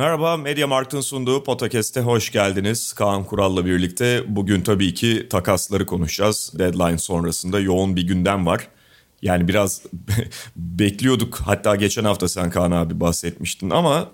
[0.00, 2.92] Merhaba, Media Markt'ın sunduğu Podcast'e hoş geldiniz.
[2.92, 6.52] Kaan Kural'la birlikte bugün tabii ki takasları konuşacağız.
[6.58, 8.68] Deadline sonrasında yoğun bir gündem var.
[9.22, 9.82] Yani biraz
[10.56, 11.40] bekliyorduk.
[11.44, 14.10] Hatta geçen hafta sen Kaan abi bahsetmiştin ama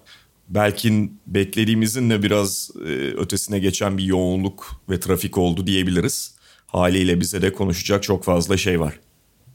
[0.48, 6.34] belki beklediğimizin de biraz e, ötesine geçen bir yoğunluk ve trafik oldu diyebiliriz.
[6.66, 9.00] Haliyle bize de konuşacak çok fazla şey var.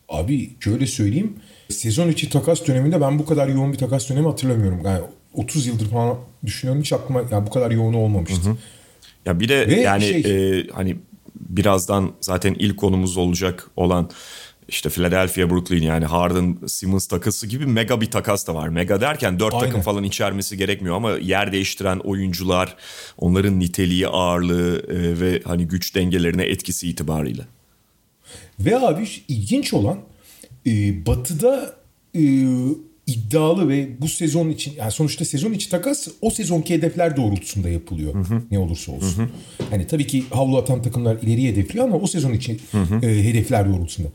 [0.10, 1.36] Abi şöyle söyleyeyim.
[1.70, 4.82] Sezon içi takas döneminde ben bu kadar yoğun bir takas dönemi hatırlamıyorum.
[4.86, 5.02] Yani
[5.34, 8.42] 30 yıldır falan düşünüyorum hiç aklıma yani bu kadar yoğun olmamıştı.
[8.50, 8.58] Hı hı.
[9.26, 10.98] Ya bir de Ve yani şey- e, hani
[11.36, 14.10] birazdan zaten ilk konumuz olacak olan
[14.68, 18.68] işte Philadelphia Brooklyn yani Harden Simmons takası gibi mega bir takas da var.
[18.68, 19.66] Mega derken dört Aynen.
[19.66, 22.76] takım falan içermesi gerekmiyor ama yer değiştiren oyuncular,
[23.18, 27.46] onların niteliği, ağırlığı e, ve hani güç dengelerine etkisi itibarıyla.
[28.60, 29.98] Ve abi ilginç olan
[30.68, 31.76] e, Batı'da
[32.16, 32.22] e,
[33.14, 38.14] iddialı ve bu sezon için yani sonuçta sezon içi takas o sezonki hedefler doğrultusunda yapılıyor.
[38.52, 39.30] Ne olursa olsun.
[39.70, 42.62] Hani tabii ki havlu atan takımlar ileri hedefliyor ama o sezon için
[43.02, 44.10] e, hedefler doğrultusunda.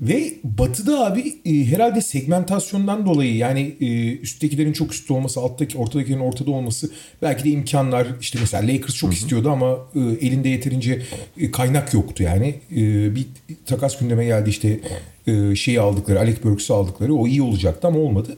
[0.00, 6.20] Ve Batı'da abi e, herhalde segmentasyondan dolayı yani e, üsttekilerin çok üstte olması, alttaki ortadakilerin
[6.20, 6.90] ortada olması
[7.22, 11.02] belki de imkanlar işte mesela Lakers çok istiyordu ama e, elinde yeterince
[11.40, 12.54] e, kaynak yoktu yani.
[12.72, 13.26] E, bir
[13.66, 14.80] takas gündeme geldi işte
[15.26, 18.36] e, şeyi aldıkları, Alec Burks'u aldıkları o iyi olacaktı ama olmadı.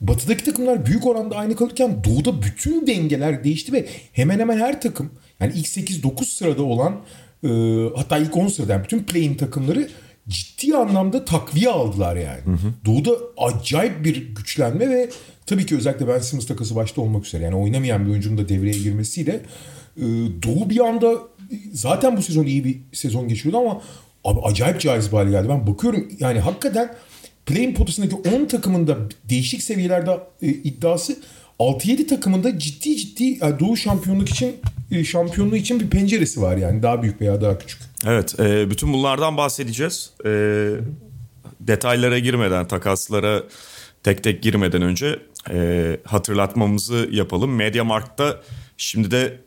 [0.00, 5.10] Batı'daki takımlar büyük oranda aynı kalırken doğuda bütün dengeler değişti ve hemen hemen her takım
[5.40, 6.96] yani ilk 8-9 sırada olan
[7.44, 7.48] e,
[7.96, 9.88] hatta ilk 10 sırada yani bütün play-in takımları
[10.28, 12.40] ciddi anlamda takviye aldılar yani.
[12.84, 15.10] Doğuda acayip bir güçlenme ve
[15.46, 18.78] tabii ki özellikle Ben Simmons takası başta olmak üzere yani oynamayan bir oyuncunun da devreye
[18.78, 19.40] girmesiyle
[19.96, 20.04] e,
[20.42, 21.14] Doğu bir anda
[21.72, 23.82] zaten bu sezon iyi bir sezon geçiyordu ama
[24.24, 25.48] abi acayip caiz bir hale geldi.
[25.48, 26.94] Ben bakıyorum yani hakikaten
[27.46, 31.16] play-in potasındaki 10 takımında değişik seviyelerde e, iddiası
[31.58, 34.56] 6-7 takımında ciddi ciddi yani Doğu şampiyonluk için
[34.90, 37.80] e, şampiyonluğu için bir penceresi var yani daha büyük veya daha küçük.
[38.04, 40.12] Evet, e, bütün bunlardan bahsedeceğiz.
[40.24, 40.30] E,
[41.60, 43.42] detaylara girmeden, takaslara
[44.02, 45.18] tek tek girmeden önce
[45.50, 47.54] e, hatırlatmamızı yapalım.
[47.54, 48.40] Mediamarkt'ta
[48.76, 49.40] şimdi de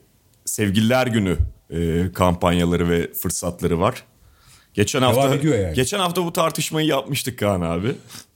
[0.46, 1.38] Sevgililer Günü
[1.70, 4.04] e, kampanyaları ve fırsatları var.
[4.74, 5.74] Geçen Devam hafta yani.
[5.76, 7.96] geçen hafta bu tartışmayı yapmıştık Kaan abi.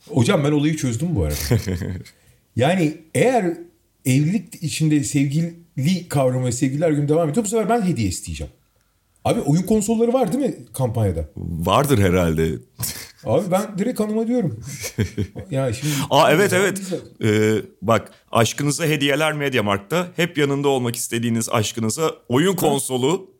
[0.09, 1.35] Hocam ben olayı çözdüm bu arada.
[2.55, 3.57] yani eğer
[4.05, 8.53] evlilik içinde sevgili kavramı ve sevgililer günü devam ediyor bu sefer ben hediye isteyeceğim.
[9.25, 11.29] Abi oyun konsolları var değil mi kampanyada?
[11.37, 12.51] Vardır herhalde.
[13.25, 14.59] Abi ben direkt hanıma diyorum.
[15.51, 16.81] ya şimdi Aa evet evet.
[17.23, 20.07] Ee, bak aşkınıza hediyeler Mediamarkt'ta.
[20.15, 23.32] Hep yanında olmak istediğiniz aşkınıza oyun konsolu.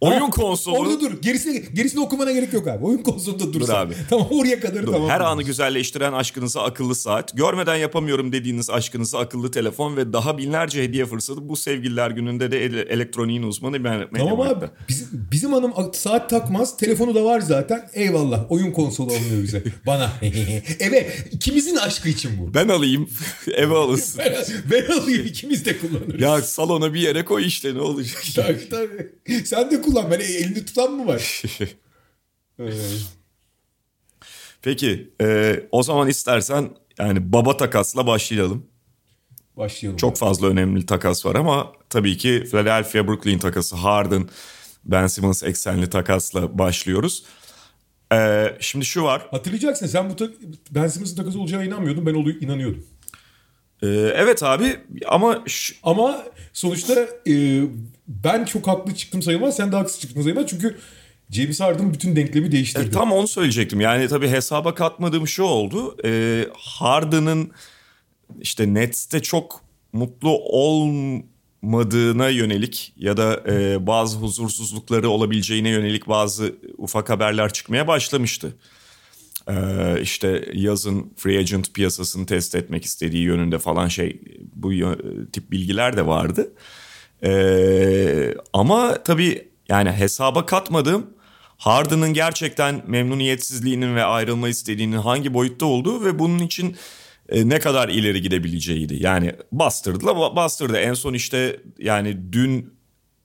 [0.00, 0.78] Oyun konsolu.
[0.78, 1.22] Orada dur.
[1.22, 2.84] Gerisini, gerisini okumana gerek yok abi.
[2.84, 3.74] Oyun konsolunda dur, Dur sen.
[3.74, 3.94] abi.
[4.10, 5.08] Tamam oraya kadar Dur, tamam.
[5.08, 10.82] Her anı güzelleştiren aşkınıza akıllı saat, görmeden yapamıyorum dediğiniz aşkınıza akıllı telefon ve daha binlerce
[10.82, 14.64] hediye fırsatı bu sevgililer gününde de ele- elektroniğin uzmanı ben Tamam abi.
[14.88, 16.76] Biz, bizim hanım saat takmaz.
[16.76, 17.88] Telefonu da var zaten.
[17.94, 18.52] Eyvallah.
[18.52, 19.62] Oyun konsolu alınıyor bize.
[19.86, 20.10] Bana.
[20.80, 22.54] Eve ikimizin aşkı için bu.
[22.54, 23.08] Ben alayım
[23.54, 24.20] eve alınsın.
[24.24, 24.34] Ben,
[24.70, 26.20] ben alayım ikimiz de kullanırız.
[26.22, 28.22] ya salona bir yere koy işte ne olacak?
[28.36, 29.44] Tabii tabii.
[29.44, 30.10] Sen de kullan.
[30.10, 31.42] Ben elini tutan mı var?
[34.62, 38.66] Peki e, o zaman istersen yani baba takasla başlayalım.
[39.56, 39.96] başlayalım.
[39.96, 44.28] Çok fazla önemli takas var ama tabii ki Philadelphia Brooklyn takası Harden
[44.84, 47.24] Ben Simmons eksenli takasla başlıyoruz.
[48.12, 49.26] Ee, şimdi şu var.
[49.30, 50.30] Hatırlayacaksın sen bu ta-
[50.70, 52.06] Ben Simmons'ın takası olacağına inanmıyordun.
[52.06, 52.86] Ben oluyor inanıyordum.
[53.82, 57.62] Ee, evet abi ama şu- Ama sonuçta e,
[58.08, 59.56] ben çok haklı çıktım sayılmaz.
[59.56, 60.46] Sen de haksız çıktın sayılmaz.
[60.46, 60.78] Çünkü
[61.30, 62.86] James Harden bütün denklemi değiştirdi.
[62.86, 63.80] E, tam onu söyleyecektim.
[63.80, 65.96] Yani tabii hesaba katmadığım şu oldu.
[66.04, 67.50] Ee, Harden'ın
[68.40, 69.60] işte Nets'te çok
[69.92, 78.56] mutlu olmadığına yönelik ya da e, bazı huzursuzlukları olabileceğine yönelik bazı ufak haberler çıkmaya başlamıştı.
[79.48, 84.20] Ee, işte yazın free agent piyasasını test etmek istediği yönünde falan şey
[84.54, 84.72] bu
[85.32, 86.52] tip bilgiler de vardı.
[87.22, 91.14] Ee, ama tabii yani hesaba katmadığım
[91.56, 96.76] Harden'ın gerçekten memnuniyetsizliğinin ve ayrılma istediğinin hangi boyutta olduğu ve bunun için
[97.28, 99.02] e, ne kadar ileri gidebileceğiydi.
[99.02, 100.76] Yani bastırdı da bastırdı.
[100.78, 102.74] En son işte yani dün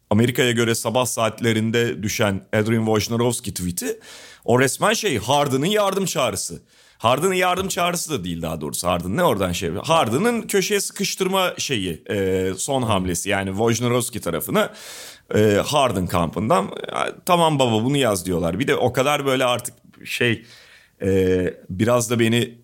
[0.10, 4.00] Amerika'ya göre sabah saatlerinde düşen Adrian Wojnarowski tweet'i
[4.46, 6.62] o resmen şey Harden'ın yardım çağrısı.
[6.98, 8.88] Harden'ın yardım çağrısı da değil daha doğrusu.
[8.88, 14.74] Harden ne oradan şey Harden'ın köşeye sıkıştırma şeyi e, son hamlesi yani Wojnarowski tarafına
[15.36, 16.72] e, Harden kampından
[17.26, 18.60] tamam baba bunu yaz diyorlar.
[18.60, 19.76] Bir de o kadar böyle artık
[20.06, 20.46] şey
[21.02, 22.60] e, biraz da beni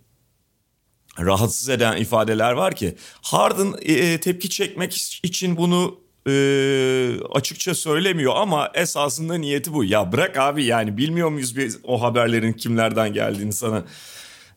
[1.20, 4.94] rahatsız eden ifadeler var ki Harden e, tepki çekmek
[5.24, 6.34] için bunu e,
[7.32, 9.84] açıkça söylemiyor ama esasında niyeti bu.
[9.84, 13.86] Ya bırak abi yani bilmiyor muyuz biz o haberlerin kimlerden geldiğini sana.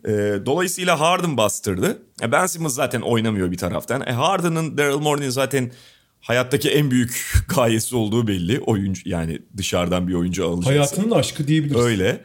[0.05, 0.11] E,
[0.47, 2.03] dolayısıyla Harden bastırdı.
[2.23, 4.07] E, ben Simmons zaten oynamıyor bir taraftan.
[4.07, 5.73] E, Harden'ın Daryl Morey'nin zaten
[6.21, 8.61] hayattaki en büyük gayesi olduğu belli.
[8.61, 10.71] Oyuncu yani dışarıdan bir oyuncu alacaksın.
[10.71, 11.81] Hayatının aşkı diyebiliriz.
[11.81, 12.21] Öyle.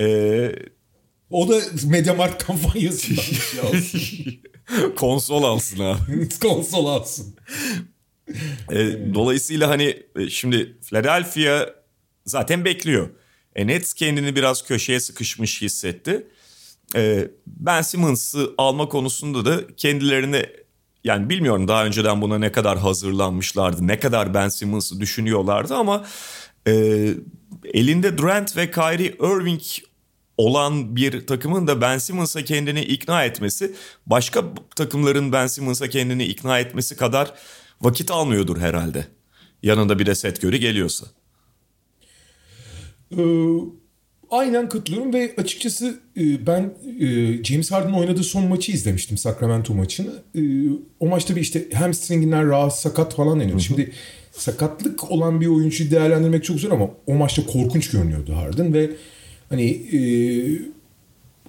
[0.00, 0.52] Ee,
[1.30, 3.24] o da Mediamarkt kampanyasından
[4.96, 6.28] Konsol alsın abi.
[6.42, 7.34] Konsol alsın.
[8.72, 11.66] E, dolayısıyla hani e, şimdi Philadelphia
[12.26, 13.10] zaten bekliyor.
[13.54, 16.26] E, Nets kendini biraz köşeye sıkışmış hissetti.
[16.96, 20.46] E, ben Simmons'ı alma konusunda da kendilerine
[21.04, 26.04] yani bilmiyorum daha önceden buna ne kadar hazırlanmışlardı, ne kadar Ben Simmons'ı düşünüyorlardı ama
[26.66, 26.72] e,
[27.64, 29.62] elinde Durant ve Kyrie Irving
[30.36, 33.74] olan bir takımın da Ben Simmons'a kendini ikna etmesi
[34.06, 34.44] başka
[34.76, 37.34] takımların Ben Simmons'a kendini ikna etmesi kadar
[37.82, 39.06] vakit almıyordur herhalde.
[39.62, 41.06] Yanında bir de set göri geliyorsa.
[43.18, 43.22] Ee,
[44.30, 47.06] aynen katılıyorum ve açıkçası e, ben e,
[47.44, 50.12] James Harden'ın oynadığı son maçı izlemiştim Sacramento maçını.
[50.34, 50.40] E,
[51.00, 53.60] o maçta bir işte hamstringinden rahat sakat falan deniyor.
[53.60, 53.92] Şimdi
[54.32, 58.90] sakatlık olan bir oyuncuyu değerlendirmek çok zor ama o maçta korkunç görünüyordu Harden ve
[59.48, 60.00] hani e,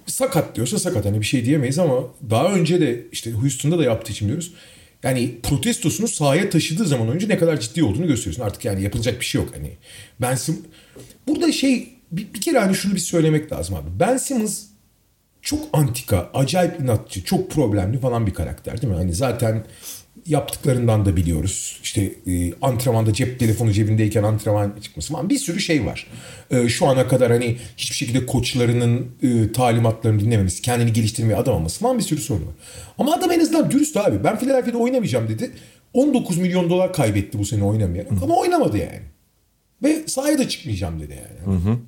[0.06, 4.12] sakat diyorsa sakat hani bir şey diyemeyiz ama daha önce de işte Houston'da da yaptığı
[4.12, 4.52] için biliyoruz.
[5.04, 8.42] Yani protestosunu sahaya taşıdığı zaman önce ne kadar ciddi olduğunu gösteriyorsun.
[8.42, 9.70] Artık yani yapılacak bir şey yok hani.
[10.20, 10.58] Ben Sim
[11.28, 13.88] burada şey bir, bir kere hani şunu bir söylemek lazım abi.
[14.00, 14.62] Ben Simmons
[15.42, 18.96] çok antika, acayip inatçı, çok problemli falan bir karakter değil mi?
[18.98, 19.64] Hani zaten
[20.26, 21.78] yaptıklarından da biliyoruz.
[21.82, 26.06] İşte e, antrenmanda cep telefonu cebindeyken antrenman çıkması falan bir sürü şey var.
[26.50, 31.98] E, şu ana kadar hani hiçbir şekilde koçlarının e, talimatlarını dinlememesi, kendini geliştirmeye adamaması falan
[31.98, 32.54] bir sürü sorun var.
[32.98, 34.24] Ama adam en azından dürüst abi.
[34.24, 35.50] Ben Philadelphia'da oynamayacağım dedi.
[35.94, 39.00] 19 milyon dolar kaybetti bu sene oynamayarak ama oynamadı yani.
[39.82, 41.58] Ve sahaya da çıkmayacağım dedi yani.
[41.58, 41.78] Hı hı.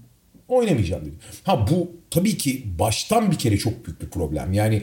[0.49, 1.15] Oynamayacağım dedi.
[1.45, 4.53] Ha bu tabii ki baştan bir kere çok büyük bir problem.
[4.53, 4.83] Yani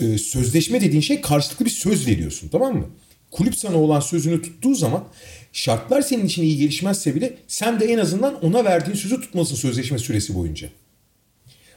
[0.00, 2.86] e, sözleşme dediğin şey karşılıklı bir söz veriyorsun tamam mı?
[3.30, 5.04] Kulüp sana olan sözünü tuttuğu zaman
[5.52, 9.98] şartlar senin için iyi gelişmezse bile sen de en azından ona verdiğin sözü tutmasın sözleşme
[9.98, 10.68] süresi boyunca.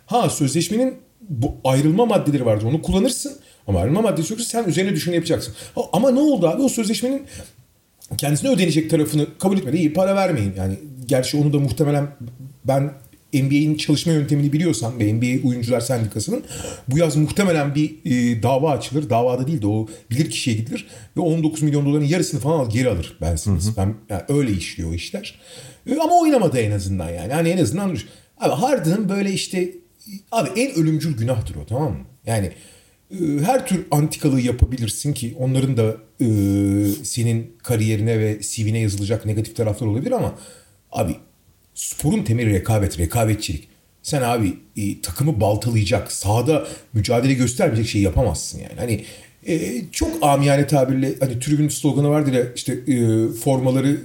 [0.05, 0.95] Ha sözleşmenin
[1.29, 3.37] bu ayrılma maddeleri vardır onu kullanırsın
[3.67, 5.53] ama ayrılma maddesi yoksa sen üzerine düşünü yapacaksın.
[5.75, 7.23] Ha, ama ne oldu abi o sözleşmenin
[8.17, 9.77] kendisine ödenecek tarafını kabul etmedi.
[9.77, 12.07] İyi para vermeyin yani gerçi onu da muhtemelen
[12.65, 12.93] ben
[13.33, 16.43] NBA'in çalışma yöntemini biliyorsan ve NBA Oyuncular Sendikası'nın
[16.87, 19.09] bu yaz muhtemelen bir e, dava açılır.
[19.09, 20.87] Davada değil de o bilir kişiye gidilir
[21.17, 23.77] ve 19 milyon doların yarısını falan geri alır Ben Simmons.
[23.77, 25.39] Ben yani öyle işliyor o işler.
[25.87, 27.33] E, ama oynamadı en azından yani.
[27.33, 27.97] Hani en azından
[28.37, 29.71] abi Harden'ın böyle işte
[30.31, 32.05] abi en ölümcül günahtır o tamam mı?
[32.25, 32.51] Yani
[33.11, 36.25] e, her tür antikalığı yapabilirsin ki onların da e,
[37.03, 40.35] senin kariyerine ve CV'ne yazılacak negatif taraflar olabilir ama
[40.91, 41.15] abi
[41.75, 43.67] sporun temeli rekabet, rekabetçilik.
[44.03, 48.73] Sen abi e, takımı baltalayacak, sahada mücadele göstermeyecek şey yapamazsın yani.
[48.77, 49.03] Hani
[49.47, 54.01] e, çok amiyane tabirle hani tribün sloganı vardır ya işte e, formaları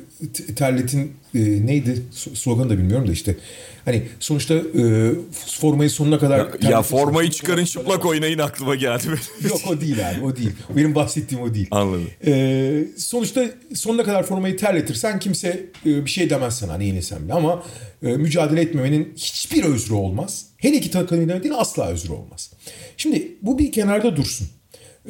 [0.56, 2.02] terletin e, neydi
[2.34, 3.36] sloganı da bilmiyorum da işte
[3.84, 9.02] hani sonuçta e, formayı sonuna kadar ya, ya formayı çıkarın çıplak oynayın aklıma geldi.
[9.48, 10.52] Yok o değil abi o değil.
[10.76, 11.68] Benim bahsettiğim o değil.
[11.70, 12.10] Anladım.
[12.26, 17.32] E, sonuçta sonuna kadar formayı terletirsen kimse e, bir şey demez sana hani yenilsen bile
[17.32, 17.62] ama
[18.02, 20.46] e, mücadele etmemenin hiçbir özrü olmaz.
[20.56, 22.52] Hele ki takım değil asla özrü olmaz.
[22.96, 24.48] Şimdi bu bir kenarda dursun.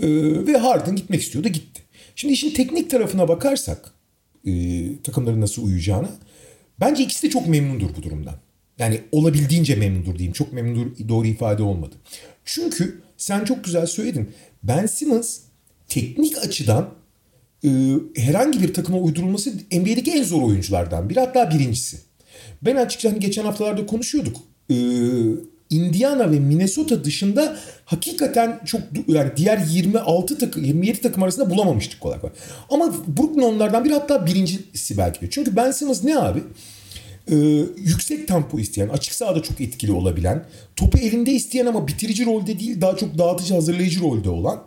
[0.03, 0.07] E,
[0.47, 1.83] ve Harden gitmek istiyordu gitti.
[2.17, 3.96] Şimdi işin teknik tarafına bakarsak
[4.47, 4.53] e,
[5.03, 6.09] takımların nasıl uyuyacağına
[6.81, 8.35] bence ikisi de çok memnundur bu durumdan.
[8.79, 10.33] Yani olabildiğince memnundur diyeyim.
[10.33, 11.95] Çok memnundur doğru ifade olmadı.
[12.45, 14.31] Çünkü sen çok güzel söyledin.
[14.63, 15.41] Ben Simmons
[15.89, 16.95] teknik açıdan
[17.65, 17.71] e,
[18.17, 21.21] herhangi bir takıma uydurulması NBA'deki en zor oyunculardan biri.
[21.21, 21.99] Hatta birincisi.
[22.63, 24.37] Ben açıkçası hani geçen haftalarda konuşuyorduk.
[24.71, 24.77] E,
[25.71, 32.21] Indiana ve Minnesota dışında hakikaten çok yani diğer 26 takım 27 takım arasında bulamamıştık kolay
[32.21, 32.35] kolay.
[32.71, 35.31] Ama Brooklyn onlardan biri hatta birincisi belki de.
[35.31, 36.43] Çünkü Ben Simmons ne abi?
[37.31, 37.37] Ee,
[37.77, 40.45] yüksek tempo isteyen, açık sahada çok etkili olabilen,
[40.77, 44.63] topu elinde isteyen ama bitirici rolde değil daha çok dağıtıcı hazırlayıcı rolde olan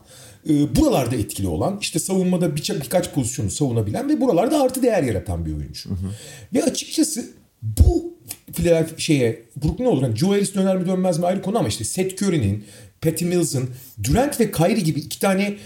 [0.49, 5.45] e, buralarda etkili olan, işte savunmada bir, birkaç pozisyonu savunabilen ve buralarda artı değer yaratan
[5.45, 5.89] bir oyuncu.
[5.89, 6.11] Hı hı.
[6.53, 7.25] Ve açıkçası
[7.61, 8.13] bu
[8.59, 10.03] Philadelphia şeye Brooklyn olur.
[10.03, 12.65] Yani Joe Harris döner mi dönmez mi ayrı konu ama işte Seth Curry'nin,
[13.01, 13.69] Patty Mills'ın,
[14.03, 15.57] Durant ve Kyrie gibi iki tane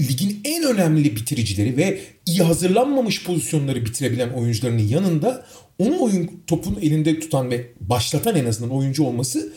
[0.00, 5.46] ligin en önemli bitiricileri ve iyi hazırlanmamış pozisyonları bitirebilen oyuncularının yanında
[5.78, 9.52] onu oyun topun elinde tutan ve başlatan en azından oyuncu olması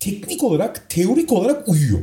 [0.00, 2.00] teknik olarak, teorik olarak uyuyor.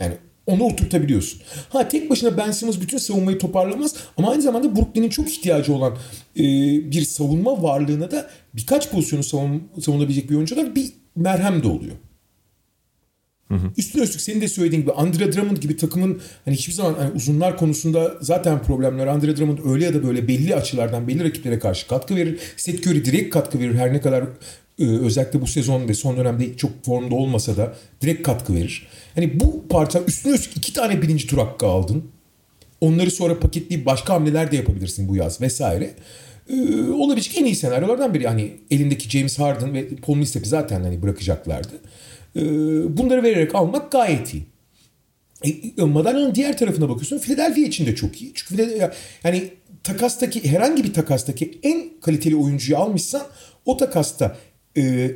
[0.00, 0.14] Yani
[0.46, 1.40] onu oturtabiliyorsun.
[1.68, 5.92] Ha tek başına Ben Simmons bütün savunmayı toparlamaz ama aynı zamanda Brooklyn'in çok ihtiyacı olan
[6.36, 6.42] e,
[6.90, 11.96] bir savunma varlığına da birkaç pozisyonu savun, savunabilecek bir oyuncu da bir merhem de oluyor.
[13.48, 13.70] Hı hı.
[13.76, 17.56] Üstüne üstlük senin de söylediğin gibi Andre Drummond gibi takımın hani hiçbir zaman hani uzunlar
[17.56, 19.06] konusunda zaten problemler.
[19.06, 22.38] Andre Drummond öyle ya da böyle belli açılardan belli rakiplere karşı katkı verir.
[22.56, 23.74] Seth Curry direkt katkı verir.
[23.74, 24.24] Her ne kadar
[24.84, 28.88] özellikle bu sezon ve son dönemde çok formda olmasa da direkt katkı verir.
[29.14, 32.04] Hani bu parça üstüne üstlük iki tane birinci tur hakkı aldın.
[32.80, 35.94] Onları sonra paketleyip başka hamleler de yapabilirsin bu yaz vesaire.
[36.50, 38.26] Ee, olabilecek en iyi senaryolardan biri.
[38.26, 41.72] Hani elindeki James Harden ve Paul Millsap'i zaten hani bırakacaklardı.
[42.36, 42.40] Ee,
[42.96, 44.46] bunları vererek almak gayet iyi.
[45.78, 47.18] E, madalyonun diğer tarafına bakıyorsun.
[47.18, 48.32] Philadelphia için de çok iyi.
[48.34, 48.90] Çünkü
[49.24, 49.50] yani
[49.84, 53.22] takastaki herhangi bir takastaki en kaliteli oyuncuyu almışsan
[53.64, 54.36] o takasta
[54.76, 55.10] e,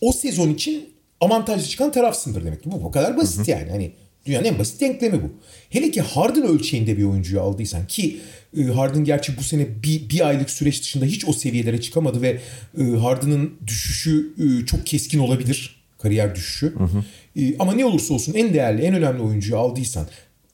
[0.00, 0.88] o sezon için
[1.20, 2.70] avantajlı çıkan tarafsındır demek ki.
[2.72, 3.50] Bu bu kadar basit hı hı.
[3.50, 3.70] yani.
[3.70, 3.92] Hani
[4.26, 5.30] dünyanın en basit denklemi bu.
[5.70, 8.20] Hele ki Harden ölçeğinde bir oyuncuyu aldıysan ki
[8.58, 12.40] e, Harden gerçi bu sene bir, bir aylık süreç dışında hiç o seviyelere çıkamadı ve
[12.78, 15.82] e, Harden'ın düşüşü e, çok keskin olabilir.
[15.98, 16.74] Kariyer düşüşü.
[16.78, 17.04] Hı hı.
[17.36, 20.06] E, ama ne olursa olsun en değerli, en önemli oyuncuyu aldıysan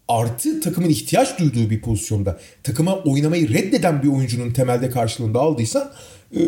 [0.08, 5.92] artı takımın ihtiyaç duyduğu bir pozisyonda takıma oynamayı reddeden bir oyuncunun temelde karşılığında aldıysan
[6.36, 6.40] e,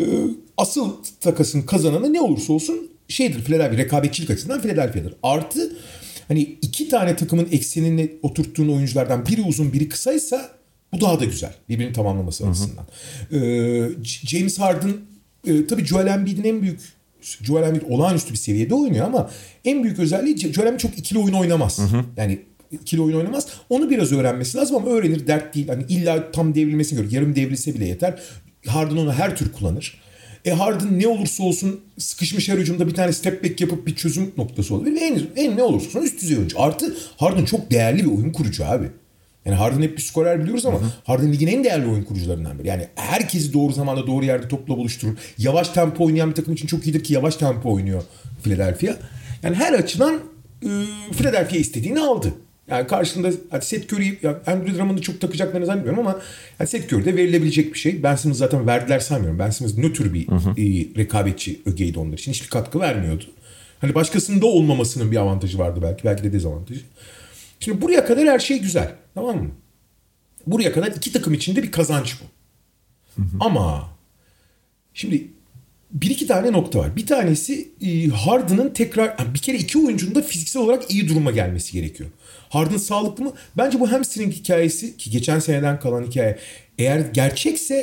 [0.61, 0.91] asıl
[1.21, 5.13] takasın kazananı ne olursa olsun şeydir Philadelphia rekabetçilik açısından Philadelphia'dır.
[5.23, 5.71] Artı
[6.27, 10.49] hani iki tane takımın eksenini oturttuğun oyunculardan biri uzun biri kısaysa
[10.93, 11.53] bu daha da güzel.
[11.69, 12.85] Birbirini tamamlaması açısından.
[13.31, 14.93] Ee, James Harden
[15.47, 16.79] e, tabii Joel Embiid'in en büyük
[17.21, 19.29] Joel Embiid olağanüstü bir seviyede oynuyor ama
[19.65, 21.79] en büyük özelliği Joel Embiid çok ikili oyun oynamaz.
[21.79, 22.05] Hı hı.
[22.17, 22.39] Yani
[22.71, 23.47] ikili oyun oynamaz.
[23.69, 25.67] Onu biraz öğrenmesi lazım ama öğrenir dert değil.
[25.67, 28.21] Hani illa tam devrilmesine göre yarım devrilse bile yeter.
[28.67, 30.01] Harden onu her tür kullanır.
[30.45, 34.31] E Harden ne olursa olsun sıkışmış her hücumda bir tane step back yapıp bir çözüm
[34.37, 35.01] noktası olabilir.
[35.01, 36.61] En, en ne olursa olsun üst düzey oyuncu.
[36.61, 38.91] Artı Harden çok değerli bir oyun kurucu abi.
[39.45, 40.89] Yani Harden hep bir skorer biliyoruz ama hı hı.
[41.03, 42.67] Harden ligin en değerli oyun kurucularından biri.
[42.67, 45.17] Yani herkesi doğru zamanda doğru yerde topla buluşturur.
[45.37, 48.03] Yavaş tempo oynayan bir takım için çok iyidir ki yavaş tempo oynuyor
[48.43, 48.95] Philadelphia.
[49.43, 50.19] Yani her açıdan
[50.63, 50.69] e,
[51.11, 52.33] Philadelphia istediğini aldı.
[52.71, 56.19] Yani karşında hani Seth Curry, yani Andrew Drummond'u çok takacaklarını zannetmiyorum ama
[56.59, 58.03] yani Seth Curry de verilebilecek bir şey.
[58.03, 59.39] Ben Simmons zaten verdiler sanmıyorum.
[59.39, 60.49] Ben Simmons nötr bir hı hı.
[60.49, 60.65] E,
[60.97, 62.31] rekabetçi ögeydi onlar için.
[62.31, 63.23] Hiçbir katkı vermiyordu.
[63.81, 66.03] Hani başkasında olmamasının bir avantajı vardı belki.
[66.03, 66.81] Belki de dezavantajı.
[67.59, 68.95] Şimdi buraya kadar her şey güzel.
[69.13, 69.51] Tamam mı?
[70.47, 72.25] Buraya kadar iki takım içinde bir kazanç bu.
[73.21, 73.37] Hı hı.
[73.39, 73.89] Ama
[74.93, 75.27] şimdi
[75.91, 76.95] bir iki tane nokta var.
[76.95, 81.73] Bir tanesi e, Harden'ın tekrar bir kere iki oyuncunun da fiziksel olarak iyi duruma gelmesi
[81.73, 82.09] gerekiyor.
[82.51, 83.33] Harden sağlıklı mı?
[83.57, 86.39] Bence bu hamstring hikayesi ki geçen seneden kalan hikaye
[86.77, 87.75] eğer gerçekse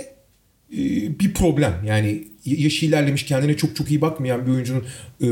[0.73, 0.79] e,
[1.19, 1.73] bir problem.
[1.87, 4.85] Yani yaşı ilerlemiş kendine çok çok iyi bakmayan bir oyuncunun
[5.21, 5.29] e,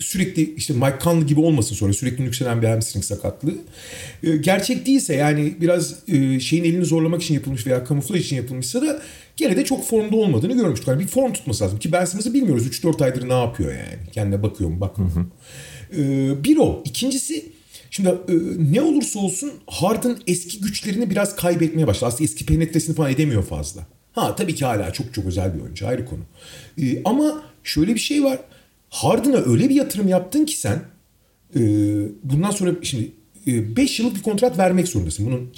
[0.00, 3.54] sürekli işte Mike Conley gibi olmasın sonra sürekli yükselen bir hamstring sakatlığı.
[4.22, 5.94] E, gerçek değilse yani biraz
[6.40, 9.02] şeyin elini zorlamak için yapılmış veya kamuflaj için yapılmışsa da
[9.36, 10.88] gene de çok formda olmadığını görmüştük.
[10.88, 14.10] Yani bir form tutması lazım ki Ben Simmons'ı bilmiyoruz 3-4 aydır ne yapıyor yani.
[14.12, 15.30] Kendine bakıyor mu bakmıyor mu.
[16.44, 16.82] Bir o.
[16.84, 17.53] İkincisi
[17.96, 18.34] Şimdi e,
[18.72, 22.06] ne olursa olsun Harden eski güçlerini biraz kaybetmeye başladı.
[22.06, 23.86] Aslında eski penetresini falan edemiyor fazla.
[24.12, 26.20] Ha tabii ki hala çok çok özel bir oyuncu ayrı konu.
[26.82, 28.38] E, ama şöyle bir şey var.
[28.90, 30.82] Harden'a öyle bir yatırım yaptın ki sen
[31.56, 31.60] e,
[32.22, 33.12] bundan sonra şimdi
[33.46, 35.26] 5 yıllık bir kontrat vermek zorundasın.
[35.26, 35.52] Bunun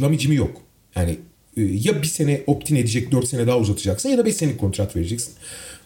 [0.00, 0.62] lamicimi yok.
[0.96, 1.18] Yani
[1.56, 5.34] ya bir sene optin edecek 4 sene daha uzatacaksın ya da 5 senelik kontrat vereceksin.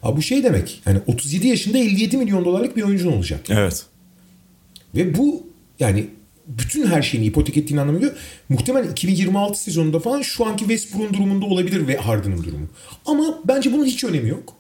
[0.00, 0.82] Ha bu şey demek.
[0.86, 3.40] Yani 37 yaşında 57 milyon dolarlık bir oyuncun olacak.
[3.48, 3.86] Evet.
[4.94, 5.49] Ve bu
[5.80, 6.06] yani
[6.46, 8.12] bütün her şeyini ipotek ettiğini geliyor.
[8.48, 12.66] Muhtemelen 2026 sezonunda falan şu anki Westbrook'un durumunda olabilir ve Harden'ın durumu.
[13.06, 14.54] Ama bence bunun hiç önemi yok.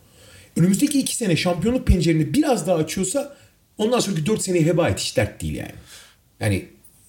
[0.56, 3.36] Önümüzdeki iki sene şampiyonluk pencereni biraz daha açıyorsa
[3.78, 5.72] ondan sonraki dört seneyi heba et hiç dert değil yani.
[6.40, 6.64] Yani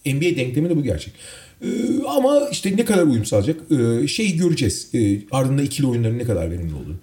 [0.06, 1.14] NBA denklemi de bu gerçek.
[1.62, 1.68] Ee,
[2.08, 4.90] ama işte ne kadar uyum sağlayacak ee, şeyi göreceğiz.
[4.94, 6.96] Ee, ardında ikili oyunların ne kadar verimli olduğunu.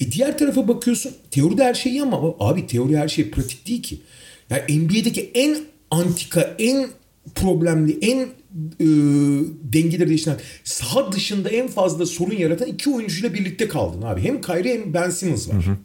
[0.00, 3.82] E diğer tarafa bakıyorsun teoride her şey iyi ama abi teori her şey pratik değil
[3.82, 4.00] ki.
[4.50, 5.58] Yani NBA'deki en
[5.92, 6.88] antika, en
[7.34, 8.86] problemli, en e,
[9.72, 14.20] dengeleri değiştiren, saha dışında en fazla sorun yaratan iki oyuncuyla birlikte kaldın abi.
[14.20, 15.66] Hem Kyrie hem Ben Simmons var.
[15.66, 15.76] Hı hı.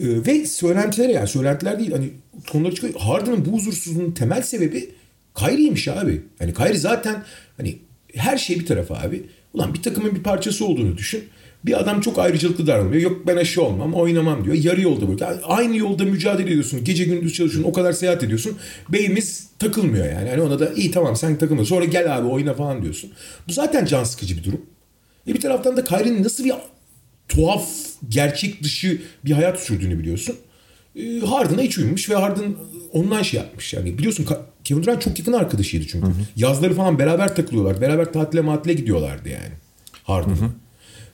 [0.00, 2.10] E, ve söylentiler yani söylentiler değil hani
[2.52, 2.94] konuları çıkıyor.
[2.94, 4.90] Harden'ın bu huzursuzluğunun temel sebebi
[5.34, 6.22] Kyrie'ymiş abi.
[6.38, 7.24] Hani Kyrie zaten
[7.56, 7.78] hani
[8.14, 9.22] her şey bir tarafa abi.
[9.54, 11.24] Ulan bir takımın bir parçası olduğunu düşün.
[11.64, 13.02] Bir adam çok ayrıcalıklı davranıyor.
[13.02, 14.56] Yok ben aşı olmam, oynamam diyor.
[14.56, 15.40] Yarı yolda bırakıyor.
[15.44, 16.84] Aynı yolda mücadele ediyorsun.
[16.84, 17.70] Gece gündüz çalışıyorsun.
[17.70, 18.58] O kadar seyahat ediyorsun.
[18.88, 20.28] Beynimiz takılmıyor yani.
[20.28, 21.64] Hani ona da iyi tamam sen takılma.
[21.64, 23.10] Sonra gel abi oyna falan diyorsun.
[23.48, 24.60] Bu zaten can sıkıcı bir durum.
[25.28, 26.52] E bir taraftan da Kyrie'nin nasıl bir
[27.28, 27.68] tuhaf,
[28.08, 30.36] gerçek dışı bir hayat sürdüğünü biliyorsun.
[30.96, 32.54] E, Harden'a hiç uyumuş ve Harden
[32.92, 33.74] ondan şey yapmış.
[33.74, 34.26] Yani biliyorsun
[34.64, 36.06] Kevin Durant çok yakın arkadaşıydı çünkü.
[36.06, 36.14] Hı hı.
[36.36, 37.80] Yazları falan beraber takılıyorlar.
[37.80, 39.52] Beraber tatile matile gidiyorlardı yani.
[40.04, 40.36] Harden.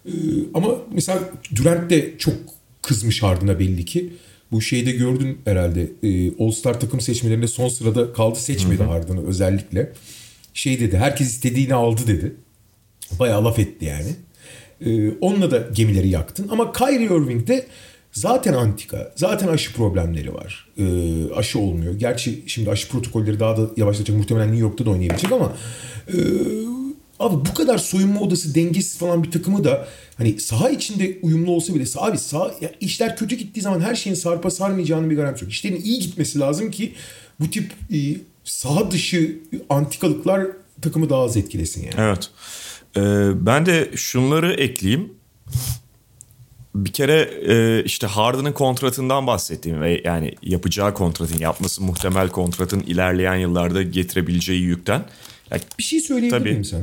[0.07, 0.11] Ee,
[0.55, 1.21] ama mesela
[1.57, 2.35] Durant de çok
[2.83, 4.13] kızmış Harden'a belli ki.
[4.53, 5.91] Bu şeyi de gördün herhalde.
[6.03, 9.93] Ee, All Star takım seçmelerinde son sırada kaldı seçmedi Harden'ı özellikle.
[10.55, 12.35] Şey dedi herkes istediğini aldı dedi.
[13.19, 14.15] Bayağı laf etti yani.
[14.87, 16.49] Ee, onunla da gemileri yaktın.
[16.51, 17.67] Ama Kyrie Irving de
[18.13, 19.13] zaten antika.
[19.17, 20.69] Zaten aşı problemleri var.
[21.35, 21.95] Aşı olmuyor.
[21.95, 24.17] Gerçi şimdi aşı protokolleri daha da yavaşlayacak.
[24.17, 25.57] Muhtemelen New York'ta da oynayabilecek ama
[26.09, 26.17] e,
[27.21, 31.75] Abi bu kadar soyunma odası dengesiz falan bir takımı da hani saha içinde uyumlu olsa
[31.75, 35.53] bile abi sağ ya işler kötü gittiği zaman her şeyin sarpa sarmayacağının bir garantisi yok.
[35.53, 36.95] İşlerin iyi gitmesi lazım ki
[37.41, 37.99] bu tip e,
[38.45, 40.47] saha dışı antikalıklar
[40.83, 41.95] takımı daha az etkilesin yani.
[41.99, 42.31] Evet.
[42.97, 43.01] Ee,
[43.47, 45.13] ben de şunları ekleyeyim.
[46.75, 53.35] Bir kere e, işte Harden'ın kontratından bahsettiğim ve yani yapacağı kontratın yapması muhtemel kontratın ilerleyen
[53.35, 55.05] yıllarda getirebileceği yükten.
[55.51, 56.83] Yani, bir şey söyleyebilir miyim sana?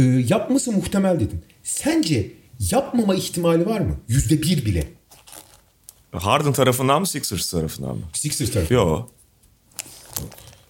[0.00, 1.44] E, yapması muhtemel dedin.
[1.62, 2.32] Sence
[2.70, 3.96] yapmama ihtimali var mı?
[4.08, 4.88] Yüzde bir bile.
[6.12, 8.02] Harden tarafından mı Sixers tarafından mı?
[8.12, 8.80] Sixers tarafından.
[8.80, 9.10] Yok.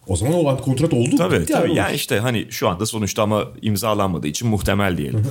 [0.07, 1.17] O zaman o kontrat oldu.
[1.17, 1.75] Tabii tabii.
[1.75, 1.95] Yani olur.
[1.95, 5.27] işte hani şu anda sonuçta ama imzalanmadığı için muhtemel diyelim.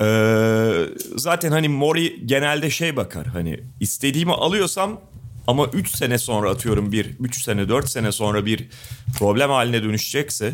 [0.00, 5.00] ee, zaten hani Mori genelde şey bakar hani istediğimi alıyorsam
[5.46, 8.68] ama 3 sene sonra atıyorum bir 3 sene 4 sene sonra bir
[9.18, 10.52] problem haline dönüşecekse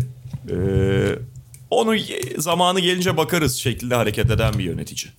[0.50, 0.56] e,
[1.72, 1.96] onu
[2.38, 5.12] zamanı gelince bakarız şeklinde hareket eden bir yönetici.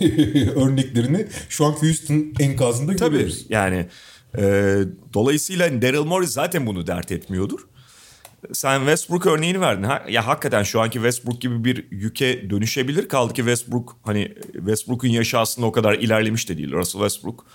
[0.54, 3.46] Örneklerini şu an Houston enkazında Tabii, görüyoruz.
[3.48, 3.86] yani
[4.38, 4.42] e,
[5.14, 7.60] dolayısıyla Daryl Morey zaten bunu dert etmiyordur.
[8.52, 9.82] Sen Westbrook örneğini verdin.
[9.82, 13.08] Ha, ya hakikaten şu anki Westbrook gibi bir yüke dönüşebilir.
[13.08, 16.72] Kaldı ki Westbrook hani Westbrook'un yaşı aslında o kadar ilerlemiş de değil.
[16.72, 17.46] Russell Westbrook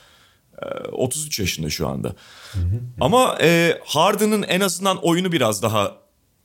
[0.91, 2.15] 33 e, yaşında şu anda.
[3.01, 5.97] Ama e, Harden'ın en azından oyunu biraz daha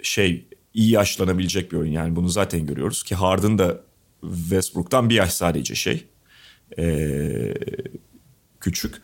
[0.03, 1.93] şey iyi yaşlanabilecek bir oyun.
[1.93, 3.81] Yani bunu zaten görüyoruz ki Harden da
[4.21, 6.05] Westbrook'tan bir yaş sadece şey.
[6.79, 7.55] Ee,
[8.61, 8.95] küçük.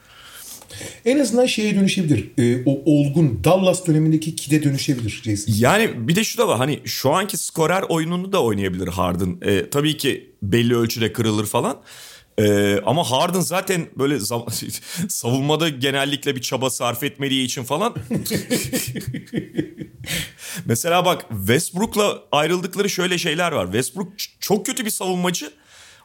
[1.05, 2.31] En azından şeye dönüşebilir.
[2.39, 5.55] Ee, o olgun Dallas dönemindeki kide dönüşebilir Jason.
[5.57, 6.59] Yani bir de şu da var.
[6.59, 9.39] Hani şu anki skorer oyununu da oynayabilir Harden.
[9.43, 11.81] Ee, tabii ki belli ölçüde kırılır falan.
[12.39, 14.19] Ee, ama Harden zaten böyle
[15.09, 17.95] savunmada genellikle bir çaba sarf etmediği için falan.
[20.65, 23.65] Mesela bak Westbrook'la ayrıldıkları şöyle şeyler var.
[23.65, 25.53] Westbrook çok kötü bir savunmacı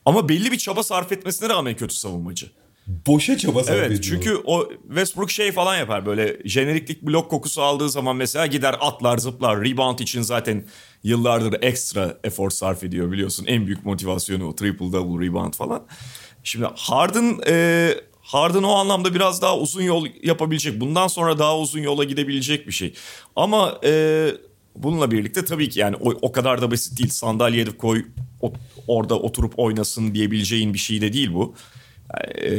[0.05, 2.51] ama belli bir çaba sarf etmesine rağmen kötü savunmacı.
[2.87, 4.03] Boşa çaba sarf evet.
[4.03, 9.17] Çünkü o Westbrook şey falan yapar böyle jeneriklik blok kokusu aldığı zaman mesela gider atlar
[9.17, 9.65] zıplar.
[9.65, 10.65] Rebound için zaten
[11.03, 13.45] yıllardır ekstra efor sarf ediyor biliyorsun.
[13.47, 15.87] En büyük motivasyonu o triple double rebound falan.
[16.43, 20.79] Şimdi Harden e, Harden o anlamda biraz daha uzun yol yapabilecek.
[20.79, 22.93] Bundan sonra daha uzun yola gidebilecek bir şey.
[23.35, 24.31] Ama e,
[24.75, 27.09] bununla birlikte tabii ki yani o, o kadar da basit değil.
[27.09, 28.05] Sandalyeye koy
[28.41, 28.53] o,
[28.87, 31.55] orada oturup oynasın diyebileceğin bir şey de değil bu.
[32.41, 32.49] E,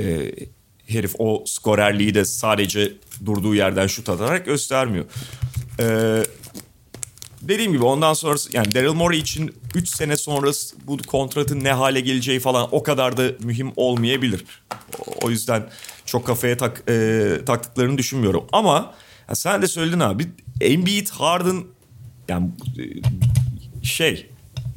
[0.87, 2.93] herif o skorerliği de sadece
[3.27, 5.05] durduğu yerden şut atarak göstermiyor.
[5.81, 5.87] E,
[7.49, 12.01] dediğim gibi ondan sonra yani Daryl Morey için 3 sene sonrası bu kontratın ne hale
[12.01, 14.45] geleceği falan o kadar da mühim olmayabilir.
[15.23, 15.71] O yüzden
[16.07, 18.45] çok kafaya tak, e, taktıklarını düşünmüyorum.
[18.53, 18.95] Ama
[19.29, 20.27] ya sen de söyledin abi
[20.61, 21.65] Embiid, Harden
[22.29, 24.31] yani e, şey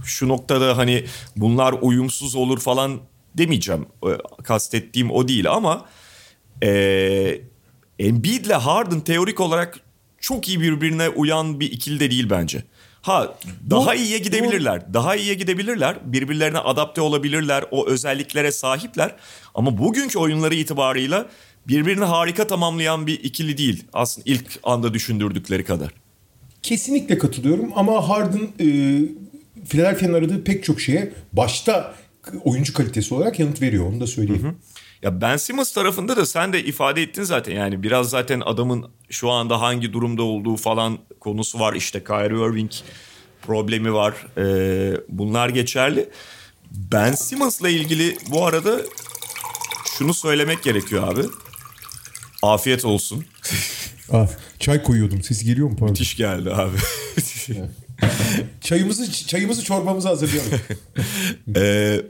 [0.06, 3.00] şu noktada hani bunlar uyumsuz olur falan
[3.38, 3.86] demeyeceğim.
[4.04, 4.10] E,
[4.44, 5.86] kastettiğim o değil ama
[6.64, 7.42] e,
[8.00, 9.80] Embiid ile Harden teorik olarak
[10.20, 12.64] çok iyi birbirine uyan bir ikili de değil bence.
[13.02, 13.38] Ha
[13.70, 14.90] daha bu, iyiye gidebilirler.
[14.90, 14.94] Bu...
[14.94, 15.98] Daha iyiye gidebilirler.
[16.06, 17.66] Birbirlerine adapte olabilirler.
[17.72, 19.16] O özelliklere sahipler.
[19.56, 21.30] Ama bugünkü oyunları itibarıyla
[21.68, 23.84] birbirini harika tamamlayan bir ikili değil.
[23.94, 25.92] Aslında ilk anda düşündürdükleri kadar.
[26.64, 28.68] Kesinlikle katılıyorum ama Harden e,
[29.70, 31.96] Philadelphia'nın aradığı pek çok şeye başta
[32.44, 33.86] oyuncu kalitesi olarak yanıt veriyor.
[33.86, 34.44] Onu da söyleyeyim.
[34.44, 34.54] Hı hı.
[35.02, 37.56] Ya Ben Simmons tarafında da sen de ifade ettin zaten.
[37.56, 41.74] Yani biraz zaten adamın şu anda hangi durumda olduğu falan konusu var.
[41.74, 42.72] İşte Kyrie Irving
[43.42, 44.14] problemi var.
[44.38, 46.10] Ee, bunlar geçerli.
[46.72, 48.82] Ben Simmons'la ilgili bu arada
[49.98, 51.22] şunu söylemek gerekiyor abi.
[52.44, 53.26] Afiyet olsun.
[54.12, 54.28] Ah,
[54.60, 55.24] çay koyuyordum.
[55.24, 55.90] Ses geliyor mu pardon?
[55.90, 56.78] Müthiş geldi abi.
[58.62, 60.60] Çayımızı çayımızı çorbamızı hazırlayalım.
[61.56, 62.02] Ee,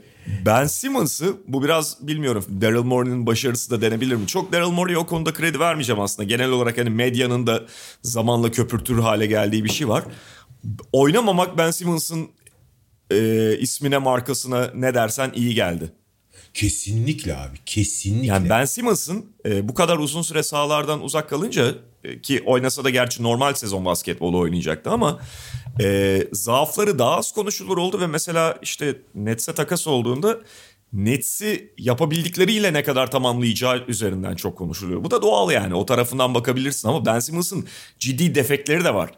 [0.46, 4.26] ben Simmons'ı bu biraz bilmiyorum Daryl Morey'nin başarısı da denebilir mi?
[4.26, 6.28] Çok Daryl Morey'e o konuda kredi vermeyeceğim aslında.
[6.28, 7.64] Genel olarak hani medyanın da
[8.02, 10.04] zamanla köpürtür hale geldiği bir şey var.
[10.92, 12.28] Oynamamak Ben Simmons'ın
[13.10, 15.92] e, ismine markasına ne dersen iyi geldi.
[16.54, 17.56] kesinlikle abi.
[17.66, 18.26] Kesinlikle.
[18.26, 22.90] Yani Ben Simmons'ın e, bu kadar uzun süre sahalardan uzak kalınca e, ki oynasa da
[22.90, 25.20] gerçi normal sezon basketbolu oynayacaktı ama
[25.80, 30.38] e, zaafları daha az konuşulur oldu ve mesela işte Nets'e takas olduğunda
[30.92, 35.04] Nets'i yapabildikleriyle ne kadar tamamlayacağı üzerinden çok konuşuluyor.
[35.04, 37.66] Bu da doğal yani o tarafından bakabilirsin ama Ben Simmons'ın
[37.98, 39.10] ciddi defekleri de var.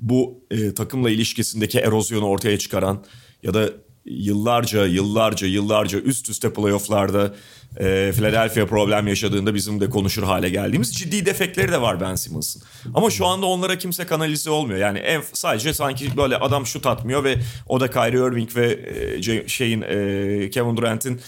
[0.00, 3.04] Bu e, takımla ilişkisindeki erozyonu ortaya çıkaran
[3.42, 3.70] ya da
[4.06, 7.34] yıllarca yıllarca yıllarca üst üste playofflarda
[7.80, 12.62] e, Philadelphia problem yaşadığında bizim de konuşur hale geldiğimiz ciddi defekleri de var Ben Simmons'ın.
[12.94, 14.78] Ama şu anda onlara kimse kanalize olmuyor.
[14.78, 18.78] Yani en, sadece sanki böyle adam şut atmıyor ve o da Kyrie Irving ve
[19.16, 21.20] e, şeyin e, Kevin Durant'in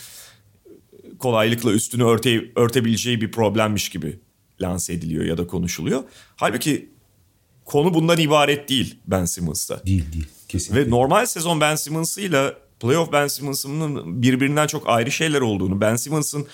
[1.18, 4.18] kolaylıkla üstünü örte, örtebileceği bir problemmiş gibi
[4.60, 6.04] lanse ediliyor ya da konuşuluyor.
[6.36, 6.90] Halbuki
[7.64, 9.86] konu bundan ibaret değil Ben Simmons'ta.
[9.86, 10.26] Değil değil.
[10.48, 10.86] Kesinlikle.
[10.86, 16.46] Ve normal sezon Ben Simmons'ıyla playoff Ben Simmons'ın birbirinden çok ayrı şeyler olduğunu, Ben Simmons'ın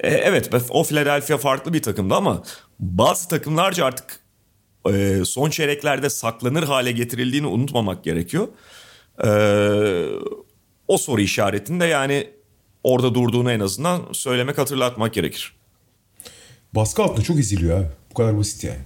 [0.00, 2.42] e, evet o Philadelphia farklı bir takımdı ama
[2.80, 4.20] bazı takımlarca artık
[4.92, 8.48] e, son çeyreklerde saklanır hale getirildiğini unutmamak gerekiyor.
[9.24, 9.28] E,
[10.88, 12.30] o soru işaretinde yani
[12.84, 15.56] orada durduğunu en azından söylemek hatırlatmak gerekir.
[16.74, 17.86] Baskı altında çok eziliyor abi.
[18.10, 18.80] Bu kadar basit yani.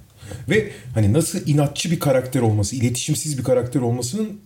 [0.48, 4.40] Ve hani nasıl inatçı bir karakter olması, iletişimsiz bir karakter olmasının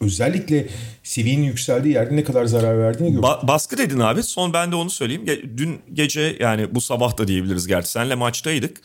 [0.00, 0.66] özellikle
[1.02, 3.24] seviyenin yükseldiği yerde ne kadar zarar verdiğini gördük.
[3.24, 4.22] Ba- baskı dedin abi.
[4.22, 5.26] Son ben de onu söyleyeyim.
[5.56, 7.90] Dün gece yani bu sabah da diyebiliriz gerçi.
[7.90, 8.80] Senle maçtaydık.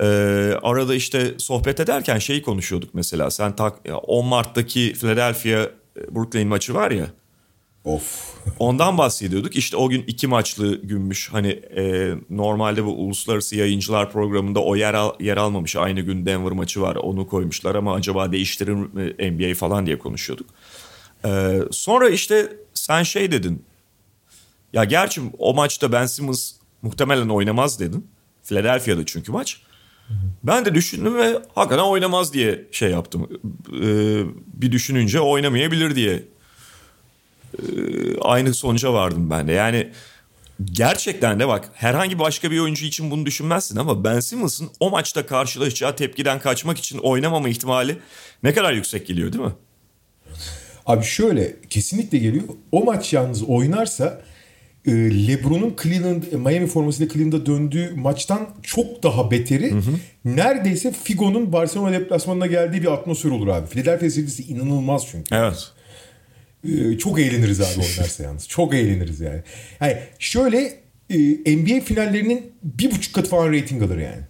[0.00, 0.04] Ee,
[0.62, 3.30] arada işte sohbet ederken şeyi konuşuyorduk mesela.
[3.30, 7.06] Sen tak, ya 10 Mart'taki Philadelphia e, Brooklyn maçı var ya.
[7.84, 8.34] Of.
[8.58, 9.56] Ondan bahsediyorduk.
[9.56, 11.28] İşte o gün iki maçlı günmüş.
[11.32, 15.76] Hani e, normalde bu uluslararası yayıncılar programında o yer al, yer almamış.
[15.76, 16.96] Aynı gün Denver maçı var.
[16.96, 20.46] Onu koymuşlar ama acaba değiştirir mi NBA falan diye konuşuyorduk.
[21.24, 23.64] E, sonra işte sen şey dedin.
[24.72, 28.06] Ya gerçi o maçta Ben Simmons muhtemelen oynamaz dedin.
[28.44, 29.60] Philadelphia'da çünkü maç.
[30.42, 33.28] Ben de düşündüm ve hakikaten oynamaz diye şey yaptım.
[33.82, 33.88] E,
[34.62, 36.22] bir düşününce oynamayabilir diye
[38.22, 39.52] aynı sonuca vardım ben de.
[39.52, 39.90] Yani
[40.64, 45.26] gerçekten de bak herhangi başka bir oyuncu için bunu düşünmezsin ama Ben Simmons'ın o maçta
[45.26, 47.96] karşılaşacağı tepkiden kaçmak için oynamama ihtimali
[48.42, 49.52] ne kadar yüksek geliyor değil mi?
[50.86, 52.44] Abi şöyle kesinlikle geliyor.
[52.72, 54.20] O maç yalnız oynarsa
[54.86, 54.92] e,
[55.28, 59.74] LeBron'un Cleveland Miami formasıyla Cleveland'a döndüğü maçtan çok daha beteri.
[60.24, 63.66] Neredeyse Figo'nun Barcelona deplasmanına geldiği bir atmosfer olur abi.
[63.66, 65.34] Philadelphia serisi inanılmaz çünkü.
[65.34, 65.72] Evet.
[66.64, 68.48] Ee, çok eğleniriz abi oynarsa yalnız.
[68.48, 69.40] Çok eğleniriz yani.
[69.80, 74.22] yani şöyle e, NBA finallerinin bir buçuk katı falan rating alır yani.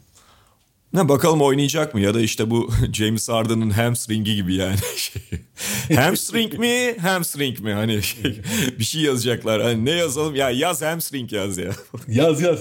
[0.93, 4.77] Ne bakalım oynayacak mı ya da işte bu James Harden'ın hamstringi gibi yani.
[4.97, 8.41] Şey, hamstring mi hamstring mi hani şey,
[8.79, 11.71] bir şey yazacaklar hani ne yazalım ya yaz hamstring yaz ya.
[12.09, 12.61] Yaz yaz.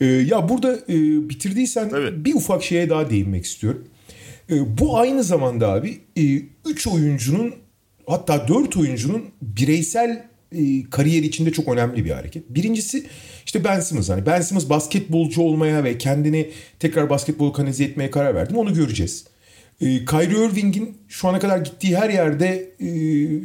[0.00, 2.24] Ee, ya burada e, bitirdiysen Tabii.
[2.24, 3.84] bir ufak şeye daha değinmek istiyorum.
[4.50, 6.00] E, bu aynı zamanda abi
[6.66, 7.54] 3 oyuncunun
[8.06, 12.48] hatta 4 oyuncunun bireysel e, kariyeri içinde çok önemli bir hareket.
[12.48, 13.06] Birincisi
[13.46, 14.08] işte Ben Simmons.
[14.08, 18.56] Hani Ben Simmons basketbolcu olmaya ve kendini tekrar basketbolu kanalize etmeye karar verdim.
[18.56, 19.24] Onu göreceğiz.
[19.80, 22.88] E, Kyrie Irving'in şu ana kadar gittiği her yerde e,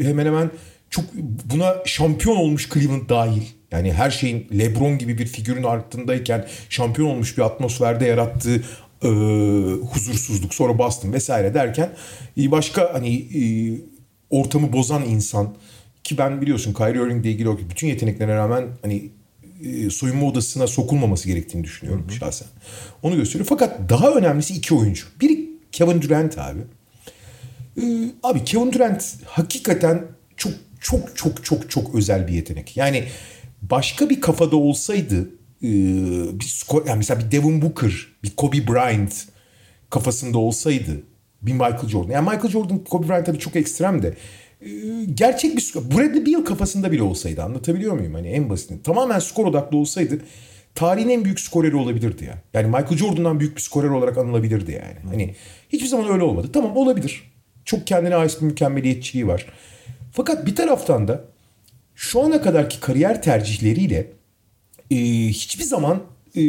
[0.08, 0.52] hemen hemen
[0.90, 1.06] çok
[1.54, 3.42] buna şampiyon olmuş Cleveland dahil.
[3.72, 8.64] Yani her şeyin LeBron gibi bir figürün altındayken şampiyon olmuş bir atmosferde yarattığı
[9.04, 9.10] e,
[9.92, 11.90] huzursuzluk sonra Boston vesaire derken
[12.38, 13.42] e, başka hani e,
[14.30, 15.56] ortamı bozan insan
[16.04, 19.10] ki ben biliyorsun Kyrie Irving ile ilgili bütün yeteneklerine rağmen hani
[19.64, 22.48] e, soyunma odasına sokulmaması gerektiğini düşünüyorum şahsen.
[23.04, 23.46] Onu gösteriyor.
[23.50, 25.06] Fakat daha önemlisi iki oyuncu.
[25.22, 26.60] Biri Kevin Durant abi.
[27.82, 30.04] Ee, abi Kevin Durant hakikaten
[30.38, 32.78] çok çok çok çok çok özel bir yetenek.
[32.78, 33.04] Yani
[33.62, 35.30] başka bir kafada olsaydı
[35.64, 35.70] e,
[36.40, 39.26] bir skor yani mesela bir Devin Booker, bir Kobe Bryant
[39.90, 41.04] kafasında olsaydı
[41.42, 42.12] bir Michael Jordan.
[42.12, 44.14] Yani Michael Jordan, Kobe Bryant tabii çok ekstrem de
[44.62, 44.70] e,
[45.14, 45.82] gerçek bir skor.
[45.82, 48.14] Bradley Beal kafasında bile olsaydı anlatabiliyor muyum?
[48.14, 48.84] Hani en basiti.
[48.84, 50.22] Tamamen skor odaklı olsaydı
[50.76, 52.42] tarihin en büyük skoreri olabilirdi ya.
[52.54, 55.10] Yani Michael Jordan'dan büyük bir skorer olarak anılabilirdi yani.
[55.10, 55.36] Hani
[55.70, 56.50] hiçbir zaman öyle olmadı.
[56.54, 57.32] Tamam olabilir.
[57.66, 59.46] Çok kendine ait bir mükemmeliyetçiliği var.
[60.12, 61.26] Fakat bir taraftan da
[61.96, 64.08] şu ana kadarki kariyer tercihleriyle
[64.92, 64.96] e,
[65.28, 66.04] hiçbir zaman
[66.36, 66.42] e,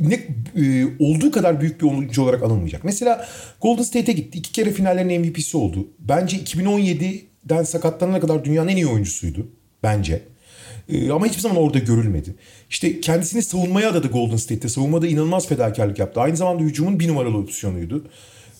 [0.00, 0.14] ne
[0.56, 2.84] e, olduğu kadar büyük bir oyuncu olarak anılmayacak.
[2.84, 3.28] Mesela
[3.60, 4.38] Golden State'e gitti.
[4.38, 5.88] iki kere finallerin MVP'si oldu.
[5.98, 9.46] Bence 2017'den sakatlanana kadar dünyanın en iyi oyuncusuydu.
[9.82, 10.22] Bence.
[10.88, 12.34] E, ama hiçbir zaman orada görülmedi.
[12.70, 14.68] İşte kendisini savunmaya adadı Golden State'te.
[14.68, 16.20] Savunmada inanılmaz fedakarlık yaptı.
[16.20, 18.04] Aynı zamanda hücumun bir numaralı opsiyonuydu.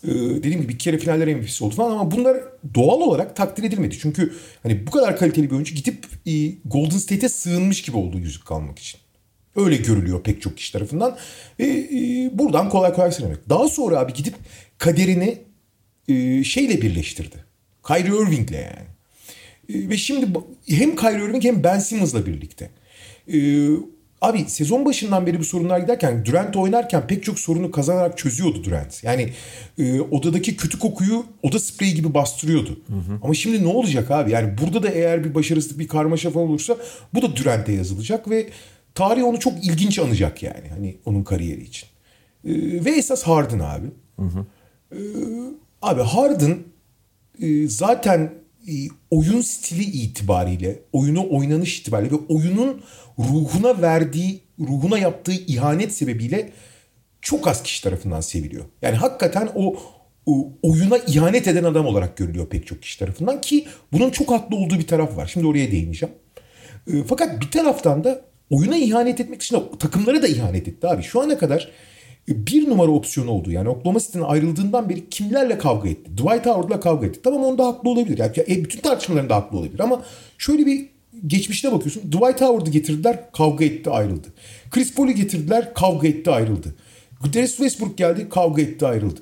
[0.05, 2.37] Ee, dediğim gibi bir kere finaller MVP'si oldu falan ama bunlar
[2.75, 3.99] doğal olarak takdir edilmedi.
[3.99, 6.33] Çünkü hani bu kadar kaliteli bir oyuncu gidip e,
[6.65, 9.01] Golden State'e sığınmış gibi oldu yüzük kalmak için.
[9.57, 11.17] Öyle görülüyor pek çok kişi tarafından.
[11.59, 13.49] Ve e, buradan kolay kolay söylemek.
[13.49, 14.35] Daha sonra abi gidip
[14.79, 15.39] kaderini
[16.09, 17.45] e, şeyle birleştirdi.
[17.87, 18.89] Kyrie Irving'le yani.
[19.69, 20.27] E, ve şimdi
[20.69, 22.71] hem Kyrie Irving hem Ben Simmons'la birlikte.
[23.33, 23.69] E,
[24.25, 29.05] Abi sezon başından beri bu sorunlar giderken Durant oynarken pek çok sorunu kazanarak çözüyordu Durant.
[29.05, 29.33] Yani
[29.79, 32.81] e, odadaki kötü kokuyu oda spreyi gibi bastırıyordu.
[32.87, 33.19] Hı hı.
[33.23, 34.31] Ama şimdi ne olacak abi?
[34.31, 36.77] Yani burada da eğer bir başarısızlık bir karmaşa falan olursa
[37.15, 38.47] bu da Durant'e yazılacak ve
[38.95, 40.69] tarih onu çok ilginç anacak yani.
[40.69, 41.89] Hani onun kariyeri için.
[42.45, 43.87] E, ve esas Harden abi.
[44.19, 44.47] Hı hı.
[44.93, 44.99] E,
[45.83, 46.59] abi Harden
[47.43, 48.33] e, zaten
[48.69, 48.73] e,
[49.11, 52.83] oyun stili itibariyle, oyunu oynanış itibariyle ve oyunun
[53.19, 56.53] ruhuna verdiği, ruhuna yaptığı ihanet sebebiyle
[57.21, 58.65] çok az kişi tarafından seviliyor.
[58.83, 59.77] Yani hakikaten o,
[60.27, 64.57] o oyuna ihanet eden adam olarak görülüyor pek çok kişi tarafından ki bunun çok haklı
[64.57, 65.27] olduğu bir taraf var.
[65.27, 66.15] Şimdi oraya değineceğim.
[66.93, 68.25] E, fakat bir taraftan da
[68.55, 71.03] oyuna ihanet etmek için takımlara da ihanet etti abi.
[71.03, 71.71] Şu ana kadar
[72.29, 73.51] bir numara opsiyon oldu.
[73.51, 76.11] Yani Oklahoma City'nin ayrıldığından beri kimlerle kavga etti?
[76.13, 77.21] Dwight Howard'la kavga etti.
[77.25, 78.19] Tamam onda haklı olabilir.
[78.19, 80.03] Yani e, bütün tartışmalarında haklı olabilir ama
[80.39, 80.87] şöyle bir
[81.27, 82.03] geçmişine bakıyorsun.
[82.03, 84.29] Dwight Howard'ı getirdiler, kavga etti, ayrıldı.
[84.71, 86.75] Chris Paul'u getirdiler, kavga etti, ayrıldı.
[87.35, 89.21] Darius Westbrook geldi, kavga etti, ayrıldı.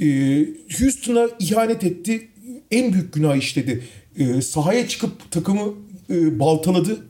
[0.00, 0.46] Ee,
[0.78, 2.28] Houston'a ihanet etti,
[2.70, 3.82] en büyük günah işledi.
[4.18, 5.74] Ee, sahaya çıkıp takımı
[6.10, 7.06] e, baltaladı,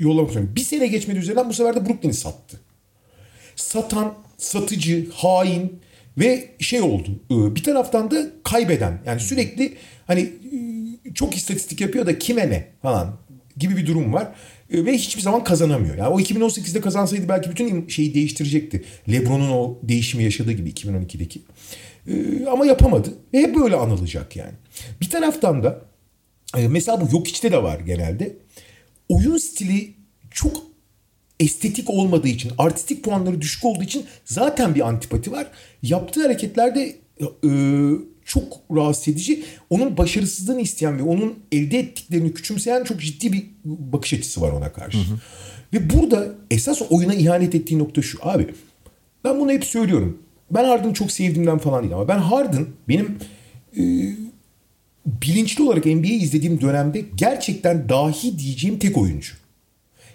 [0.00, 2.60] yollamak Bir sene geçmedi üzerinden bu sefer de Brooklyn'i sattı.
[3.56, 5.80] Satan satıcı, hain
[6.18, 7.08] ve şey oldu.
[7.30, 9.02] E, bir taraftan da kaybeden.
[9.06, 13.16] Yani sürekli hani e, çok istatistik yapıyor da kime ne falan
[13.56, 14.28] gibi bir durum var.
[14.72, 15.96] E, ve hiçbir zaman kazanamıyor.
[15.96, 18.84] Yani o 2018'de kazansaydı belki bütün şeyi değiştirecekti.
[19.10, 21.42] LeBron'un o değişimi yaşadığı gibi 2012'deki.
[22.50, 23.14] Ama yapamadı.
[23.34, 24.54] Ve hep böyle anılacak yani.
[25.00, 25.82] Bir taraftan da
[26.68, 28.36] mesela bu yok içte de var genelde.
[29.10, 29.94] Oyun stili
[30.30, 30.62] çok
[31.40, 35.46] estetik olmadığı için, artistik puanları düşük olduğu için zaten bir antipati var.
[35.82, 37.50] Yaptığı hareketlerde e,
[38.24, 39.44] çok rahatsız edici.
[39.70, 44.72] Onun başarısızlığını isteyen ve onun elde ettiklerini küçümseyen çok ciddi bir bakış açısı var ona
[44.72, 44.98] karşı.
[44.98, 45.18] Hı hı.
[45.72, 48.18] Ve burada esas oyuna ihanet ettiği nokta şu.
[48.22, 48.46] Abi
[49.24, 50.18] ben bunu hep söylüyorum.
[50.50, 53.18] Ben Harden'ı çok sevdiğimden falan değil ama ben Harden benim
[53.76, 53.82] e,
[55.06, 59.34] bilinçli olarak NBA izlediğim dönemde gerçekten dahi diyeceğim tek oyuncu.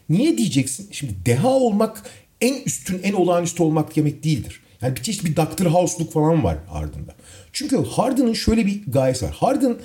[0.10, 0.88] Niye diyeceksin?
[0.92, 2.04] Şimdi deha olmak
[2.42, 4.62] en üstün, en olağanüstü olmak demek değildir.
[4.82, 5.66] Yani bir çeşit bir Dr.
[5.66, 7.16] House'luk falan var Harden'da.
[7.54, 9.32] Çünkü Harden'ın şöyle bir gayesi var.
[9.32, 9.76] Harden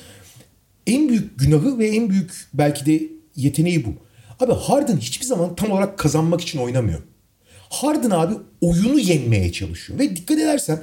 [0.86, 3.02] en büyük günahı ve en büyük belki de
[3.36, 3.94] yeteneği bu.
[4.40, 7.02] Abi Harden hiçbir zaman tam olarak kazanmak için oynamıyor.
[7.70, 9.98] Harden abi oyunu yenmeye çalışıyor.
[9.98, 10.82] Ve dikkat edersen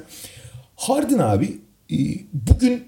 [0.76, 1.58] Harden abi
[1.92, 1.96] e,
[2.32, 2.82] bugün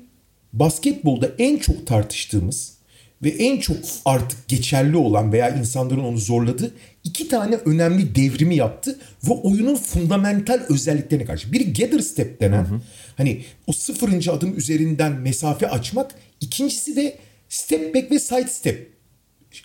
[0.53, 2.81] basketbolda en çok tartıştığımız
[3.23, 8.99] ve en çok artık geçerli olan veya insanların onu zorladığı iki tane önemli devrimi yaptı
[9.29, 11.53] ve oyunun fundamental özelliklerine karşı.
[11.53, 12.81] Biri gather step denen hı hı.
[13.17, 16.15] hani o sıfırıncı adım üzerinden mesafe açmak.
[16.41, 18.91] İkincisi de step back ve side step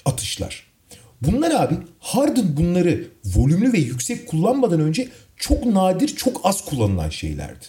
[0.06, 0.66] atışlar.
[1.22, 7.66] Bunlar abi Harden bunları volümlü ve yüksek kullanmadan önce çok nadir çok az kullanılan şeylerdi.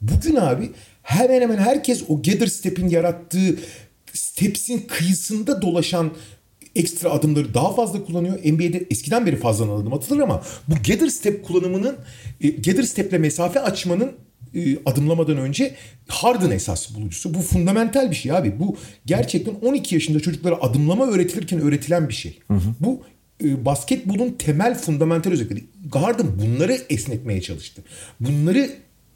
[0.00, 0.70] Bugün abi
[1.02, 3.56] hemen hemen herkes o gather step'in yarattığı
[4.12, 6.10] steps'in kıyısında dolaşan
[6.74, 8.38] ekstra adımları daha fazla kullanıyor.
[8.44, 11.96] NBA'de eskiden beri fazla adım atılır ama bu gather step kullanımının
[12.40, 14.12] e, gather step'le mesafe açmanın
[14.54, 15.74] e, adımlamadan önce
[16.08, 17.34] Harden esas bulucusu.
[17.34, 18.58] Bu fundamental bir şey abi.
[18.58, 22.38] Bu gerçekten 12 yaşında çocuklara adımlama öğretilirken öğretilen bir şey.
[22.48, 22.74] Hı hı.
[22.80, 23.02] Bu
[23.44, 25.64] e, basketbolun temel fundamental özellikleri.
[25.92, 27.82] Harden bunları esnetmeye çalıştı.
[28.20, 28.70] Bunları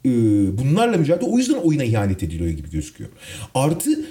[0.05, 0.09] e,
[0.57, 3.09] bunlarla mücadele o yüzden oyuna ihanet ediliyor gibi gözüküyor.
[3.53, 4.05] Artı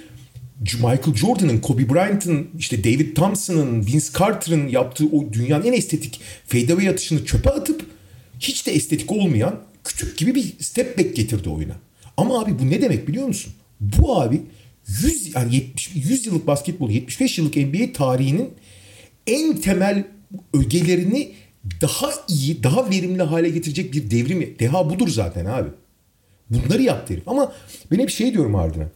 [0.61, 6.89] Michael Jordan'ın, Kobe Bryant'ın, işte David Thompson'ın, Vince Carter'ın yaptığı o dünyanın en estetik fadeaway
[6.89, 7.85] atışını çöpe atıp
[8.39, 11.75] hiç de estetik olmayan küçük gibi bir step back getirdi oyuna.
[12.17, 13.53] Ama abi bu ne demek biliyor musun?
[13.79, 14.41] Bu abi
[14.87, 18.49] 100 yani 70 100 yıllık basketbol, 75 yıllık NBA tarihinin
[19.27, 20.03] en temel
[20.53, 21.31] ögelerini
[21.81, 24.55] daha iyi, daha verimli hale getirecek bir devrim.
[24.59, 25.69] Deha budur zaten abi.
[26.49, 27.27] Bunları yaptı herif.
[27.27, 27.53] Ama
[27.91, 28.87] ben hep şey diyorum ardına.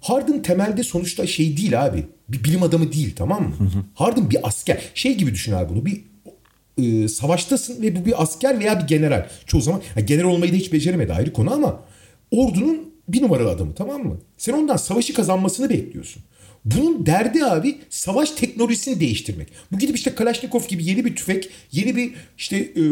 [0.00, 2.06] Harden temelde sonuçta şey değil abi.
[2.28, 3.54] Bir bilim adamı değil tamam mı?
[3.58, 3.84] Hı.
[3.94, 4.82] Harden bir asker.
[4.94, 5.86] Şey gibi düşün abi bunu.
[5.86, 6.04] Bir
[6.78, 9.28] e, savaştasın ve bu bir asker veya bir general.
[9.46, 11.80] Çoğu zaman yani general olmayı da hiç beceremedi ayrı konu ama
[12.30, 14.18] ordunun bir numaralı adamı tamam mı?
[14.36, 16.22] Sen ondan savaşı kazanmasını bekliyorsun.
[16.76, 19.48] Bunun derdi abi savaş teknolojisini değiştirmek.
[19.72, 22.82] Bu gidip işte Kalashnikov gibi yeni bir tüfek, yeni bir işte e,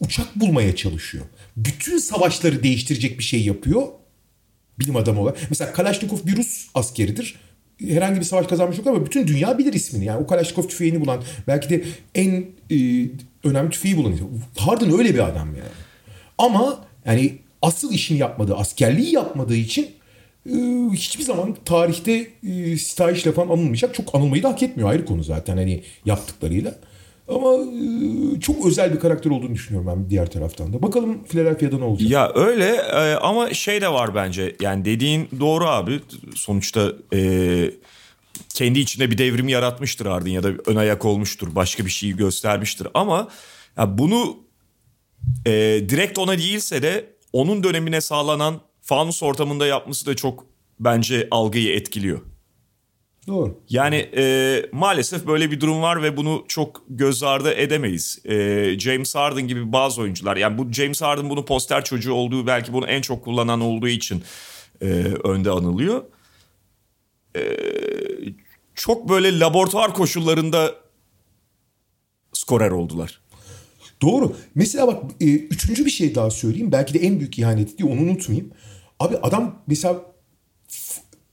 [0.00, 1.24] uçak bulmaya çalışıyor.
[1.56, 3.88] Bütün savaşları değiştirecek bir şey yapıyor
[4.78, 5.38] bilim adamı olarak.
[5.50, 7.34] Mesela Kalashnikov bir Rus askeridir.
[7.80, 10.04] Herhangi bir savaş kazanmış yok ama bütün dünya bilir ismini.
[10.04, 13.08] Yani o Kalashnikov tüfeğini bulan belki de en e,
[13.44, 14.14] önemli tüfeği bulan.
[14.56, 15.74] Harden öyle bir adam yani.
[16.38, 19.90] Ama yani asıl işini yapmadığı, askerliği yapmadığı için
[20.92, 23.94] hiçbir zaman tarihte e, sitayiş yapan anılmayacak.
[23.94, 26.74] Çok anılmayı da hak etmiyor ayrı konu zaten hani yaptıklarıyla.
[27.28, 27.52] Ama
[28.36, 30.82] e, çok özel bir karakter olduğunu düşünüyorum ben diğer taraftan da.
[30.82, 32.10] Bakalım Philadelphia'da ne olacak?
[32.10, 34.56] Ya öyle e, ama şey de var bence.
[34.60, 36.00] Yani dediğin doğru abi.
[36.34, 37.70] Sonuçta e,
[38.54, 41.48] kendi içinde bir devrim yaratmıştır Ardın ya da ön ayak olmuştur.
[41.54, 42.88] Başka bir şeyi göstermiştir.
[42.94, 43.28] Ama
[43.86, 44.36] bunu
[45.88, 50.46] direkt ona değilse de onun dönemine sağlanan fanus ortamında yapması da çok
[50.80, 52.20] bence algıyı etkiliyor.
[53.26, 53.60] Doğru.
[53.68, 58.18] Yani e, maalesef böyle bir durum var ve bunu çok göz ardı edemeyiz.
[58.24, 58.34] E,
[58.78, 62.86] James Harden gibi bazı oyuncular yani bu James Harden bunu poster çocuğu olduğu belki bunu
[62.86, 64.22] en çok kullanan olduğu için
[64.80, 64.86] e,
[65.24, 66.04] önde anılıyor.
[67.36, 67.42] E,
[68.74, 70.74] çok böyle laboratuvar koşullarında
[72.32, 73.20] skorer oldular.
[74.02, 74.36] Doğru.
[74.54, 76.72] Mesela bak e, üçüncü bir şey daha söyleyeyim.
[76.72, 78.50] Belki de en büyük ihaneti diye onu unutmayayım.
[79.04, 80.02] Abi adam mesela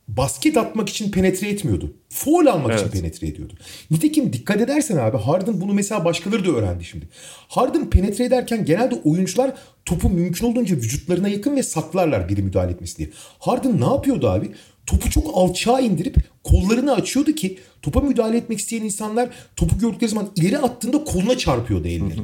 [0.07, 1.93] basket atmak için penetre etmiyordu.
[2.09, 2.79] Foul almak Evet.
[2.79, 3.53] için penetre ediyordu.
[3.91, 7.09] Nitekim dikkat edersen abi Harden bunu mesela başkaları da öğrendi şimdi.
[7.47, 9.53] Harden penetre ederken genelde oyuncular
[9.85, 13.09] topu mümkün olduğunca vücutlarına yakın ve saklarlar biri müdahale etmesi diye.
[13.39, 14.51] Harden ne yapıyordu abi?
[14.85, 20.31] Topu çok alçağa indirip kollarını açıyordu ki topa müdahale etmek isteyen insanlar topu gördükleri zaman
[20.35, 22.21] ileri attığında koluna çarpıyordu elleri.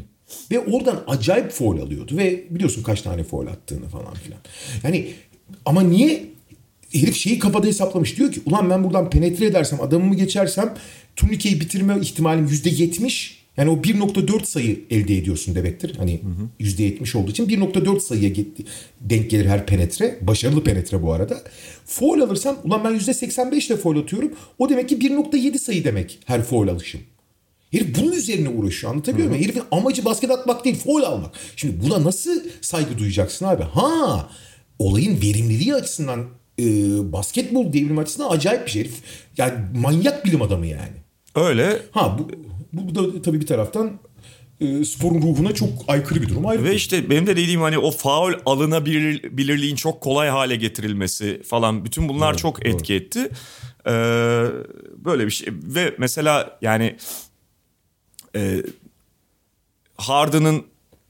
[0.52, 4.40] Ve oradan acayip foul alıyordu ve biliyorsun kaç tane foul attığını falan filan.
[4.84, 5.08] Yani
[5.66, 6.30] ama niye
[6.94, 8.18] herif şeyi kafada hesaplamış.
[8.18, 10.74] Diyor ki ulan ben buradan penetre edersem adamımı geçersem
[11.16, 13.38] turnikeyi bitirme ihtimalim %70.
[13.58, 15.96] Yani o 1.4 sayı elde ediyorsun demektir.
[15.98, 16.22] Hani
[16.60, 18.32] %70 olduğu için 1.4 sayıya
[19.02, 20.18] denk gelir her penetre.
[20.22, 21.42] Başarılı penetre bu arada.
[21.86, 24.32] Foul alırsam ulan ben %85 ile foul atıyorum.
[24.60, 27.02] O demek ki 1.7 sayı demek her foul alışım.
[27.72, 29.44] Herif bunun üzerine uğraşıyor anlatabiliyor muyum?
[29.44, 31.36] Herifin amacı basket atmak değil foul almak.
[31.56, 33.64] Şimdi buna nasıl saygı duyacaksın abi?
[33.64, 34.30] Ha
[34.80, 36.26] olayın verimliliği açısından
[36.60, 36.64] e,
[37.12, 38.82] basketbol devrimi açısından acayip bir şey.
[38.82, 39.02] Herif,
[39.38, 40.94] yani manyak bilim adamı yani.
[41.36, 42.30] Öyle Ha bu,
[42.74, 44.00] bu da tabii bir taraftan
[44.62, 46.46] e, sporun ruhuna çok aykırı bir durum.
[46.46, 51.86] Ayrı Ve işte benim de dediğim hani o faul alınabilirliğin çok kolay hale getirilmesi falan
[51.86, 53.30] bütün bunlar çok etki etti.
[53.88, 53.92] Ee,
[54.98, 56.96] böyle bir şey ve mesela yani
[58.36, 58.64] e,
[59.98, 60.66] Harden'ın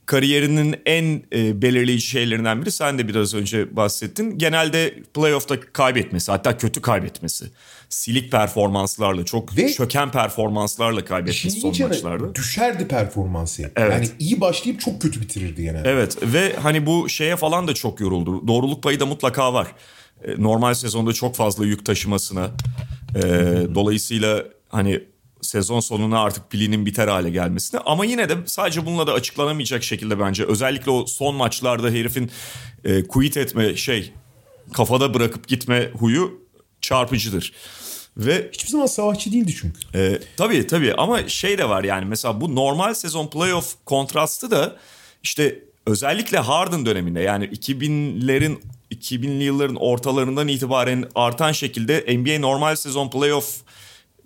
[0.08, 4.38] kariyerinin en e, belirleyici şeylerinden biri sen de biraz önce bahsettin.
[4.38, 7.44] Genelde playoff'ta kaybetmesi hatta kötü kaybetmesi.
[7.88, 12.34] Silik performanslarla çok Ve- çöken performanslarla kaybetmesi İşin son maçlarda.
[12.34, 13.62] düşerdi performansı.
[13.76, 13.92] Evet.
[13.92, 15.90] Yani iyi başlayıp çok kötü bitirirdi genelde.
[15.90, 18.48] Evet ve hani bu şeye falan da çok yoruldu.
[18.48, 19.66] Doğruluk payı da mutlaka var.
[20.24, 22.50] E, Normal sezonda çok fazla yük taşımasına.
[23.14, 23.20] e,
[23.74, 25.00] dolayısıyla hani
[25.48, 27.80] sezon sonuna artık pilinin biter hale gelmesine.
[27.86, 30.44] Ama yine de sadece bununla da açıklanamayacak şekilde bence.
[30.44, 32.30] Özellikle o son maçlarda herifin
[32.84, 34.12] e, quit etme şey
[34.72, 36.40] kafada bırakıp gitme huyu
[36.80, 37.52] çarpıcıdır.
[38.16, 39.80] Ve Hiçbir zaman savaşçı değildi çünkü.
[39.94, 44.76] ee, tabii tabii ama şey de var yani mesela bu normal sezon playoff kontrastı da
[45.22, 48.58] işte özellikle Harden döneminde yani 2000'lerin
[48.92, 53.62] 2000'li yılların ortalarından itibaren artan şekilde NBA normal sezon playoff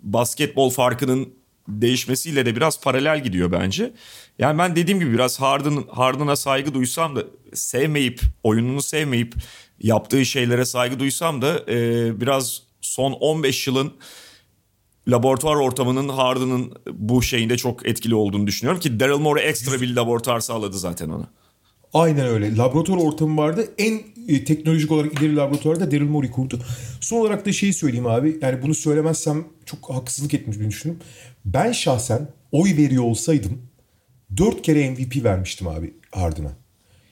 [0.03, 1.35] basketbol farkının
[1.69, 3.93] değişmesiyle de biraz paralel gidiyor bence.
[4.39, 9.35] Yani ben dediğim gibi biraz Harden Harden'a saygı duysam da sevmeyip oyununu sevmeyip
[9.81, 13.93] yaptığı şeylere saygı duysam da e, biraz son 15 yılın
[15.09, 20.41] laboratuvar ortamının Harden'ın bu şeyinde çok etkili olduğunu düşünüyorum ki Daryl Morey ekstra bir laboratuvar
[20.41, 21.29] sağladı zaten ona.
[21.95, 22.57] Aynen öyle.
[22.57, 23.75] Laboratuvar ortamı vardı.
[23.79, 26.59] En e, teknolojik olarak ileri laboratuvarda Daryl Morey kurdu.
[27.01, 28.39] Son olarak da şeyi söyleyeyim abi.
[28.43, 31.05] Yani bunu söylemezsem çok haksızlık etmiş bir düşünüyorum.
[31.45, 33.63] Ben şahsen oy veriyor olsaydım
[34.37, 36.53] 4 kere MVP vermiştim abi Harden'a.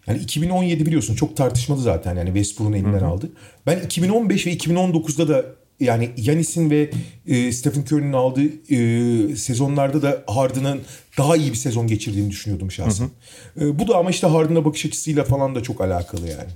[0.07, 3.33] Yani 2017 biliyorsun çok tartışmalı zaten yani Westbrook'un elinden aldı.
[3.67, 5.45] Ben 2015 ve 2019'da da
[5.81, 6.91] yani Yanis'in ve
[7.27, 10.81] e, Stephen Curry'nin aldığı e, sezonlarda da Harden'ın
[11.19, 13.09] daha iyi bir sezon geçirdiğini düşünüyordum şahsen.
[13.61, 16.51] E, bu da ama işte Harden'a bakış açısıyla falan da çok alakalı yani.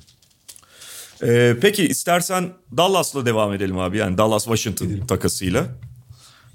[1.23, 5.67] Ee, peki istersen Dallas'la devam edelim abi yani Dallas Washington takasıyla.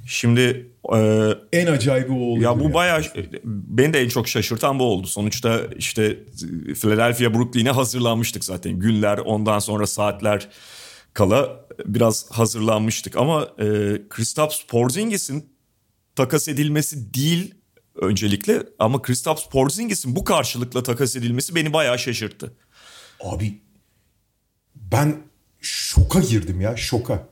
[0.07, 2.51] Şimdi e, En acayibi o oluyor.
[2.51, 3.01] ya bu bayağı
[3.43, 5.07] beni de en çok şaşırtan bu oldu.
[5.07, 6.20] Sonuçta işte
[6.82, 8.80] Philadelphia Brooklyn'e hazırlanmıştık zaten.
[8.80, 10.47] Günler ondan sonra saatler
[11.14, 13.66] kala biraz hazırlanmıştık ama e,
[14.10, 15.49] Kristaps Porzingis'in
[16.16, 17.55] takas edilmesi değil
[17.95, 22.53] öncelikle ama Kristaps Porzingis'in bu karşılıkla takas edilmesi beni bayağı şaşırttı.
[23.22, 23.62] Abi
[24.91, 25.15] ben
[25.61, 27.27] şoka girdim ya şoka.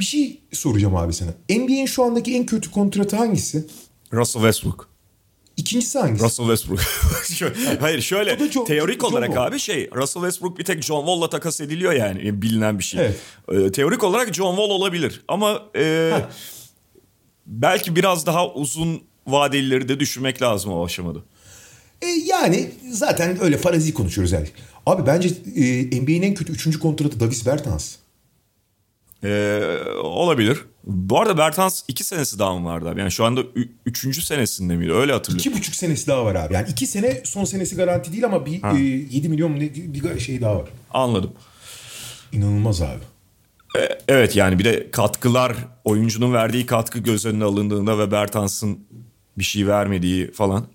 [0.00, 1.30] Bir şey soracağım abi sana.
[1.50, 3.66] NBA'in şu andaki en kötü kontratı hangisi?
[4.12, 4.88] Russell Westbrook.
[5.56, 6.24] İkincisi hangisi?
[6.24, 6.80] Russell Westbrook.
[7.80, 9.46] Hayır şöyle John- teorik John olarak Wall.
[9.46, 13.00] abi şey Russell Westbrook bir tek John Wall'la takas ediliyor yani e, bilinen bir şey.
[13.00, 13.16] Evet.
[13.52, 16.12] Ee, teorik olarak John Wall olabilir ama e,
[17.46, 21.18] belki biraz daha uzun vadelileri de düşünmek lazım o aşamada.
[22.02, 24.48] E, yani zaten öyle farazi konuşuyoruz yani.
[24.86, 27.94] Abi bence e, NBA'in en kötü üçüncü kontratı Davis Bertans.
[29.24, 29.60] Ee,
[30.02, 30.64] olabilir.
[30.84, 33.00] Bu arada Bertans iki senesi daha mı vardı abi?
[33.00, 34.92] Yani şu anda ü- üçüncü senesinde miydi?
[34.92, 35.50] Öyle hatırlıyorum.
[35.50, 36.54] İki buçuk senesi daha var abi.
[36.54, 38.78] Yani iki sene son senesi garanti değil ama bir e,
[39.10, 40.68] 7 milyon bir şey daha var.
[40.90, 41.32] Anladım.
[42.32, 43.00] İnanılmaz abi.
[44.08, 48.78] Evet yani bir de katkılar oyuncunun verdiği katkı göz önüne alındığında ve Bertans'ın
[49.38, 50.66] bir şey vermediği falan.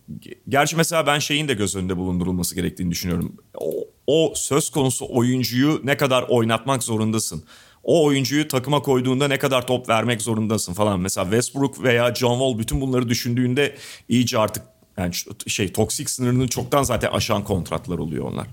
[0.50, 3.36] Gerçi mesela ben şeyin de göz önünde bulundurulması gerektiğini düşünüyorum.
[3.54, 7.44] O, o söz konusu oyuncuyu ne kadar oynatmak zorundasın.
[7.84, 11.00] O oyuncuyu takıma koyduğunda ne kadar top vermek zorundasın falan.
[11.00, 13.76] Mesela Westbrook veya John Wall bütün bunları düşündüğünde
[14.10, 14.64] iyice artık
[14.98, 15.14] yani
[15.48, 18.48] şey toksik sınırını çoktan zaten aşan kontratlar oluyor onlar.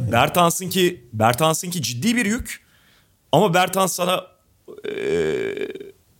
[0.00, 2.62] Bertans'ınki Bertans'ınki ciddi bir yük.
[3.32, 4.26] Ama Bertans sana
[4.88, 4.92] e,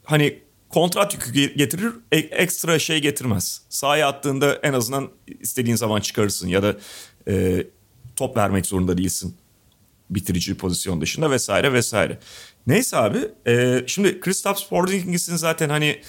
[0.04, 0.41] hani
[0.72, 3.62] kontrat yükü ge- getirir, e- ekstra şey getirmez.
[3.68, 5.10] Sahaya attığında en azından
[5.40, 6.76] istediğin zaman çıkarırsın ya da
[7.28, 7.66] e,
[8.16, 9.36] top vermek zorunda değilsin
[10.10, 12.18] bitirici pozisyon dışında vesaire vesaire.
[12.66, 16.00] Neyse abi e, şimdi Kristaps Porzingis'in zaten hani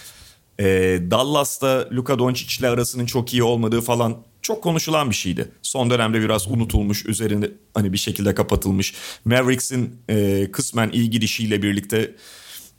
[0.60, 0.66] e,
[1.12, 5.52] Dallas'ta Luka Doncic'le arasının çok iyi olmadığı falan çok konuşulan bir şeydi.
[5.62, 8.94] Son dönemde biraz unutulmuş, üzerinde hani bir şekilde kapatılmış.
[9.26, 12.16] Mavericks'in e, kısmen iyi gidişiyle birlikte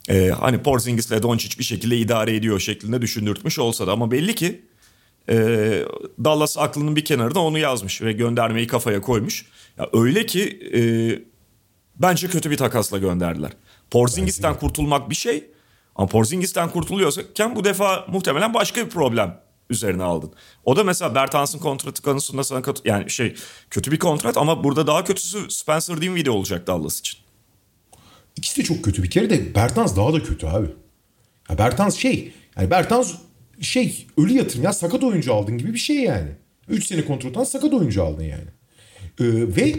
[0.09, 4.61] e, hani Porzingis'le Doncic bir şekilde idare ediyor şeklinde düşündürtmüş olsa da ama belli ki
[5.29, 5.35] e,
[6.23, 9.45] Dallas aklının bir kenarına onu yazmış ve göndermeyi kafaya koymuş.
[9.77, 10.81] Ya öyle ki e,
[11.95, 13.51] bence kötü bir takasla gönderdiler.
[13.91, 15.43] Porzingis'ten kurtulmak bir şey
[15.95, 20.33] ama Porzingis'ten kurtuluyorken bu defa muhtemelen başka bir problem üzerine aldın.
[20.63, 23.35] O da mesela Bertans'ın kontratı konusunda sana kat- yani şey
[23.69, 27.19] kötü bir kontrat ama burada daha kötüsü Spencer Dinwiddie olacak Dallas için.
[28.35, 30.67] İkisi de çok kötü bir kere de Bertans daha da kötü abi.
[31.49, 33.13] Ya Bertans şey yani Bertans
[33.61, 36.29] şey ölü yatırım ya sakat oyuncu aldın gibi bir şey yani.
[36.67, 38.47] 3 sene kontrattan sakat oyuncu aldın yani.
[39.19, 39.75] Ee, ve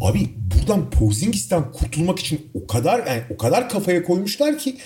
[0.00, 4.76] abi buradan Porzingis'ten kurtulmak için o kadar yani o kadar kafaya koymuşlar ki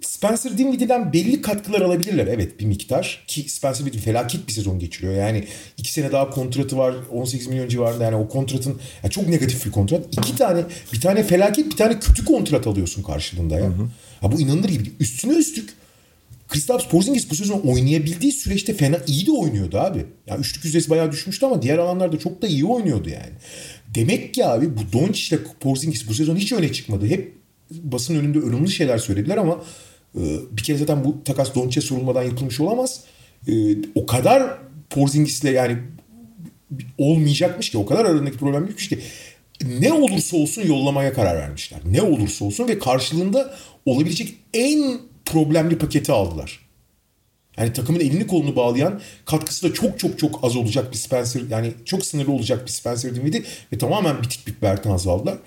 [0.00, 2.26] Spencer Dinwiddie'den belli katkılar alabilirler.
[2.26, 5.14] Evet bir miktar ki Spencer Dinwiddie felaket bir sezon geçiriyor.
[5.14, 5.44] Yani
[5.76, 9.70] iki sene daha kontratı var 18 milyon civarında yani o kontratın yani çok negatif bir
[9.70, 10.06] kontrat.
[10.12, 13.72] İki tane bir tane felaket bir tane kötü kontrat alıyorsun karşılığında ya.
[14.20, 14.92] Ha, bu inanılır gibi.
[15.00, 15.70] Üstüne üstlük
[16.48, 20.06] Kristaps Porzingis bu sezon oynayabildiği süreçte fena iyi de oynuyordu abi.
[20.26, 23.32] Yani üçlük yüzdesi bayağı düşmüştü ama diğer alanlarda çok da iyi oynuyordu yani.
[23.94, 27.06] Demek ki abi bu Doncic ile Porzingis bu sezon hiç öne çıkmadı.
[27.06, 27.37] Hep
[27.70, 29.64] basın önünde ölümlü şeyler söylediler ama
[30.14, 33.00] e, bir kere zaten bu takas Doncic'e sorulmadan yapılmış olamaz.
[33.48, 33.52] E,
[33.94, 34.58] o kadar
[34.90, 35.78] Porzingis'le yani
[36.98, 38.98] olmayacakmış ki o kadar aralarındaki problem büyükmüş ki
[39.80, 41.80] ne olursa olsun yollamaya karar vermişler.
[41.90, 43.54] Ne olursa olsun ve karşılığında
[43.86, 46.68] olabilecek en problemli paketi aldılar.
[47.58, 51.72] Yani takımın elini kolunu bağlayan katkısı da çok çok çok az olacak bir Spencer yani
[51.84, 55.38] çok sınırlı olacak bir Spencer Dinwiddie ve tamamen bitik bir Bertans aldılar.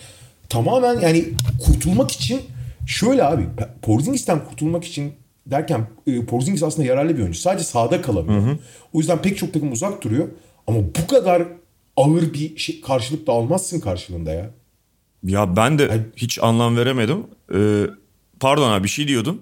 [0.51, 1.25] Tamamen yani
[1.65, 2.41] kurtulmak için
[2.87, 3.47] şöyle abi
[3.81, 5.13] Porzingis'ten kurtulmak için
[5.45, 7.39] derken e, Porzingis aslında yararlı bir oyuncu.
[7.39, 8.57] Sadece sahada kalamıyor.
[8.93, 10.27] O yüzden pek çok takım uzak duruyor.
[10.67, 11.43] Ama bu kadar
[11.97, 14.49] ağır bir şey, karşılık da almazsın karşılığında ya.
[15.23, 17.23] Ya ben de hiç anlam veremedim.
[17.55, 17.83] Ee,
[18.39, 19.41] pardon abi bir şey diyordun.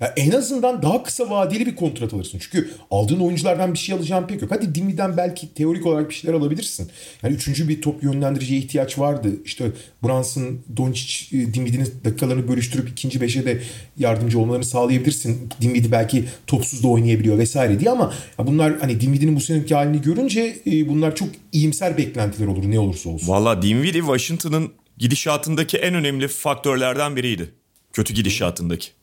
[0.00, 2.38] Ya en azından daha kısa vadeli bir kontrat alırsın.
[2.38, 4.50] Çünkü aldığın oyunculardan bir şey alacağın pek yok.
[4.50, 6.90] Hadi Dinwiddie'den belki teorik olarak bir şeyler alabilirsin.
[7.22, 9.28] Yani üçüncü bir top yönlendiriciye ihtiyaç vardı.
[9.44, 9.72] İşte
[10.04, 13.60] Brunson, Doncic, e, Dinwiddie'nin dakikalarını bölüştürüp ikinci beşe de
[13.98, 15.48] yardımcı olmalarını sağlayabilirsin.
[15.60, 20.56] Dinwiddie belki topsuz da oynayabiliyor vesaire diye ama bunlar hani Dinwiddie'nin bu seneki halini görünce
[20.66, 23.28] e, bunlar çok iyimser beklentiler olur ne olursa olsun.
[23.28, 27.50] Valla Dinwiddie Washington'ın gidişatındaki en önemli faktörlerden biriydi.
[27.92, 28.99] Kötü gidişatındaki.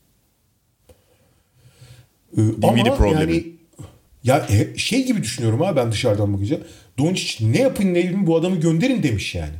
[2.38, 3.34] Ee, ama problemi.
[3.34, 3.46] yani
[4.24, 6.60] ya e, şey gibi düşünüyorum ha ben dışarıdan bakınca.
[6.98, 9.56] Doncic ne yapın ne edin bu adamı gönderin demiş yani.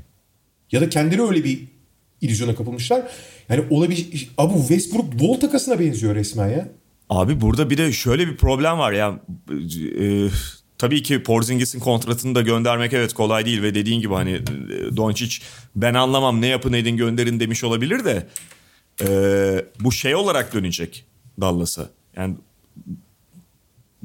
[0.72, 1.60] Ya da kendileri öyle bir
[2.22, 3.04] illüzyona kapılmışlar.
[3.50, 4.30] Yani olabilir.
[4.38, 6.70] Abi Westbrook Wall takasına benziyor resmen ya.
[7.10, 9.20] Abi burada bir de şöyle bir problem var ya.
[10.00, 10.30] E,
[10.78, 15.38] tabii ki Porzingis'in kontratını da göndermek evet kolay değil ve dediğin gibi hani e, Doncic
[15.76, 18.28] ben anlamam ne yapın edin gönderin demiş olabilir de
[19.02, 19.08] e,
[19.80, 21.06] bu şey olarak dönecek
[21.42, 21.90] Dallas'a.
[22.16, 22.36] Yani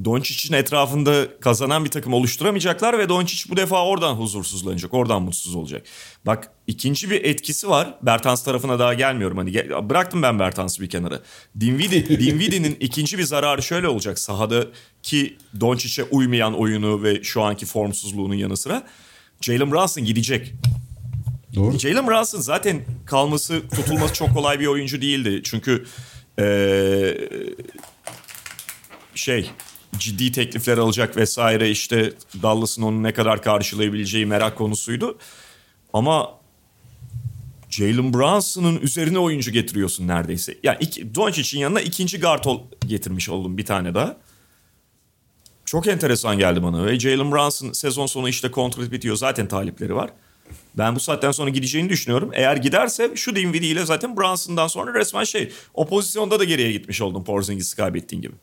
[0.05, 5.85] Doncic'in etrafında kazanan bir takım oluşturamayacaklar ve Doncic bu defa oradan huzursuzlanacak, oradan mutsuz olacak.
[6.25, 7.95] Bak ikinci bir etkisi var.
[8.01, 9.37] Bertans tarafına daha gelmiyorum.
[9.37, 11.21] Hani gel, bıraktım ben Bertans'ı bir kenara.
[11.59, 18.35] Dinwiddie, Dinwiddie'nin ikinci bir zararı şöyle olacak sahadaki Doncic'e uymayan oyunu ve şu anki formsuzluğunun
[18.35, 18.83] yanı sıra
[19.41, 20.53] Jalen Brunson gidecek.
[21.55, 21.79] Doğru.
[21.79, 25.41] Jalen Brunson zaten kalması, tutulması çok kolay bir oyuncu değildi.
[25.43, 25.85] Çünkü
[26.39, 27.17] ee,
[29.15, 29.49] şey
[29.97, 35.17] ciddi teklifler alacak vesaire işte Dallas'ın onu ne kadar karşılayabileceği merak konusuydu.
[35.93, 36.31] Ama
[37.69, 40.57] Jalen Brunson'ın üzerine oyuncu getiriyorsun neredeyse.
[40.63, 44.17] Yani iki, Doncic'in yanına ikinci guard ol, getirmiş oldum bir tane daha.
[45.65, 50.09] Çok enteresan geldi bana ve Jalen Brunson sezon sonu işte kontrat bitiyor zaten talipleri var.
[50.77, 52.31] Ben bu saatten sonra gideceğini düşünüyorum.
[52.33, 57.01] Eğer giderse şu Dinwiddie ile zaten Brunson'dan sonra resmen şey o pozisyonda da geriye gitmiş
[57.01, 58.33] oldum Porzingis'i kaybettiğin gibi.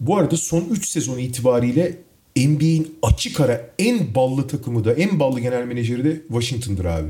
[0.00, 1.98] Bu arada son 3 sezon itibariyle
[2.36, 7.08] NBA'in açık ara en ballı takımı da en ballı genel menajeri de Washington'dır abi.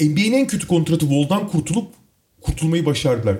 [0.00, 1.88] NBA'nin en kötü kontratı Wall'dan kurtulup
[2.40, 3.36] kurtulmayı başardılar.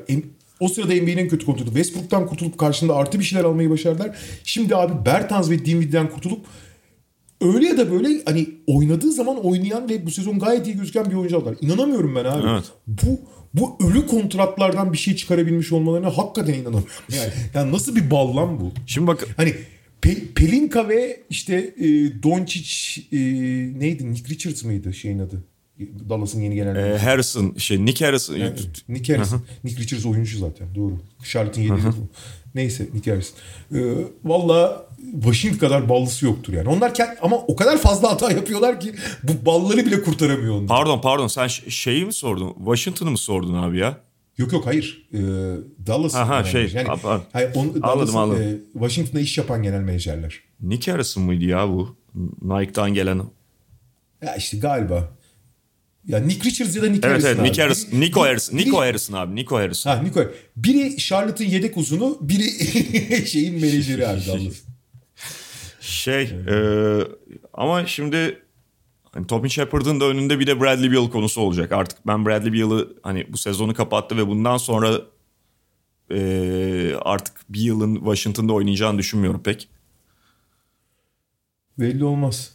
[0.61, 4.19] O sırada NBA'nin en kötü kontratı Westbrook'tan kurtulup karşında artı bir şeyler almayı başardılar.
[4.45, 6.47] Şimdi abi Bertans ve Dinwiddie'den kurtulup
[7.41, 11.15] öyle ya da böyle hani oynadığı zaman oynayan ve bu sezon gayet iyi gözüken bir
[11.15, 11.57] oyuncu aldılar.
[11.61, 12.49] İnanamıyorum ben abi.
[12.49, 12.65] Evet.
[12.87, 13.21] Bu
[13.55, 16.91] bu ölü kontratlardan bir şey çıkarabilmiş olmalarına hakikaten inanamıyorum.
[17.09, 18.73] Yani, yani nasıl bir bal lan bu?
[18.87, 19.55] Şimdi bak hani
[20.03, 21.87] Pe- Pelinka ve işte e,
[22.23, 23.19] Doncic e,
[23.81, 24.13] neydi?
[24.13, 25.45] Nick Richards mıydı şeyin adı?
[26.09, 26.75] Dallas'ın yeni gelen.
[26.75, 28.37] Ee, Harrison şey Nick Harrison.
[28.37, 28.55] Yani,
[28.89, 29.43] Nick Harrison.
[29.65, 30.99] Nick Richards oyuncu zaten doğru.
[31.25, 31.81] Charlotte'ın yeni
[32.55, 33.39] Neyse Nick Harrison.
[33.75, 33.79] Ee,
[34.25, 36.69] Valla Washington kadar ballısı yoktur yani.
[36.69, 40.69] Onlar kend, ama o kadar fazla hata yapıyorlar ki bu balları bile kurtaramıyor onlar.
[40.69, 42.55] Pardon pardon sen şeyi mi sordun?
[42.59, 43.99] Washington'ı mı sordun abi ya?
[44.39, 45.09] Yok yok hayır.
[45.15, 45.19] Ee,
[45.87, 46.15] Dallas.
[46.15, 46.71] Aha şey.
[46.75, 46.89] Yani,
[47.33, 48.43] hayır, on, anladım anladım.
[48.43, 50.41] E, Washington'da iş yapan genel menajerler.
[50.61, 51.97] Nick Harrison mıydı ya bu?
[52.43, 53.23] Nike'dan gelen.
[54.23, 55.09] Ya işte galiba.
[56.07, 57.49] Ya Nick Richards ya da Nick evet, Harrison evet, abi.
[57.49, 59.91] Nick Harrison, Nico Harrison, Nico Harrison abi, Nico Harrison.
[59.91, 60.25] Ha Nico.
[60.57, 62.51] Biri Charlotte'ın yedek uzunu, biri
[63.27, 64.72] şeyin menajeri abi Dallas.
[66.03, 66.57] Şey, e,
[67.53, 68.43] ama şimdi
[69.13, 71.73] hani Tommy Shepard'ın da önünde bir de Bradley Beal konusu olacak.
[71.73, 75.01] Artık ben Bradley Beal'ı hani bu sezonu kapattı ve bundan sonra
[76.11, 79.69] e, artık Beal'ın Washington'da oynayacağını düşünmüyorum pek.
[81.79, 82.55] Belli olmaz.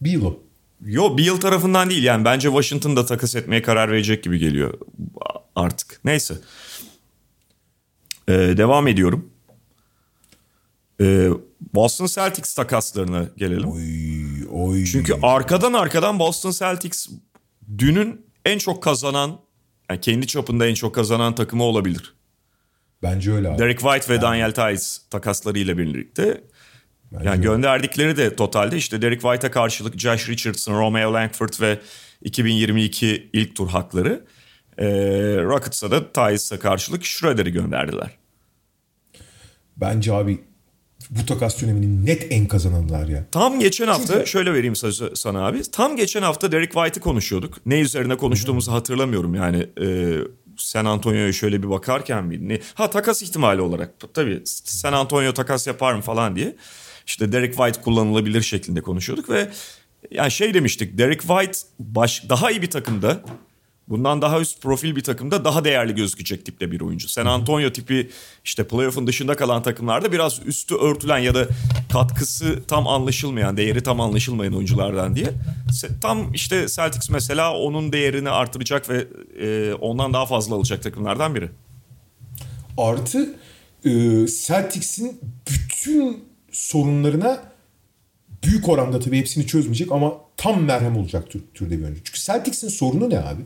[0.00, 0.38] Beal o.
[0.84, 4.74] Yo Beal tarafından değil yani bence Washington da takas etmeye karar verecek gibi geliyor
[5.54, 6.00] artık.
[6.04, 6.34] Neyse.
[8.28, 9.30] Ee, devam ediyorum.
[11.00, 11.30] Ee,
[11.76, 13.70] Boston Celtics takaslarına gelelim.
[13.70, 14.84] Oy, oy.
[14.84, 17.08] Çünkü arkadan arkadan Boston Celtics
[17.78, 19.40] dünün en çok kazanan
[19.90, 22.14] yani kendi çapında en çok kazanan takımı olabilir.
[23.02, 23.58] Bence öyle abi.
[23.58, 24.22] Derek White ve yani.
[24.22, 26.44] Daniel Tice takaslarıyla birlikte
[27.12, 31.78] Bence yani gönderdikleri de totalde işte Derek White'a karşılık Josh Richardson, Romeo Langford ve
[32.22, 34.24] 2022 ilk tur hakları.
[34.78, 34.86] Ee,
[35.42, 38.10] Rockets'a da Tyus'a karşılık Schroeder'i gönderdiler.
[39.76, 40.44] Bence abi
[41.10, 43.24] bu takas döneminin net en kazananlar ya.
[43.32, 44.26] Tam geçen hafta Çünkü...
[44.26, 45.62] şöyle vereyim sözü sana abi.
[45.72, 47.66] Tam geçen hafta Derek White'ı konuşuyorduk.
[47.66, 48.76] Ne üzerine konuştuğumuzu Hı-hı.
[48.76, 49.66] hatırlamıyorum yani.
[49.82, 50.18] E,
[50.56, 55.66] San Antonio'ya şöyle bir bakarken bir ne ha takas ihtimali olarak tabii San Antonio takas
[55.66, 56.56] yapar mı falan diye
[57.06, 59.50] işte Derek White kullanılabilir şeklinde konuşuyorduk ve
[60.10, 63.20] yani şey demiştik Derek White baş, daha iyi bir takımda
[63.88, 67.08] bundan daha üst profil bir takımda daha değerli gözükecek tipte bir oyuncu.
[67.08, 68.10] San Antonio tipi
[68.44, 71.46] işte playoff'un dışında kalan takımlarda biraz üstü örtülen ya da
[71.92, 75.30] katkısı tam anlaşılmayan, değeri tam anlaşılmayan oyunculardan diye.
[76.00, 79.06] Tam işte Celtics mesela onun değerini artıracak ve
[79.40, 81.48] e, ondan daha fazla alacak takımlardan biri.
[82.78, 83.34] Artı
[83.84, 83.90] e,
[84.46, 85.20] Celtics'in
[85.50, 87.55] bütün sorunlarına
[88.46, 92.00] büyük oranda tabii hepsini çözmeyecek ama tam merhem olacak tür, türde bir oyuncu.
[92.04, 93.42] Çünkü Celtics'in sorunu ne abi?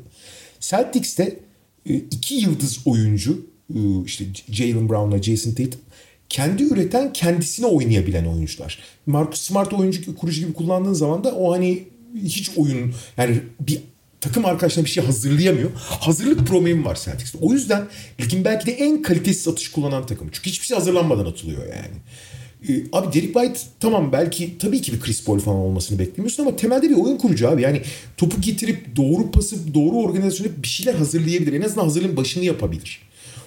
[0.61, 1.39] Celtics'te
[1.87, 5.81] e, iki yıldız oyuncu e, işte Jalen Brown'la Jason Tatum
[6.29, 8.79] kendi üreten kendisine oynayabilen oyuncular.
[9.07, 11.85] Marcus Smart oyuncu kurucu gibi kullandığın zaman da o hani
[12.15, 13.81] hiç oyun yani bir
[14.21, 15.71] takım arkadaşlarına bir şey hazırlayamıyor.
[15.77, 17.39] Hazırlık problemi var Celtics'te.
[17.41, 17.87] O yüzden
[18.21, 20.29] ligin belki de en kalitesiz atış kullanan takım.
[20.33, 21.97] Çünkü hiçbir şey hazırlanmadan atılıyor yani.
[22.69, 26.57] Ee, abi Derek White tamam belki tabii ki bir Chris Paul falan olmasını beklemiyorsun ama
[26.57, 27.63] temelde bir oyun kurucu abi.
[27.63, 27.83] Yani
[28.17, 31.53] topu getirip doğru pası, doğru organizasyonu bir şeyler hazırlayabilir.
[31.53, 33.01] En azından hazırlığın başını yapabilir.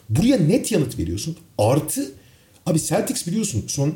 [0.10, 1.38] Buraya net yanıt veriyorsun.
[1.58, 2.12] Artı
[2.66, 3.94] abi Celtics biliyorsun son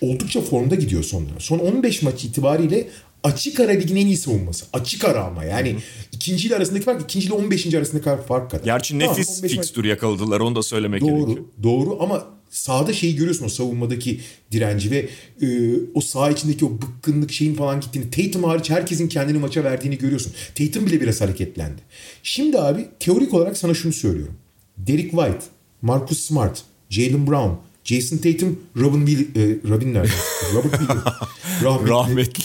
[0.00, 1.40] oldukça formda gidiyor son dönem.
[1.40, 2.88] Son 15 maç itibariyle
[3.22, 4.66] açık ara ligin en iyi savunması.
[4.72, 5.80] Açık ara ama yani Hı-hı.
[6.12, 7.74] ikinci ile arasındaki fark ikinci ile 15.
[7.74, 8.64] arasındaki fark kadar.
[8.64, 9.90] Gerçi tamam, nefis fikstür maç...
[9.90, 11.46] yakaladılar onu da söylemek doğru, gerekiyor.
[11.62, 14.20] Doğru doğru ama sahada şeyi görüyorsun o savunmadaki
[14.52, 15.08] direnci ve
[15.42, 15.46] e,
[15.94, 18.10] o saha içindeki o bıkkınlık şeyin falan gittiğini.
[18.10, 20.32] Tatum hariç herkesin kendini maça verdiğini görüyorsun.
[20.54, 21.82] Tatum bile biraz hareketlendi.
[22.22, 24.34] Şimdi abi teorik olarak sana şunu söylüyorum.
[24.78, 25.44] Derek White,
[25.82, 27.50] Marcus Smart, Jalen Brown,
[27.84, 30.12] Jason Tatum, Robin Will, e, Robin nerede?
[30.54, 31.04] Robert Williams.
[31.62, 31.90] Rahmetli.
[31.90, 32.42] Rahmetli.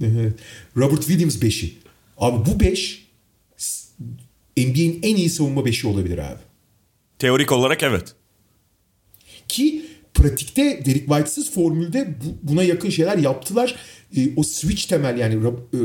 [0.76, 1.72] Robert Williams 5'i.
[2.18, 3.06] Abi bu 5
[4.56, 6.40] NBA'in en iyi savunma 5'i olabilir abi.
[7.18, 8.14] Teorik olarak evet.
[9.48, 9.82] Ki
[10.16, 12.08] pratikte Derek White'sız formülde
[12.42, 13.76] buna yakın şeyler yaptılar.
[14.16, 15.80] E, o switch temel yani e, e,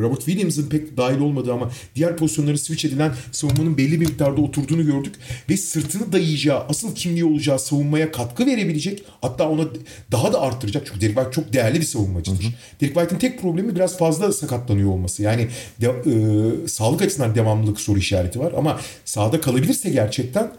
[0.00, 4.86] Robert Williams'ın pek dahil olmadığı ama diğer pozisyonları switch edilen savunmanın belli bir miktarda oturduğunu
[4.86, 5.14] gördük.
[5.50, 9.64] Ve sırtını dayayacağı, asıl kimliği olacağı savunmaya katkı verebilecek hatta ona
[10.12, 10.86] daha da arttıracak.
[10.86, 12.44] Çünkü Derek White çok değerli bir savunmacıdır.
[12.44, 12.52] Hı hı.
[12.80, 15.22] Derek White'ın tek problemi biraz fazla sakatlanıyor olması.
[15.22, 15.48] Yani
[15.80, 20.52] de, e, sağlık açısından devamlılık soru işareti var ama sahada kalabilirse gerçekten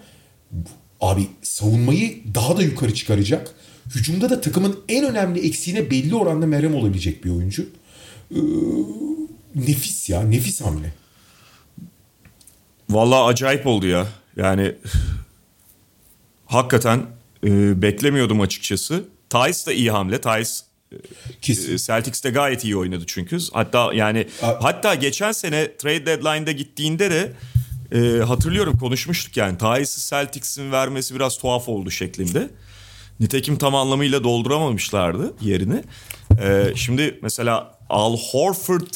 [1.01, 3.51] abi savunmayı daha da yukarı çıkaracak.
[3.95, 7.65] Hücumda da takımın en önemli eksiğine belli oranda merhem olabilecek bir oyuncu.
[8.31, 8.37] Ee,
[9.55, 10.93] nefis ya, nefis hamle.
[12.89, 14.07] Vallahi acayip oldu ya.
[14.35, 14.75] Yani
[16.45, 17.05] hakikaten
[17.43, 19.03] e, beklemiyordum açıkçası.
[19.29, 20.21] Thais da iyi hamle.
[20.21, 20.63] Thais
[21.41, 21.73] Kesin.
[21.73, 23.37] E, Celtics'te gayet iyi oynadı çünkü.
[23.53, 27.31] Hatta yani A- hatta geçen sene trade deadline'da gittiğinde de
[27.91, 29.57] e, hatırlıyorum konuşmuştuk yani.
[29.57, 32.49] Thais'i Celtics'in vermesi biraz tuhaf oldu şeklinde.
[33.19, 35.83] Nitekim tam anlamıyla dolduramamışlardı yerini.
[36.41, 38.91] Ee, şimdi mesela Al Horford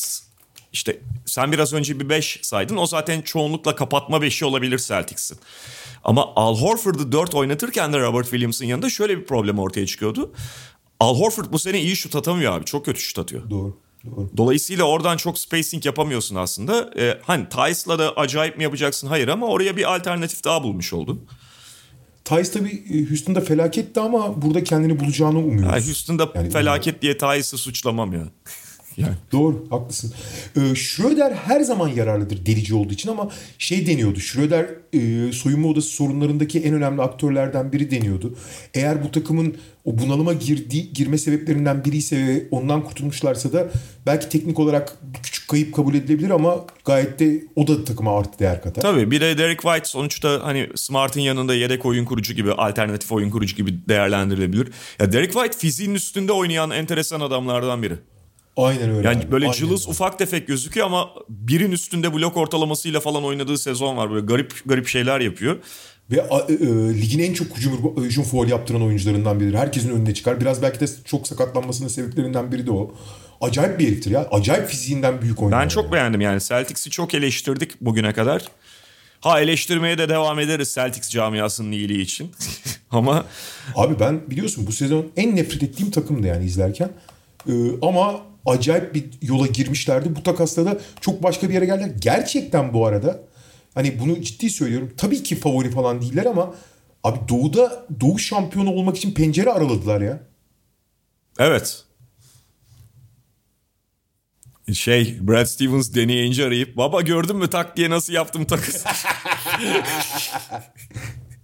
[0.74, 2.78] işte sen biraz önce bir 5 saydın.
[2.78, 5.38] O zaten çoğunlukla kapatma 5'i olabilir Celtics'in.
[6.04, 10.34] Ama Al Horford'u 4 oynatırken de Robert Williams'ın yanında şöyle bir problem ortaya çıkıyordu.
[11.00, 12.66] Al Horford bu sene iyi şut atamıyor abi.
[12.66, 13.50] Çok kötü şut atıyor.
[13.50, 13.78] Doğru.
[14.06, 14.30] Doğru.
[14.38, 16.90] Dolayısıyla oradan çok spacing yapamıyorsun aslında.
[16.98, 19.08] Ee, hani Tice'la da acayip mi yapacaksın?
[19.08, 21.26] Hayır ama oraya bir alternatif daha bulmuş oldun.
[22.26, 25.74] Tice tabii e, Houston'da felaketti ama burada kendini bulacağını umuyoruz.
[25.74, 28.28] Yani Houston'da yani, felaket diye Tice'ı suçlamam ya.
[28.98, 29.14] Yani.
[29.32, 30.14] Doğru haklısın.
[30.56, 34.20] Ee, Schroeder her zaman yararlıdır delici olduğu için ama şey deniyordu.
[34.20, 38.36] Schroeder e, soyunma odası sorunlarındaki en önemli aktörlerden biri deniyordu.
[38.74, 43.68] Eğer bu takımın o bunalıma girdi, girme sebeplerinden biri ise ondan kurtulmuşlarsa da
[44.06, 48.62] belki teknik olarak küçük kayıp kabul edilebilir ama gayet de o da takıma artı değer
[48.62, 48.82] katar.
[48.82, 53.30] Tabii bir de Derek White sonuçta hani Smart'ın yanında yedek oyun kurucu gibi alternatif oyun
[53.30, 54.68] kurucu gibi değerlendirilebilir.
[55.00, 57.94] Ya Derek White fiziğin üstünde oynayan enteresan adamlardan biri.
[58.58, 59.08] Aynen öyle.
[59.08, 59.32] Yani abi.
[59.32, 59.92] böyle Aynen cılız öyle.
[59.92, 64.12] ufak tefek gözüküyor ama birin üstünde blok ortalamasıyla falan oynadığı sezon var.
[64.12, 65.58] Böyle garip garip şeyler yapıyor.
[66.12, 66.58] Ve e, e,
[67.02, 69.58] ligin en çok hücum, hücum foul yaptıran oyuncularından biridir.
[69.58, 70.42] Herkesin önüne çıkar.
[70.42, 72.96] Biraz belki de çok sakatlanmasının sebeplerinden biri de o.
[73.42, 74.28] Acayip bir heriftir ya.
[74.32, 75.58] Acayip fiziğinden büyük oyuncu.
[75.58, 75.94] Ben çok yani.
[75.94, 76.42] beğendim yani.
[76.42, 78.46] Celtics'i çok eleştirdik bugüne kadar.
[79.22, 82.32] Ha eleştirmeye de devam ederiz Celtics camiasının iyiliği için.
[82.92, 83.26] Ama...
[83.76, 86.90] Abi ben biliyorsun bu sezon en nefret ettiğim takımdı yani izlerken.
[87.50, 90.16] Ee, ama acayip bir yola girmişlerdi.
[90.16, 91.92] Bu takasla da çok başka bir yere geldiler.
[92.00, 93.20] Gerçekten bu arada
[93.74, 94.94] hani bunu ciddi söylüyorum.
[94.98, 96.56] Tabii ki favori falan değiller ama
[97.04, 100.20] abi Doğu'da Doğu şampiyonu olmak için pencere araladılar ya.
[101.40, 101.84] Evet.
[104.74, 108.90] Şey Brad Stevens Danny Ainge arayıp baba gördün mü tak diye nasıl yaptım takası.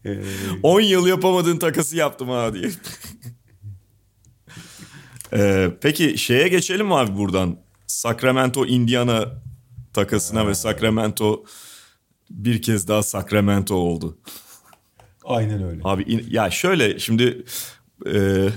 [0.63, 2.69] 10 yıl yapamadığın takası yaptım ha diye.
[5.35, 7.57] Ee, peki şeye geçelim mi abi buradan?
[7.87, 9.25] Sacramento Indiana
[9.93, 11.43] takasına ve Sacramento
[12.29, 14.17] bir kez daha Sacramento oldu.
[15.23, 15.81] Aynen öyle.
[15.83, 17.45] Abi ya şöyle şimdi
[18.13, 18.49] e,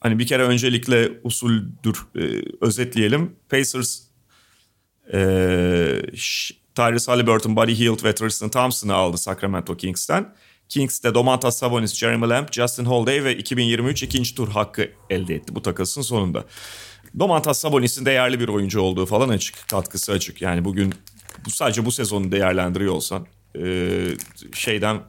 [0.00, 3.36] hani bir kere öncelikle usuldür e, özetleyelim.
[3.48, 4.00] Pacers
[5.12, 5.18] e,
[6.74, 10.34] Tyrese Halliburton, Buddy Hield ve Tristan Thompson'ı aldı Sacramento Kings'ten.
[10.68, 15.62] Kings'te Domantas Sabonis, Jeremy Lamb, Justin Holiday ve 2023 ikinci tur hakkı elde etti bu
[15.62, 16.44] takasın sonunda.
[17.18, 19.68] Domantas Sabonis'in değerli bir oyuncu olduğu falan açık.
[19.68, 20.42] Katkısı açık.
[20.42, 20.94] Yani bugün
[21.48, 23.26] sadece bu sezonu değerlendiriyor olsan
[23.58, 24.00] e,
[24.54, 25.00] şeyden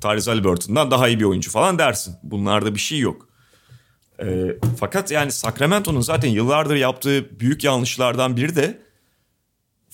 [0.00, 2.14] Tyrese Halliburton'dan daha iyi bir oyuncu falan dersin.
[2.22, 3.28] Bunlarda bir şey yok.
[4.22, 4.26] E,
[4.80, 8.82] fakat yani Sacramento'nun zaten yıllardır yaptığı büyük yanlışlardan biri de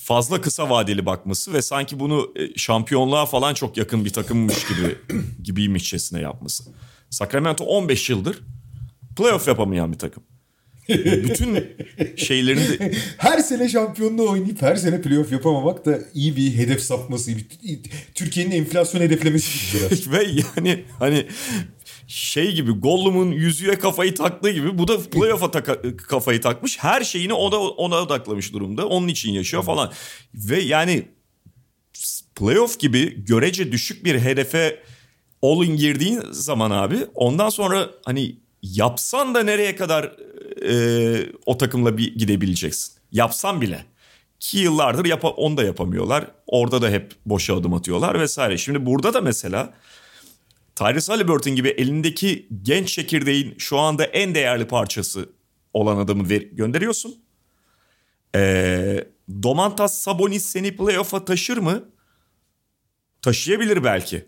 [0.09, 4.99] fazla kısa vadeli bakması ve sanki bunu e, şampiyonluğa falan çok yakın bir takımmış gibi
[5.43, 6.65] gibiymişçesine yapması.
[7.11, 8.39] Sacramento 15 yıldır
[9.17, 10.23] playoff yapamayan bir takım.
[10.89, 11.77] Bütün
[12.17, 12.93] şeylerini de...
[13.19, 17.33] Her sene şampiyonluğu oynayıp her sene playoff yapamamak da iyi bir hedef sapması.
[18.15, 20.11] Türkiye'nin enflasyon hedeflemesi biraz.
[20.13, 21.27] Ve yani hani
[22.09, 26.79] şey gibi Gollum'un yüzüğe kafayı taktığı gibi bu da playoff'a taka, kafayı takmış.
[26.79, 28.89] Her şeyini ona ona odaklamış durumda.
[28.89, 29.93] Onun için yaşıyor falan.
[30.35, 31.09] Ve yani
[32.35, 34.83] playoff gibi görece düşük bir hedefe
[35.43, 40.05] all-in girdiğin zaman abi ondan sonra hani yapsan da nereye kadar
[40.69, 42.95] e, o takımla bir gidebileceksin.
[43.13, 43.85] Yapsan bile.
[44.41, 46.27] Ki yıllardır yap onu da yapamıyorlar.
[46.47, 48.59] Orada da hep boşa adım atıyorlar vesaire.
[48.59, 49.75] Şimdi burada da mesela
[50.79, 55.29] Tyrese Halliburton gibi elindeki genç çekirdeğin şu anda en değerli parçası
[55.73, 57.25] olan adamı ver, gönderiyorsun.
[58.35, 59.05] Ee,
[59.43, 61.85] Domantas Sabonis seni playoff'a taşır mı?
[63.23, 64.27] Taşıyabilir belki.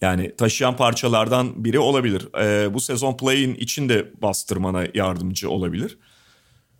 [0.00, 2.28] Yani taşıyan parçalardan biri olabilir.
[2.38, 5.98] Ee, bu sezon play'in içinde bastırmana yardımcı olabilir.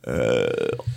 [0.08, 0.12] Ee,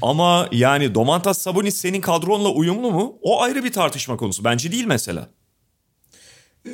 [0.02, 3.18] ama yani Domantas Sabonis senin kadronla uyumlu mu?
[3.22, 4.44] O ayrı bir tartışma konusu.
[4.44, 5.30] Bence değil mesela.
[6.66, 6.70] Ee,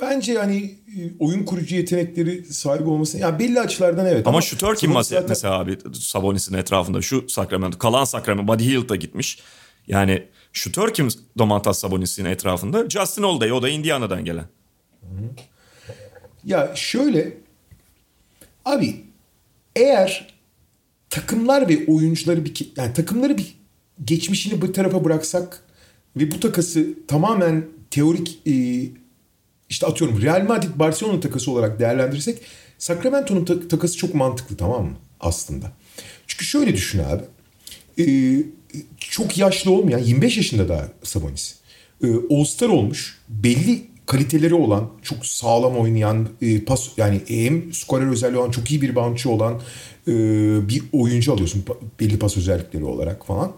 [0.00, 4.26] bence yani e, oyun kurucu yetenekleri sahibi olması yani belli açılardan evet.
[4.26, 5.28] Ama, ama şutör kim zaten...
[5.28, 9.38] mesela abi Sabonis'in etrafında şu Sacramento kalan Sacramento Buddy Hield da gitmiş.
[9.86, 10.22] Yani
[10.52, 12.88] şutör kim Domantas Sabonis'in etrafında?
[12.90, 14.44] Justin Holiday o da Indiana'dan gelen.
[16.44, 17.32] Ya şöyle
[18.64, 19.04] abi
[19.76, 20.34] eğer
[21.10, 23.56] takımlar ve oyuncuları bir yani takımları bir
[24.04, 25.62] geçmişini bir tarafa bıraksak
[26.16, 28.52] ve bu takası tamamen teorik e,
[29.68, 32.38] işte atıyorum Real Madrid Barcelona takası olarak değerlendirirsek
[32.78, 35.72] Sacramento'nun ta- takası çok mantıklı tamam mı aslında.
[36.26, 37.22] Çünkü şöyle düşün abi.
[38.02, 38.06] E,
[38.98, 41.54] çok yaşlı olmayan 25 yaşında daha Sabonis.
[42.04, 43.18] E, All-Star olmuş.
[43.28, 48.82] Belli kaliteleri olan, çok sağlam oynayan, e, pas yani hem skorer özelliği olan, çok iyi
[48.82, 49.60] bir bounce'çı olan
[50.08, 50.12] e,
[50.68, 51.64] bir oyuncu alıyorsun
[52.00, 53.52] belli pas özellikleri olarak falan.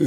[0.00, 0.06] E,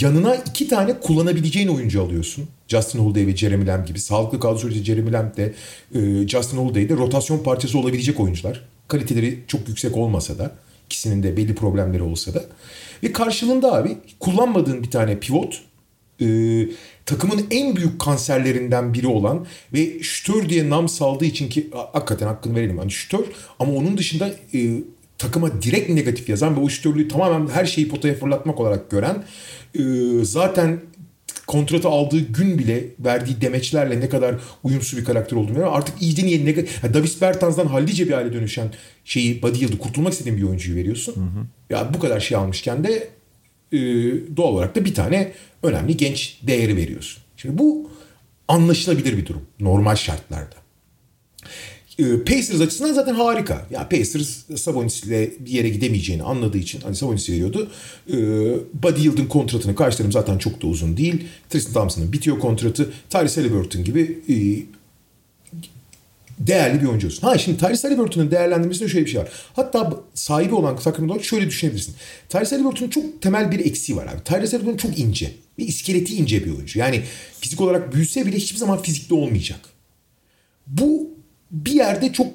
[0.00, 2.48] yanına iki tane kullanabileceğin oyuncu alıyorsun.
[2.72, 4.00] Justin Holiday ve Jeremy Lamb gibi.
[4.00, 5.54] Sağlıklı kaldığı sürece Jeremy Lamb de
[5.94, 8.64] e, Justin Holiday de rotasyon parçası olabilecek oyuncular.
[8.88, 10.52] Kaliteleri çok yüksek olmasa da
[10.86, 12.44] ikisinin de belli problemleri olsa da.
[13.02, 15.62] Ve karşılığında abi kullanmadığın bir tane pivot
[16.20, 16.26] e,
[17.06, 22.56] takımın en büyük kanserlerinden biri olan ve şütör diye nam saldığı için ki hakikaten hakkını
[22.56, 22.78] verelim.
[22.78, 23.24] Hani şütör
[23.58, 24.80] ama onun dışında e,
[25.18, 29.24] takıma direkt negatif yazan ve o şütörlüğü tamamen her şeyi potaya fırlatmak olarak gören
[29.78, 29.82] e,
[30.22, 30.80] zaten
[31.52, 35.72] kontratı aldığı gün bile verdiği demeçlerle ne kadar uyumsuz bir karakter olduğunu veriyor.
[35.72, 36.84] Artık iyice niye negatif...
[36.84, 38.68] Yani Davis Bertans'dan hallice bir hale dönüşen
[39.04, 41.16] şeyi Buddy Yıldız kurtulmak istediğin bir oyuncuyu veriyorsun.
[41.16, 41.46] Hı hı.
[41.70, 43.08] Ya bu kadar şey almışken de
[43.72, 43.78] e,
[44.36, 45.32] doğal olarak da bir tane
[45.62, 47.22] önemli genç değeri veriyorsun.
[47.36, 47.90] Şimdi bu
[48.48, 50.61] anlaşılabilir bir durum normal şartlarda.
[51.98, 53.66] E, Pacers açısından zaten harika.
[53.70, 57.70] Ya Pacers Sabonis'le bir yere gidemeyeceğini anladığı için hani Sabonis veriyordu.
[58.08, 58.16] E,
[58.82, 61.24] Buddy Yield'ın kontratını karşılarım zaten çok da uzun değil.
[61.50, 62.92] Tristan Thompson'ın bitiyor kontratı.
[63.10, 64.34] Tyrese Halliburton gibi e,
[66.46, 67.26] değerli bir oyuncu olsun.
[67.26, 69.28] Ha şimdi Tyrese Halliburton'un değerlendirmesinde şöyle bir şey var.
[69.52, 71.94] Hatta sahibi olan Sacramento şöyle düşünebilirsin.
[72.28, 74.24] Tyrese Halliburton'un çok temel bir eksiği var abi.
[74.24, 75.32] Tyrese Halliburton çok ince.
[75.58, 76.78] Bir iskeleti ince bir oyuncu.
[76.78, 77.02] Yani
[77.40, 79.60] fizik olarak büyüse bile hiçbir zaman fizikli olmayacak.
[80.66, 81.11] Bu
[81.52, 82.26] bir yerde çok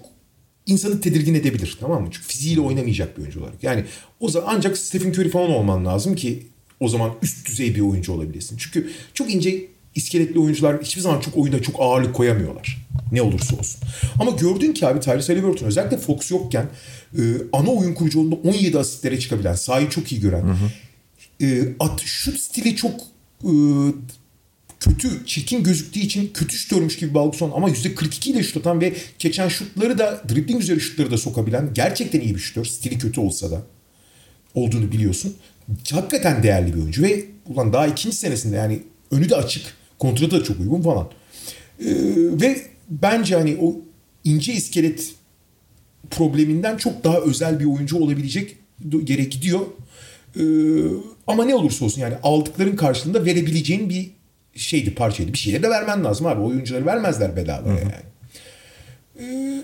[0.65, 2.09] insanı tedirgin edebilir tamam mı?
[2.11, 3.63] Çünkü fiziğiyle oynamayacak bir oyuncu olarak.
[3.63, 3.83] Yani
[4.19, 6.47] o zaman ancak Stephen Curry falan olman lazım ki
[6.79, 8.57] o zaman üst düzey bir oyuncu olabilirsin.
[8.57, 9.65] Çünkü çok ince
[9.95, 12.87] iskeletli oyuncular hiçbir zaman çok oyunda çok ağırlık koyamıyorlar.
[13.11, 13.81] Ne olursa olsun.
[14.19, 16.69] Ama gördün ki abi Tyrese Halliburton özellikle Fox yokken
[17.17, 17.21] e,
[17.53, 20.69] ana oyun kuruculuğunda 17 asitlere çıkabilen, sahayı çok iyi gören, hı hı.
[21.45, 23.01] E, at şut stili çok
[23.43, 23.51] e,
[24.87, 28.93] kötü, çirkin gözüktüğü için kötü şutörmüş gibi bir son ama %42 ile şut atan ve
[29.19, 32.65] geçen şutları da dribbling üzeri şutları da sokabilen gerçekten iyi bir şutör.
[32.65, 33.61] Stili kötü olsa da
[34.53, 35.35] olduğunu biliyorsun.
[35.91, 38.79] Hakikaten değerli bir oyuncu ve ulan daha ikinci senesinde yani
[39.11, 39.63] önü de açık.
[39.99, 41.09] Kontratı da çok uygun falan.
[41.79, 41.85] Ee,
[42.15, 43.75] ve bence hani o
[44.23, 45.11] ince iskelet
[46.11, 48.57] probleminden çok daha özel bir oyuncu olabilecek
[49.07, 49.59] yere gidiyor.
[50.39, 50.43] Ee,
[51.27, 54.16] ama ne olursa olsun yani aldıkların karşılığında verebileceğin bir
[54.57, 55.33] şeydi parçaydı.
[55.33, 56.41] Bir şeyleri de vermen lazım abi.
[56.41, 57.91] Oyuncuları vermezler bedava yani.
[59.19, 59.61] Ee,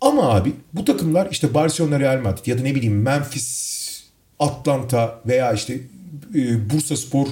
[0.00, 4.02] ama abi bu takımlar işte Barcelona Real Madrid ya da ne bileyim Memphis,
[4.38, 5.80] Atlanta veya işte
[6.34, 7.26] e, Bursa Spor,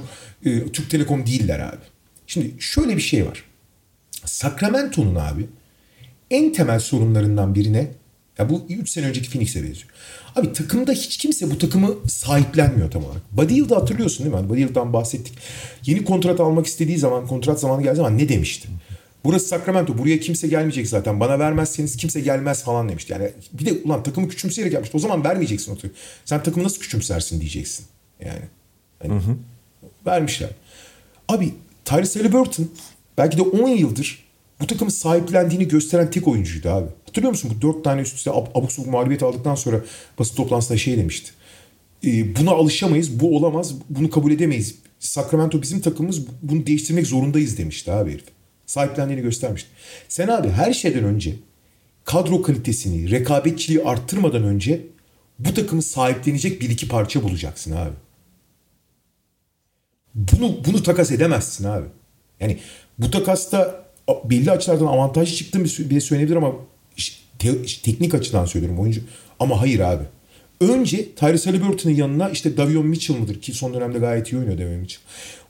[0.44, 1.84] e, Türk Telekom değiller abi.
[2.26, 3.44] Şimdi şöyle bir şey var.
[4.24, 5.46] Sacramento'nun abi
[6.30, 7.90] en temel sorunlarından birine
[8.38, 9.88] Ya bu 3 sene önceki Phoenix'e benziyor.
[10.36, 13.22] Abi takımda hiç kimse bu takımı sahiplenmiyor tam olarak.
[13.32, 14.36] Buddy Hield'ı hatırlıyorsun değil mi?
[14.36, 15.38] Hani Buddy Hield'dan bahsettik.
[15.86, 18.68] Yeni kontrat almak istediği zaman, kontrat zamanı geldiği zaman ne demişti?
[19.24, 19.98] Burası Sacramento.
[19.98, 21.20] Buraya kimse gelmeyecek zaten.
[21.20, 23.12] Bana vermezseniz kimse gelmez falan demişti.
[23.12, 24.96] Yani bir de ulan takımı küçümseyerek yapmıştı.
[24.96, 25.92] O zaman vermeyeceksin o takımı.
[26.24, 27.86] Sen takımı nasıl küçümsersin diyeceksin.
[28.24, 28.42] Yani.
[29.02, 29.20] Hani
[30.06, 30.50] Vermişler.
[31.28, 32.70] Abi Tyrese Halliburton
[33.18, 34.27] belki de 10 yıldır
[34.60, 36.88] bu takımı sahiplendiğini gösteren tek oyuncuydu abi.
[37.06, 39.80] Hatırlıyor musun bu 4 tane üst üste ab- abuk sabuk mağlubiyet aldıktan sonra
[40.18, 41.30] basın toplantısında şey demişti.
[42.04, 44.74] "Ee, buna alışamayız, bu olamaz, bunu kabul edemeyiz.
[44.98, 48.24] Sacramento bizim takımımız, bunu değiştirmek zorundayız demişti abi herif.
[48.66, 49.68] Sahiplendiğini göstermişti.
[50.08, 51.34] Sen abi her şeyden önce
[52.04, 54.86] kadro kalitesini, rekabetçiliği arttırmadan önce
[55.38, 57.92] bu takımı sahiplenecek bir iki parça bulacaksın abi.
[60.14, 61.86] Bunu bunu takas edemezsin abi.
[62.40, 62.58] Yani
[62.98, 63.87] bu takasta
[64.24, 66.52] belli açılardan avantajlı çıktığım bile söylenebilir ama
[67.38, 69.00] te- teknik açıdan söylüyorum oyuncu.
[69.40, 70.04] Ama hayır abi.
[70.60, 74.80] Önce Tyrese Halliburton'un yanına işte Davion Mitchell mıdır ki son dönemde gayet iyi oynuyor Davion
[74.80, 75.00] Mitchell.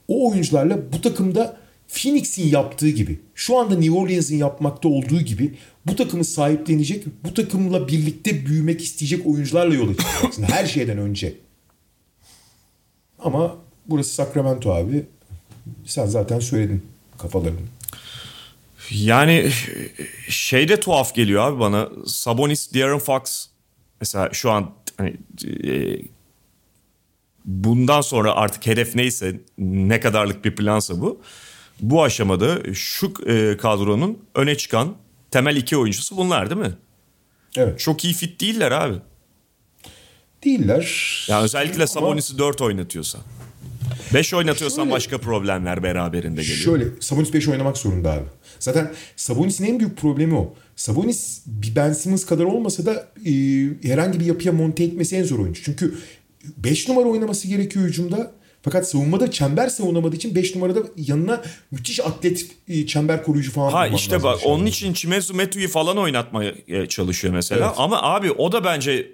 [0.09, 1.57] O oyuncularla bu takımda
[1.89, 5.55] Phoenix'in yaptığı gibi, şu anda New Orleans'in yapmakta olduğu gibi
[5.87, 11.35] bu takımı sahiplenecek, bu takımla birlikte büyümek isteyecek oyuncularla yola çıkacaksın her şeyden önce.
[13.19, 13.57] Ama
[13.87, 15.07] burası Sacramento abi.
[15.87, 16.83] Sen zaten söyledin
[17.19, 17.61] kafalarını.
[18.91, 19.51] Yani
[20.29, 21.89] şey de tuhaf geliyor abi bana.
[22.07, 23.47] Sabonis, De'Aaron Fox
[24.01, 25.17] mesela şu an hani
[25.65, 26.01] e,
[27.45, 31.21] bundan sonra artık hedef neyse ne kadarlık bir plansa bu.
[31.81, 34.97] Bu aşamada şu e, kadronun öne çıkan
[35.31, 36.75] temel iki oyuncusu bunlar değil mi?
[37.57, 37.79] Evet.
[37.81, 38.95] Çok iyi fit değiller abi.
[40.45, 41.27] Değiller.
[41.29, 43.21] Yani özellikle Sabonis'i 4 oynatıyorsan.
[44.15, 46.59] 5 oynatıyorsan Şöyle- başka problemler beraberinde geliyor.
[46.59, 48.25] Şöyle Sabonis 5 oynamak zorunda abi.
[48.61, 50.55] Zaten Sabonis'in en büyük problemi o.
[50.77, 53.33] Sabonis bir Ben Simmons kadar olmasa da e,
[53.83, 55.63] herhangi bir yapıya monte etmesi en zor oyuncu.
[55.63, 55.99] Çünkü
[56.57, 58.33] 5 numara oynaması gerekiyor hücumda.
[58.63, 63.87] Fakat savunmada çember savunamadığı için 5 numarada yanına müthiş atlet e, çember koruyucu falan Ha
[63.87, 64.51] işte bak an.
[64.51, 67.67] onun için Chimezu Metu'yu falan oynatmaya e, çalışıyor mesela.
[67.67, 67.75] Evet.
[67.79, 69.13] Ama abi o da bence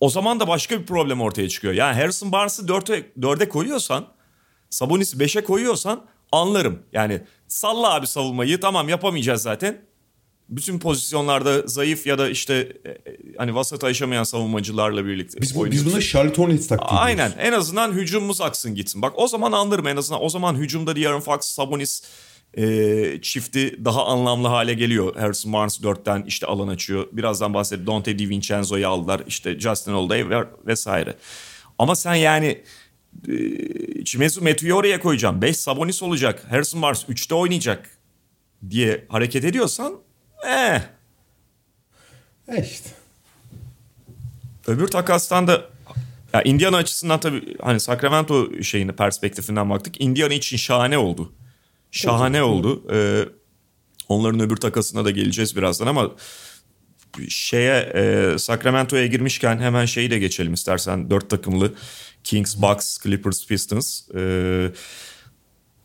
[0.00, 1.74] o zaman da başka bir problem ortaya çıkıyor.
[1.74, 4.06] Yani Harrison Barnes'ı 4'e 4'e koyuyorsan
[4.70, 6.04] Sabonis'i 5'e koyuyorsan
[6.34, 6.82] anlarım.
[6.92, 9.80] Yani salla abi savunmayı tamam yapamayacağız zaten.
[10.48, 12.54] Bütün pozisyonlarda zayıf ya da işte
[12.84, 12.98] e, e,
[13.38, 17.28] hani vasata aşamayan savunmacılarla birlikte Biz, bu, biz buna Charlotte Hornets taktiği Aynen.
[17.28, 17.46] diyoruz.
[17.46, 19.02] En azından hücumumuz aksın gitsin.
[19.02, 20.22] Bak o zaman anlarım en azından.
[20.22, 22.02] O zaman hücumda De'Aaron Fox, Sabonis
[22.56, 25.16] e, çifti daha anlamlı hale geliyor.
[25.16, 27.06] Harrison Barnes 4'ten işte alan açıyor.
[27.12, 29.22] Birazdan bahsedip Dante DiVincenzo'yu aldılar.
[29.26, 31.14] İşte Justin Holiday ve vesaire.
[31.78, 32.62] Ama sen yani
[33.28, 35.42] e, Chimezu Metu'yu oraya koyacağım.
[35.42, 36.46] 5 Sabonis olacak.
[36.50, 37.90] Harrison Barnes 3'te oynayacak
[38.70, 39.94] diye hareket ediyorsan
[40.46, 40.80] eh.
[42.48, 42.90] E işte.
[44.66, 45.64] Öbür takastan da
[46.32, 50.00] ya Indiana açısından tabii hani Sacramento şeyini perspektifinden baktık.
[50.00, 51.32] Indiana için şahane oldu.
[51.90, 52.84] Şahane oldu.
[52.92, 53.28] Ee,
[54.08, 56.10] onların öbür takasına da geleceğiz birazdan ama
[57.28, 61.10] şeye e, Sacramento'ya girmişken hemen şeyi de geçelim istersen.
[61.10, 61.72] Dört takımlı
[62.24, 64.02] Kings, Bucks, Clippers, Pistons.
[64.14, 64.70] Ee,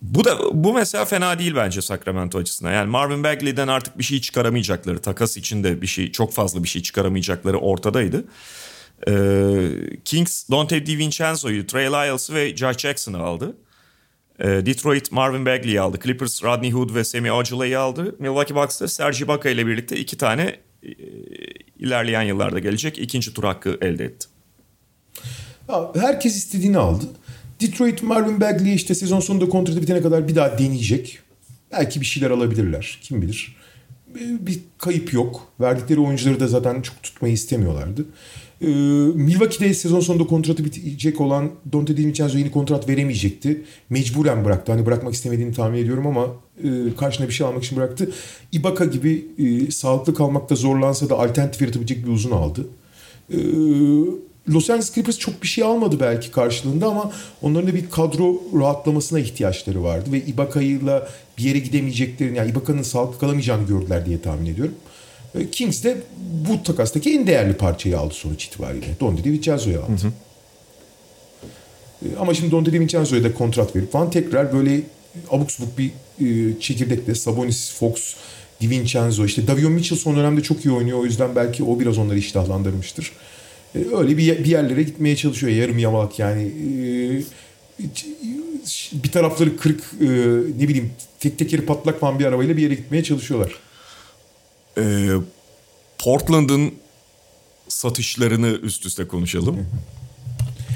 [0.01, 2.71] bu da bu mesela fena değil bence Sacramento açısından.
[2.71, 6.67] Yani Marvin Bagley'den artık bir şey çıkaramayacakları, takas için de bir şey çok fazla bir
[6.67, 8.25] şey çıkaramayacakları ortadaydı.
[9.07, 9.69] Ee,
[10.05, 13.57] Kings Dante DiVincenzo'yu, Trey Lyles'ı ve Josh Jackson'ı aldı.
[14.39, 15.99] Ee, Detroit Marvin Bagley'i aldı.
[16.03, 18.15] Clippers Rodney Hood ve Semi Ojeley'i aldı.
[18.19, 20.89] Milwaukee Bucks da Serge Ibaka ile birlikte iki tane e,
[21.79, 24.27] ilerleyen yıllarda gelecek ikinci tur hakkı elde etti.
[25.95, 27.05] Herkes istediğini aldı.
[27.61, 31.19] Detroit Marvin Bagley işte sezon sonunda kontratı bitene kadar bir daha deneyecek.
[31.71, 32.99] Belki bir şeyler alabilirler.
[33.01, 33.55] Kim bilir.
[34.15, 35.47] Bir bir kayıp yok.
[35.59, 38.05] Verdikleri oyuncuları da zaten çok tutmayı istemiyorlardı.
[38.61, 38.67] Ee,
[39.15, 43.61] Milwaukee'de sezon sonunda kontratı bitecek olan Dante DiVincenzo yeni kontrat veremeyecekti.
[43.89, 44.71] Mecburen bıraktı.
[44.71, 46.27] Hani bırakmak istemediğini tahmin ediyorum ama
[46.63, 48.11] e, karşına bir şey almak için bıraktı.
[48.51, 52.67] Ibaka gibi e, sağlıklı kalmakta zorlansa da alternatif yaratabilecek bir uzun aldı.
[53.33, 53.37] Ee,
[54.49, 59.19] Los Angeles Clippers çok bir şey almadı belki karşılığında ama onların da bir kadro rahatlamasına
[59.19, 60.11] ihtiyaçları vardı.
[60.11, 64.75] Ve Ibaka'yla bir yere gidemeyeceklerini, yani Ibaka'nın sağlıklı kalamayacağını gördüler diye tahmin ediyorum.
[65.51, 65.97] Kings de
[66.49, 68.85] bu takastaki en değerli parçayı aldı sonuç itibariyle.
[68.99, 70.13] Donde DiVincenzo'yu aldı.
[72.05, 74.81] Ee, Ama şimdi Donde DiVincenzo'ya da kontrat verip falan tekrar böyle
[75.31, 75.91] abuk subuk bir
[76.21, 78.13] e, çekirdekle Sabonis, Fox,
[78.61, 80.99] DiVincenzo işte Davion Mitchell son dönemde çok iyi oynuyor.
[80.99, 83.11] O yüzden belki o biraz onları iştahlandırmıştır.
[83.75, 86.43] E, Öyle bir, bir yerlere gitmeye çalışıyor yarım yamalak yani.
[86.43, 86.73] E,
[88.93, 90.07] bir tarafları kırık e,
[90.59, 93.55] ne bileyim tek tekeri patlak falan bir arabayla bir yere gitmeye çalışıyorlar.
[94.77, 95.09] Ee,
[95.97, 96.73] Portland'ın
[97.67, 99.67] satışlarını üst üste konuşalım.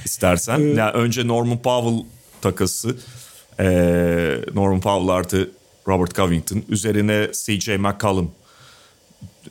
[0.06, 0.60] İstersen.
[0.60, 2.06] Ee, yani önce Norman Powell
[2.42, 2.96] takası.
[3.60, 5.52] Ee, Norman Powell artı
[5.88, 6.64] Robert Covington.
[6.70, 8.32] Üzerine CJ McCollum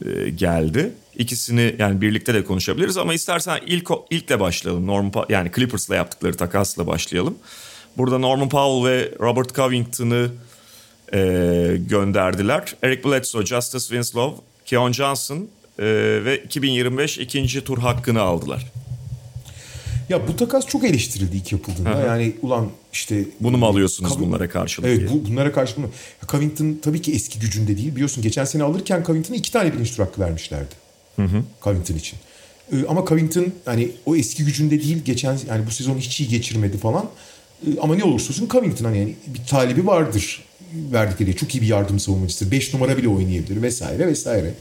[0.07, 0.93] e, geldi.
[1.19, 4.87] İkisini yani birlikte de konuşabiliriz ama istersen ilk ilkle başlayalım.
[4.87, 7.35] Norman yani Clippers'la yaptıkları takasla başlayalım.
[7.97, 10.31] Burada Norman Powell ve Robert Covington'ı
[11.15, 11.19] e,
[11.89, 12.75] gönderdiler.
[12.83, 15.49] Eric Bledsoe, Justice Winslow, Keon Johnson
[15.79, 15.85] e,
[16.25, 18.73] ve 2025 ikinci tur hakkını aldılar.
[20.09, 21.91] Ya bu takas çok eleştirildi ilk yapıldığında.
[21.91, 22.07] Hı hı.
[22.07, 23.25] Yani ulan işte...
[23.41, 25.11] Bunu mu alıyorsunuz Coving- bunlara karşılık Evet diye?
[25.11, 25.87] bu, bunlara karşı bunu.
[26.29, 27.95] Covington tabii ki eski gücünde değil.
[27.95, 30.82] Biliyorsun geçen sene alırken Covington'a iki tane birinci tur hakkı vermişlerdi.
[31.63, 32.19] Covington için.
[32.73, 35.05] Ee, ama Covington hani o eski gücünde değil.
[35.05, 37.11] Geçen yani bu sezon hiç iyi geçirmedi falan.
[37.67, 40.43] Ee, ama ne olursa olsun Covington hani yani bir talebi vardır
[40.75, 41.37] verdikleri.
[41.37, 42.51] Çok iyi bir yardım savunmacısı.
[42.51, 44.55] 5 numara bile oynayabilir vesaire vesaire.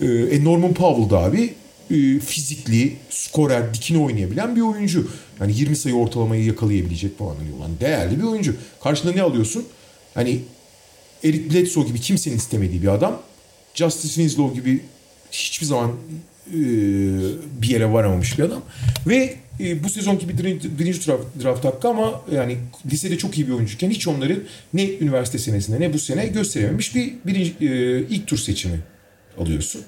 [0.00, 1.54] Ee, e, Norman Powell da abi
[1.90, 5.10] e, fizikli, skorer, dikine oynayabilen bir oyuncu.
[5.40, 7.36] Yani 20 sayı ortalamayı yakalayabilecek falan.
[7.36, 8.56] Hani olan değerli bir oyuncu.
[8.82, 9.64] Karşında ne alıyorsun?
[10.14, 10.40] Hani
[11.24, 13.22] Eric Bledsoe gibi kimsenin istemediği bir adam.
[13.74, 14.80] Justice Winslow gibi
[15.32, 15.90] hiçbir zaman
[16.48, 16.58] e,
[17.62, 18.62] bir yere varamamış bir adam.
[19.06, 20.44] Ve e, bu sezonki bir
[20.78, 22.56] birinci, draft, draft hakkı ama yani
[22.92, 24.42] lisede çok iyi bir oyuncuyken hiç onları
[24.74, 28.80] ne üniversite senesinde ne bu sene gösterememiş bir birinci, e, ilk tur seçimi
[29.38, 29.82] alıyorsun.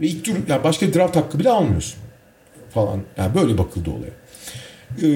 [0.00, 1.98] Ve ilk tur yani başka bir draft hakkı bile almıyorsun
[2.74, 3.02] falan.
[3.16, 4.20] Yani böyle bakıldı olaya.
[4.98, 5.06] Ee,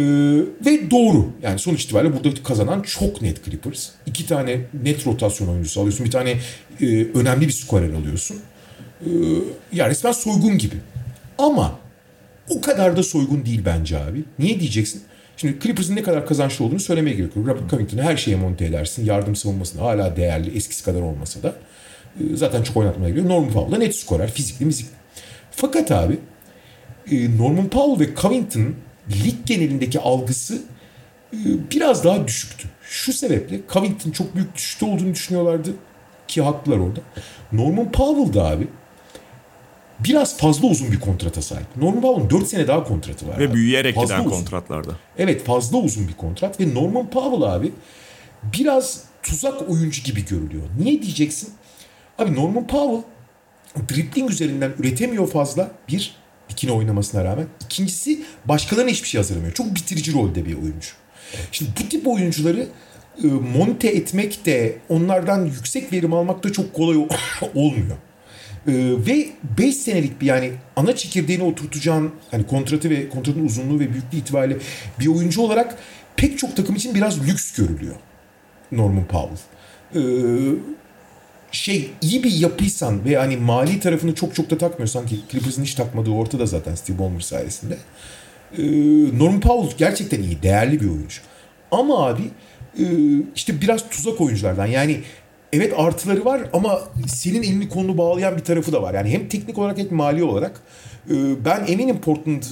[0.67, 1.33] ve doğru.
[1.43, 3.89] Yani sonuç itibariyle burada kazanan çok net Clippers.
[4.07, 6.07] İki tane net rotasyon oyuncusu alıyorsun.
[6.07, 6.31] Bir tane
[6.81, 8.37] e, önemli bir skorer alıyorsun.
[9.07, 9.11] Ee,
[9.73, 10.77] yani resmen soygun gibi.
[11.39, 11.79] Ama
[12.49, 14.25] o kadar da soygun değil bence abi.
[14.39, 15.03] Niye diyeceksin?
[15.37, 17.49] Şimdi Clippers'ın ne kadar kazançlı olduğunu söylemeye gerek yok.
[17.49, 19.05] Robert Covington'ı her şeye monte edersin.
[19.05, 20.57] Yardım savunmasında hala değerli.
[20.57, 21.55] Eskisi kadar olmasa da.
[22.21, 23.29] Ee, zaten çok oynatmaya geliyor.
[23.29, 24.31] Norman Powell da net skorer.
[24.31, 24.95] Fizikli mizikli.
[25.51, 26.19] Fakat abi
[27.11, 28.77] e, Norman Powell ve Covington'ın
[29.25, 30.63] lig genelindeki algısı
[31.33, 31.39] e,
[31.71, 32.69] biraz daha düşüktü.
[32.83, 35.71] Şu sebeple Covington çok büyük düşüşte olduğunu düşünüyorlardı
[36.29, 37.01] ki haklılar orada.
[37.53, 38.69] Norman Powell da abi
[40.01, 41.67] biraz fazla uzun bir kontrata sahip.
[41.77, 43.39] Norman Powell'ın 4 sene daha kontratı var.
[43.39, 43.55] Ve abi.
[43.55, 44.37] büyüyerek Fazla giden uzun.
[44.37, 44.91] kontratlarda.
[45.19, 47.73] Evet fazla uzun bir kontrat ve Norman Powell abi
[48.43, 50.63] biraz tuzak oyuncu gibi görülüyor.
[50.79, 51.51] Niye diyeceksin?
[52.19, 53.03] Abi Norman Powell
[53.89, 55.71] dribbling üzerinden üretemiyor fazla.
[55.89, 56.17] Bir,
[56.49, 57.47] dikine oynamasına rağmen.
[57.65, 59.53] İkincisi başkalarına hiçbir şey hazırlamıyor.
[59.55, 60.89] Çok bitirici rolde bir oyuncu.
[61.53, 62.67] Şimdi bu tip oyuncuları
[63.25, 66.97] e, monte etmek de onlardan yüksek verim almak da çok kolay
[67.55, 67.97] olmuyor.
[68.67, 68.73] E,
[69.07, 74.19] ve 5 senelik bir yani ana çekirdeğini oturtacağın hani kontratı ve kontratın uzunluğu ve büyüklüğü
[74.19, 74.59] itibariyle
[75.01, 75.79] bir oyuncu olarak
[76.17, 77.95] pek çok takım için biraz lüks görülüyor
[78.73, 79.39] Norman Powell.
[79.95, 80.01] E,
[81.55, 85.75] şey iyi bir yapıysan ve hani mali tarafını çok çok da takmıyorsan ki Clippers'ın hiç
[85.75, 87.79] takmadığı ortada zaten Steve Ballmer sayesinde.
[88.59, 88.63] Ee,
[89.19, 91.21] Norman Powell gerçekten iyi, değerli bir oyuncu.
[91.71, 92.23] Ama abi
[92.79, 92.85] e,
[93.37, 94.67] işte biraz tuzak oyunculardan.
[94.67, 95.01] Yani
[95.55, 98.95] evet artıları var ama senin elini kolunu bağlayan bir tarafı da var.
[98.95, 100.61] Yani hem teknik olarak hem mali olarak.
[101.11, 102.43] Ee, ben eminim Portland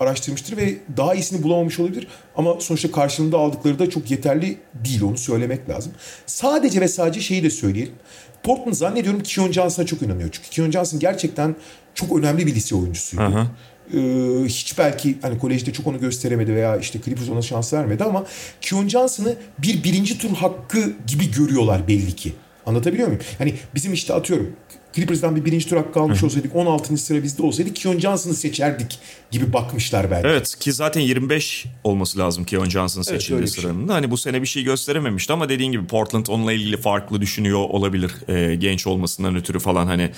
[0.00, 2.06] araştırmıştır ve daha iyisini bulamamış olabilir.
[2.36, 5.92] Ama sonuçta karşılığında aldıkları da çok yeterli değil onu söylemek lazım.
[6.26, 7.94] Sadece ve sadece şeyi de söyleyelim.
[8.42, 10.28] Portland zannediyorum Keon Johnson'a çok inanıyor.
[10.32, 11.56] Çünkü Keon Johnson gerçekten
[11.94, 13.22] çok önemli bir lise oyuncusuydu.
[13.22, 13.46] Aha.
[13.94, 13.98] Ee,
[14.44, 18.24] hiç belki hani kolejde çok onu gösteremedi veya işte Clippers ona şans vermedi ama
[18.60, 22.32] Keon Johnson'ı bir birinci tur hakkı gibi görüyorlar belli ki.
[22.66, 23.22] Anlatabiliyor muyum?
[23.38, 24.50] Hani bizim işte atıyorum
[24.92, 26.96] Clippers'dan bir birinci tur hakkı almış olsaydık 16.
[26.96, 28.98] sıra bizde olsaydı Keon Johnson'ı seçerdik
[29.30, 30.28] gibi bakmışlar belki.
[30.28, 33.62] Evet ki zaten 25 olması lazım Keon Johnson Evet, seçildiği bir şey.
[33.62, 33.88] sıranın.
[33.88, 33.94] da.
[33.94, 38.12] Hani bu sene bir şey gösterememişti ama dediğin gibi Portland onunla ilgili farklı düşünüyor olabilir.
[38.28, 40.10] Ee, genç olmasından ötürü falan hani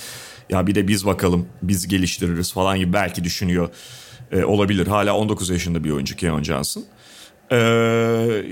[0.50, 3.68] ya bir de biz bakalım biz geliştiririz falan gibi belki düşünüyor
[4.32, 4.86] e, olabilir.
[4.86, 6.84] Hala 19 yaşında bir oyuncu Keon Johnson.
[7.52, 8.44] Ee,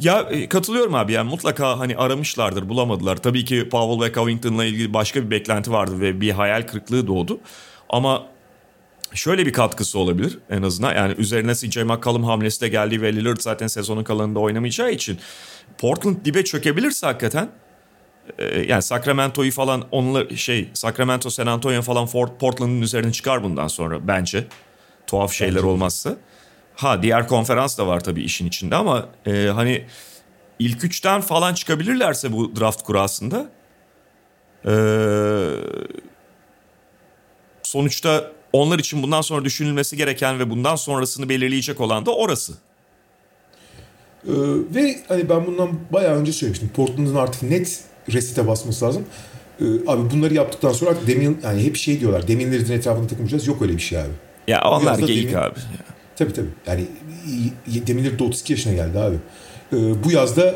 [0.00, 3.16] ya e, katılıyorum abi yani mutlaka hani aramışlardır bulamadılar.
[3.16, 7.40] Tabii ki Powell ve Covington'la ilgili başka bir beklenti vardı ve bir hayal kırıklığı doğdu.
[7.88, 8.26] Ama
[9.14, 10.94] şöyle bir katkısı olabilir en azından.
[10.94, 15.18] Yani üzerine CJ McCollum hamlesi de geldi ve Lillard zaten sezonun kalanında oynamayacağı için
[15.78, 17.48] Portland dibe çökebilirse hakikaten
[18.38, 22.06] e, yani Sacramento'yu falan onunla şey Sacramento, San Antonio falan
[22.38, 24.46] Portland'ın üzerine çıkar bundan sonra bence.
[25.06, 26.16] Tuhaf şeyler olmazsa.
[26.78, 29.84] Ha diğer konferans da var tabii işin içinde ama e, hani
[30.58, 33.50] ilk üçten falan çıkabilirlerse bu draft kurasında
[34.66, 34.74] e,
[37.62, 42.52] sonuçta onlar için bundan sonra düşünülmesi gereken ve bundan sonrasını belirleyecek olan da orası.
[44.26, 44.30] Ee,
[44.74, 46.70] ve hani ben bundan bayağı önce söylemiştim.
[46.74, 47.80] Portland'ın artık net
[48.12, 49.04] resite basması lazım.
[49.60, 52.22] Ee, abi bunları yaptıktan sonra artık Damian yani hep şey diyorlar.
[52.28, 53.46] Lillard'ın etrafında takılmayacağız.
[53.46, 54.12] Yok öyle bir şey abi.
[54.48, 55.58] Ya onlar geyik Damian- abi.
[56.18, 56.48] Tabii tabii.
[56.66, 56.86] Yani
[57.68, 59.16] Lillard da 32 yaşına geldi abi.
[59.72, 60.54] Ee, bu yazda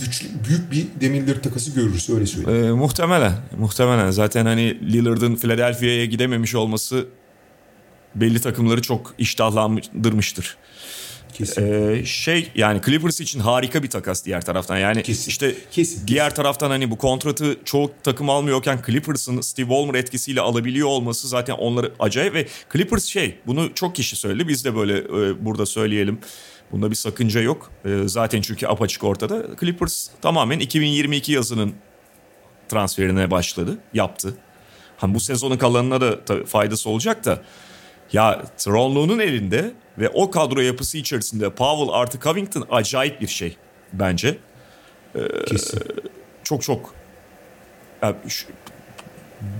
[0.00, 0.86] güçlü, büyük bir
[1.26, 2.64] Lillard takası görürüz öyle söyleyeyim.
[2.64, 3.32] Ee, muhtemelen.
[3.58, 4.10] Muhtemelen.
[4.10, 7.06] Zaten hani Lillard'ın Philadelphia'ya gidememiş olması
[8.14, 10.56] belli takımları çok iştahlandırmıştır.
[11.38, 11.72] Kesin.
[11.72, 14.78] Ee, şey yani Clippers için harika bir takas diğer taraftan.
[14.78, 15.28] Yani Kesin.
[15.30, 16.06] işte Kesin.
[16.06, 21.54] diğer taraftan hani bu kontratı çoğu takım almıyorken Clippers'ın Steve Ballmer etkisiyle alabiliyor olması zaten
[21.54, 24.48] onları acayip ve Clippers şey bunu çok kişi söyledi.
[24.48, 26.18] Biz de böyle e, burada söyleyelim.
[26.72, 27.70] Bunda bir sakınca yok.
[27.84, 29.46] E, zaten çünkü apaçık ortada.
[29.60, 31.74] Clippers tamamen 2022 yazının
[32.68, 34.34] transferine başladı, yaptı.
[34.96, 37.42] Hani bu sezonun kalanına da faydası olacak da
[38.12, 43.56] ya Tronlu'nun elinde ve o kadro yapısı içerisinde Powell artı Covington acayip bir şey
[43.92, 44.38] bence.
[45.46, 45.80] Kesin.
[46.44, 46.94] Çok çok
[48.02, 48.46] ya şu-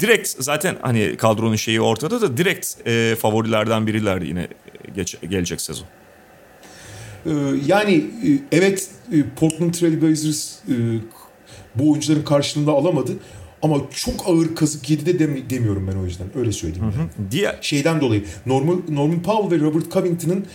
[0.01, 4.49] direkt zaten hani kadronun şeyi ortada da direkt e, favorilerden biriler yine
[4.95, 5.87] geç, gelecek sezon.
[7.27, 7.31] Ee,
[7.67, 10.75] yani e, evet e, Portland Trail Blazers e,
[11.75, 13.13] bu oyuncuların karşılığında alamadı.
[13.63, 16.27] Ama çok ağır kazık yedi de demi- demiyorum ben o yüzden.
[16.37, 16.93] Öyle söyleyeyim.
[16.99, 17.31] yani.
[17.31, 20.47] Diğer Şeyden dolayı Norman, Norman Powell ve Robert Covington'ın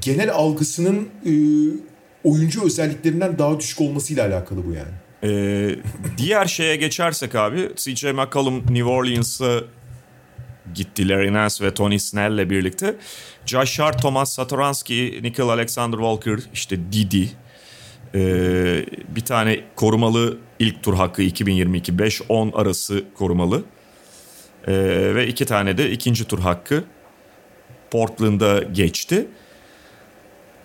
[0.00, 1.32] genel algısının e,
[2.24, 4.88] oyuncu özelliklerinden daha düşük olmasıyla alakalı bu yani.
[5.24, 5.76] Ee,
[6.18, 9.60] diğer şeye geçersek abi CJ McCollum New Orleans'a
[10.74, 12.96] gitti Larry Nance ve Tony Snell'le birlikte.
[13.46, 17.30] Josh Hart, Thomas Satoransky, Nickel Alexander Walker, işte Didi.
[18.14, 23.64] Ee, bir tane korumalı ilk tur hakkı 2022 5-10 arası korumalı.
[24.66, 24.72] Ee,
[25.14, 26.84] ve iki tane de ikinci tur hakkı
[27.90, 29.26] Portland'a geçti.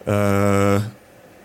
[0.08, 0.78] Ee,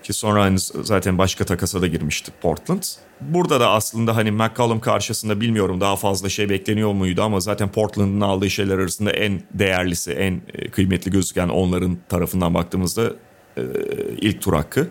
[0.03, 2.83] ki sonra hani zaten başka takasa da girmişti Portland.
[3.21, 8.21] Burada da aslında hani McCollum karşısında bilmiyorum daha fazla şey bekleniyor muydu ama zaten Portland'ın
[8.21, 13.13] aldığı şeyler arasında en değerlisi, en e, kıymetli gözüken onların tarafından baktığımızda
[13.57, 13.63] e,
[14.21, 14.89] ilk tur hakkı.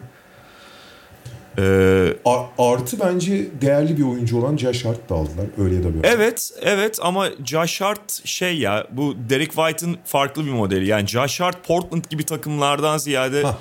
[1.60, 2.14] Ee,
[2.58, 5.46] artı bence değerli bir oyuncu olan Josh Hart da aldılar.
[5.58, 6.08] Öyle ya da böyle.
[6.08, 10.88] Evet, evet ama Josh Hart şey ya bu Derek White'ın farklı bir modeli.
[10.88, 13.58] Yani Josh Hart Portland gibi takımlardan ziyade Hah.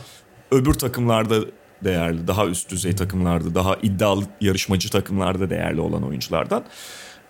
[0.50, 1.36] öbür takımlarda
[1.84, 2.26] değerli.
[2.26, 6.64] Daha üst düzey takımlarda, daha iddialı yarışmacı takımlarda değerli olan oyunculardan.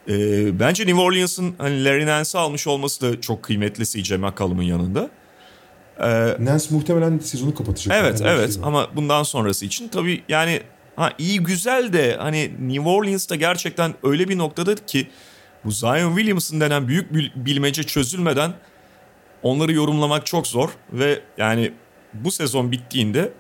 [0.08, 5.10] Ee, bence New Orleans'ın hani Larry Nance'ı almış olması da çok kıymetli CJ McCollum'un yanında.
[6.40, 7.96] Nance muhtemelen sezonu kapatacak.
[8.00, 10.62] Evet Yani evet ama bundan sonrası için tabii yani
[10.96, 15.08] ha, iyi güzel de hani New Orleans'ta gerçekten öyle bir noktada ki
[15.64, 18.52] bu Zion Williamson denen büyük bil- bilmece çözülmeden
[19.42, 21.72] onları yorumlamak çok zor ve yani
[22.14, 23.32] bu sezon bittiğinde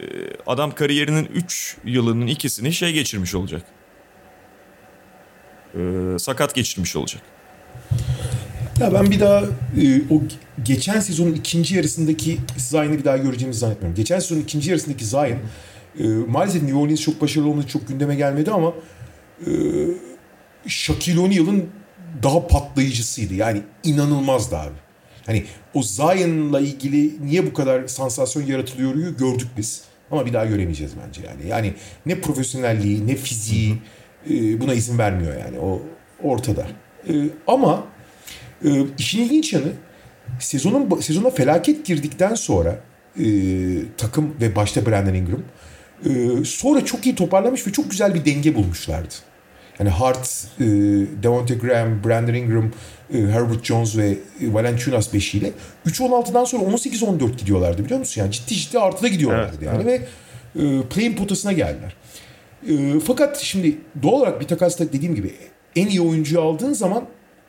[0.00, 0.04] e,
[0.46, 3.62] adam kariyerinin 3 yılının ikisini şey geçirmiş olacak.
[5.74, 5.78] E,
[6.18, 7.22] sakat geçirmiş olacak.
[8.80, 9.40] Ya ben bir daha
[9.82, 10.22] e, o
[10.64, 13.96] geçen sezonun ikinci yarısındaki Zion'ı bir daha göreceğimizi zannetmiyorum.
[13.96, 15.38] Geçen sezonun ikinci yarısındaki Zion
[15.98, 18.72] e, maalesef New Orleans çok başarılı olmadı, çok gündeme gelmedi ama
[19.46, 19.50] e,
[20.66, 21.68] Shaquille O'Neal'ın
[22.22, 23.34] daha patlayıcısıydı.
[23.34, 24.74] Yani inanılmazdı abi.
[25.26, 25.44] Hani
[25.74, 29.82] o Zion'la ilgili niye bu kadar sansasyon yaratılıyor'yu gördük biz.
[30.10, 31.48] Ama bir daha göremeyeceğiz bence yani.
[31.48, 31.74] Yani
[32.06, 33.78] ne profesyonelliği ne fiziği
[34.30, 35.58] e, buna izin vermiyor yani.
[35.58, 35.82] O
[36.22, 36.66] ortada.
[37.08, 37.12] E,
[37.46, 37.84] ama
[38.64, 39.72] e, işin ilginç yanı
[40.40, 42.80] sezonun sezona felaket girdikten sonra
[43.18, 43.24] e,
[43.96, 45.42] takım ve başta Brandon Ingram
[46.04, 49.14] e, sonra çok iyi toparlamış ve çok güzel bir denge bulmuşlardı.
[49.78, 50.64] Yani Hart, e,
[51.22, 52.70] Devontae Graham, Brandon Ingram,
[53.14, 54.08] e, Herbert Jones ve
[54.40, 55.50] e, Valanciunas beşiyle
[55.86, 58.20] 3-16'dan sonra 18-14 gidiyorlardı biliyor musun?
[58.20, 59.94] Yani ciddi ciddi artıda gidiyorlardı Evet, yani ve
[60.56, 61.96] e, play-in potasına geldiler.
[62.68, 65.34] E, fakat şimdi doğal olarak bir takasta dediğim gibi
[65.76, 67.04] en iyi oyuncuyu aldığın zaman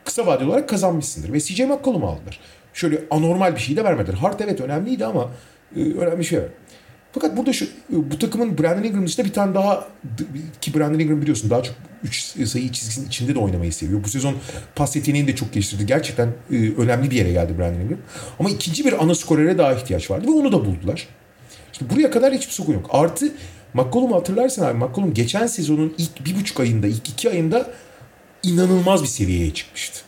[0.06, 1.34] kısa vadeli olarak kazanmışsındır.
[1.34, 2.40] Ve CJ McCollum'u aldılar.
[2.74, 4.14] Şöyle anormal bir şey de vermediler.
[4.14, 5.32] Hart evet önemliydi ama
[5.76, 6.48] e, önemli bir şey var.
[7.14, 9.88] Fakat burada şu bu takımın Brandon Ingram dışında bir tane daha
[10.62, 12.16] ki Brandon Ingram biliyorsun daha çok 3
[12.48, 14.04] sayı çizgisinin içinde de oynamayı seviyor.
[14.04, 14.36] Bu sezon
[14.76, 15.86] pas yeteneğini de çok geliştirdi.
[15.86, 18.00] Gerçekten e, önemli bir yere geldi Brandon Ingram.
[18.40, 21.08] Ama ikinci bir ana skorere daha ihtiyaç vardı ve onu da buldular.
[21.74, 22.90] İşte buraya kadar hiçbir sorun yok.
[22.90, 23.32] Artı
[23.74, 27.70] McCollum'u hatırlarsan abi McCollum geçen sezonun ilk bir buçuk ayında, ilk iki ayında
[28.44, 30.00] inanılmaz bir seviyeye çıkmıştı.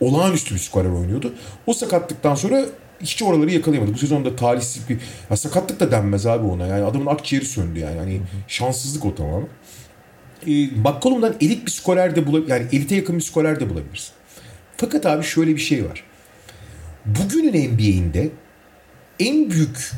[0.00, 1.34] Olağanüstü bir skorer oynuyordu.
[1.66, 2.66] O sakatlıktan sonra
[3.00, 3.94] hiç oraları yakalayamadı.
[3.94, 4.98] Bu sezonda talihsiz bir...
[5.30, 6.66] Ya sakatlık da denmez abi ona.
[6.66, 7.98] Yani adamın akciğeri söndü yani.
[7.98, 9.48] Hani şanssızlık o tamamen.
[10.46, 12.50] E, McCollum'dan elit bir skorer de bulabilir.
[12.50, 14.12] Yani elite yakın bir skorer de bulabilirsin.
[14.76, 16.04] Fakat abi şöyle bir şey var.
[17.06, 18.30] Bugünün NBA'inde
[19.18, 19.92] en büyük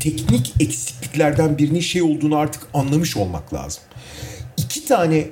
[0.00, 3.82] teknik eksikliklerden birinin şey olduğunu artık anlamış olmak lazım.
[4.56, 5.26] İki tane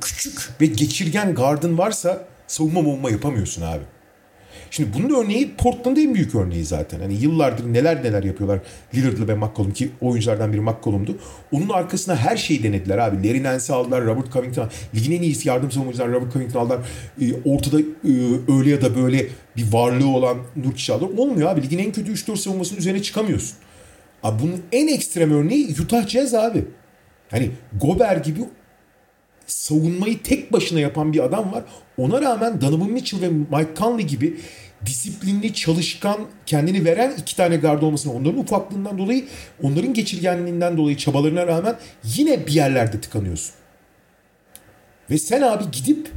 [0.00, 3.82] küçük ve geçirgen gardın varsa savunma bomba yapamıyorsun abi.
[4.70, 7.00] Şimdi bunun örneği Portland'ın en büyük örneği zaten.
[7.00, 8.60] Hani yıllardır neler neler yapıyorlar
[8.94, 11.16] Lillard'lı ve McCollum ki oyunculardan biri McCollum'du.
[11.52, 13.28] Onun arkasına her şeyi denediler abi.
[13.28, 16.78] Larry Nance'i aldılar, Robert Covington Ligin en iyisi yardım savunucular Robert Covington aldılar.
[17.20, 18.12] Ee, ortada e,
[18.58, 19.26] öyle ya da böyle
[19.56, 21.18] bir varlığı olan Nurkic aldılar.
[21.18, 21.62] Olmuyor abi.
[21.62, 23.56] Ligin en kötü 3-4 savunmasının üzerine çıkamıyorsun.
[24.22, 26.64] Abi bunun en ekstrem örneği Utah Jazz abi.
[27.30, 27.50] Hani
[27.80, 28.40] Gober gibi
[29.46, 31.62] savunmayı tek başına yapan bir adam var.
[31.98, 34.36] Ona rağmen Donovan Mitchell ve Mike Conley gibi
[34.86, 39.24] disiplinli, çalışkan, kendini veren iki tane gardı olmasına onların ufaklığından dolayı,
[39.62, 43.54] onların geçirgenliğinden dolayı çabalarına rağmen yine bir yerlerde tıkanıyorsun.
[45.10, 46.10] Ve sen abi gidip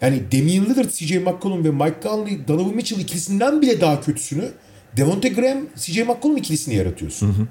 [0.00, 4.48] yani Damian Lillard, CJ McCollum ve Mike Conley, Donovan Mitchell ikilisinden bile daha kötüsünü
[4.96, 7.26] Devonte Graham, CJ McCollum ikilisini yaratıyorsun.
[7.26, 7.46] Hı hı.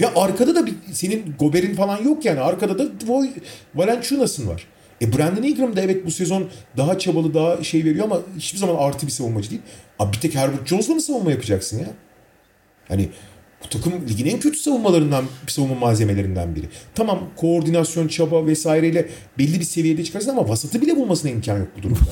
[0.00, 2.40] Ve arkada da bir, senin Gober'in falan yok yani.
[2.40, 3.28] Arkada da Voy,
[3.74, 4.66] Valenciunas'ın var.
[5.02, 8.76] E Brandon Ingram da evet bu sezon daha çabalı daha şey veriyor ama hiçbir zaman
[8.76, 9.62] artı bir savunmacı değil.
[9.98, 11.86] Abi bir tek Herbert Jones'la mı savunma yapacaksın ya?
[12.88, 13.08] Hani
[13.64, 16.66] bu takım ligin en kötü savunmalarından, savunma malzemelerinden biri.
[16.94, 19.08] Tamam koordinasyon, çaba vesaireyle
[19.38, 22.00] belli bir seviyede çıkarsın ama vasatı bile bulmasına imkan yok bu durumda.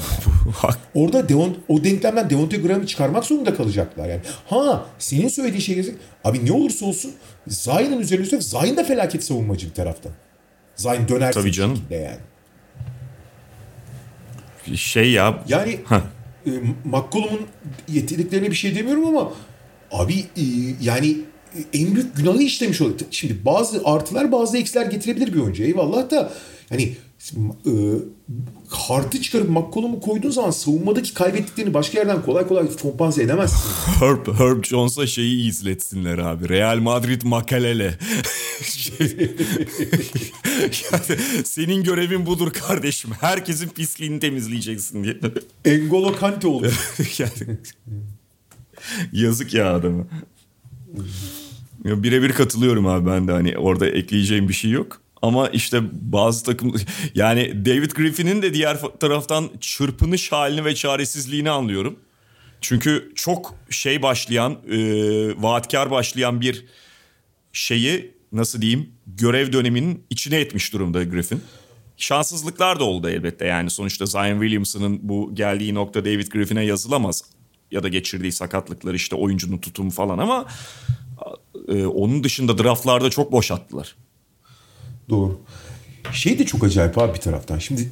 [0.62, 0.74] Yani.
[0.94, 4.20] Orada Devon, o denklemden Devonte Graham'ı çıkarmak zorunda kalacaklar yani.
[4.46, 5.94] Ha senin söylediğin şey.
[6.24, 7.12] Abi ne olursa olsun
[7.46, 10.12] Zion'ın üzerine üstelik Zion da felaket savunmacı bir taraftan.
[10.76, 11.78] Zion dönerse Tabii canım.
[11.90, 12.16] yani.
[14.76, 15.44] Şey ya.
[15.48, 15.80] Yani
[16.46, 16.50] e,
[16.84, 17.40] McCollum'un
[17.88, 19.32] yeteneklerine bir şey demiyorum ama
[19.90, 20.44] abi e,
[20.80, 21.16] yani
[21.72, 22.98] en büyük günahı işlemiş oluyor.
[23.10, 25.62] Şimdi bazı artılar bazı eksiler getirebilir bir oyuncu.
[25.62, 26.32] Eyvallah da
[26.68, 26.96] hani
[27.66, 27.72] e,
[28.88, 33.70] kartı çıkarıp McCollum'u koyduğun zaman savunmadaki kaybettiklerini başka yerden kolay kolay kompanse edemezsin.
[34.00, 36.48] Herb, Herb Jones'a şeyi izletsinler abi.
[36.48, 37.98] Real Madrid Makalele.
[40.92, 43.10] yani, senin görevin budur kardeşim.
[43.20, 45.16] Herkesin pisliğini temizleyeceksin diye.
[45.64, 46.70] Engolo Kante oldu.
[47.18, 47.58] yani,
[49.12, 50.06] yazık ya adamı.
[51.84, 55.00] Birebir katılıyorum abi ben de hani orada ekleyeceğim bir şey yok.
[55.22, 56.74] Ama işte bazı takım
[57.14, 61.96] yani David Griffin'in de diğer taraftan çırpınış halini ve çaresizliğini anlıyorum.
[62.60, 64.78] Çünkü çok şey başlayan, e,
[65.42, 66.66] vaatkar başlayan bir
[67.52, 71.42] şeyi nasıl diyeyim görev döneminin içine etmiş durumda Griffin.
[71.96, 77.24] Şanssızlıklar da oldu elbette yani sonuçta Zion Williamson'ın bu geldiği nokta David Griffin'e yazılamaz.
[77.70, 80.46] Ya da geçirdiği sakatlıklar işte oyuncunun tutumu falan ama
[81.68, 83.96] e, onun dışında draftlarda çok boş attılar.
[85.08, 85.40] Doğru.
[86.12, 87.58] Şey de çok acayip abi bir taraftan.
[87.58, 87.90] Şimdi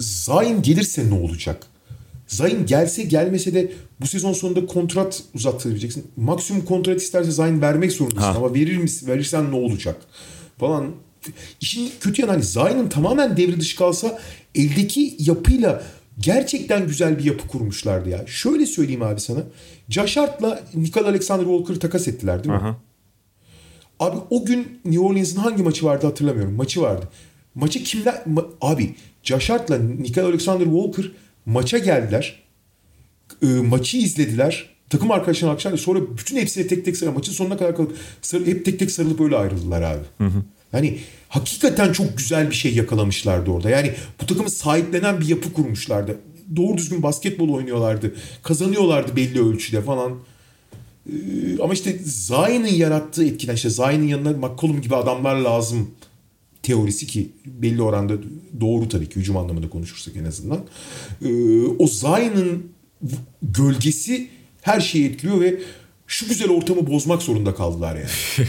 [0.00, 1.66] Zayn gelirse ne olacak?
[2.26, 6.06] Zayn gelse gelmese de bu sezon sonunda kontrat uzattırabileceksin.
[6.16, 8.34] Maksimum kontrat isterse Zayn vermek zorundasın ha.
[8.36, 9.06] ama verir misin?
[9.08, 9.96] Verirsen ne olacak?
[10.58, 10.90] Falan.
[11.60, 14.18] İşin kötü yanı hani Zayn'ın tamamen devre dışı kalsa
[14.54, 15.82] eldeki yapıyla
[16.18, 18.26] gerçekten güzel bir yapı kurmuşlardı ya.
[18.26, 19.40] Şöyle söyleyeyim abi sana.
[19.88, 22.60] Josh Hart'la Nikola Alexander Walker'ı takas ettiler değil mi?
[22.60, 22.76] Aha.
[24.00, 26.54] Abi o gün New Orleans'ın hangi maçı vardı hatırlamıyorum.
[26.54, 27.08] Maçı vardı.
[27.54, 28.14] Maçı kimler...
[28.14, 31.10] Ma- abi Josh Hart'la Nikola Alexander Walker
[31.46, 32.42] maça geldiler.
[33.42, 34.70] E, maçı izlediler.
[34.90, 38.64] Takım arkadaşlarına akşam sonra bütün hepsine tek tek sarılıp maçın sonuna kadar kalıp sarı, hep
[38.64, 40.04] tek tek sarılıp öyle ayrıldılar abi.
[40.18, 40.42] Hı hı.
[40.72, 40.98] Yani
[41.28, 43.70] hakikaten çok güzel bir şey yakalamışlardı orada.
[43.70, 43.92] Yani
[44.22, 46.16] bu takımı sahiplenen bir yapı kurmuşlardı.
[46.56, 48.14] Doğru düzgün basketbol oynuyorlardı.
[48.42, 50.12] Kazanıyorlardı belli ölçüde falan.
[51.08, 55.90] Ee, ama işte Zayn'ın yarattığı etkiden işte Zayn'ın yanına McCollum gibi adamlar lazım
[56.62, 58.14] teorisi ki belli oranda
[58.60, 60.60] doğru tabii ki hücum anlamında konuşursak en azından.
[61.24, 62.66] Ee, o Zayn'ın
[63.42, 64.28] gölgesi
[64.62, 65.60] her şeyi etkiliyor ve
[66.08, 68.08] şu güzel ortamı bozmak zorunda kaldılar yani.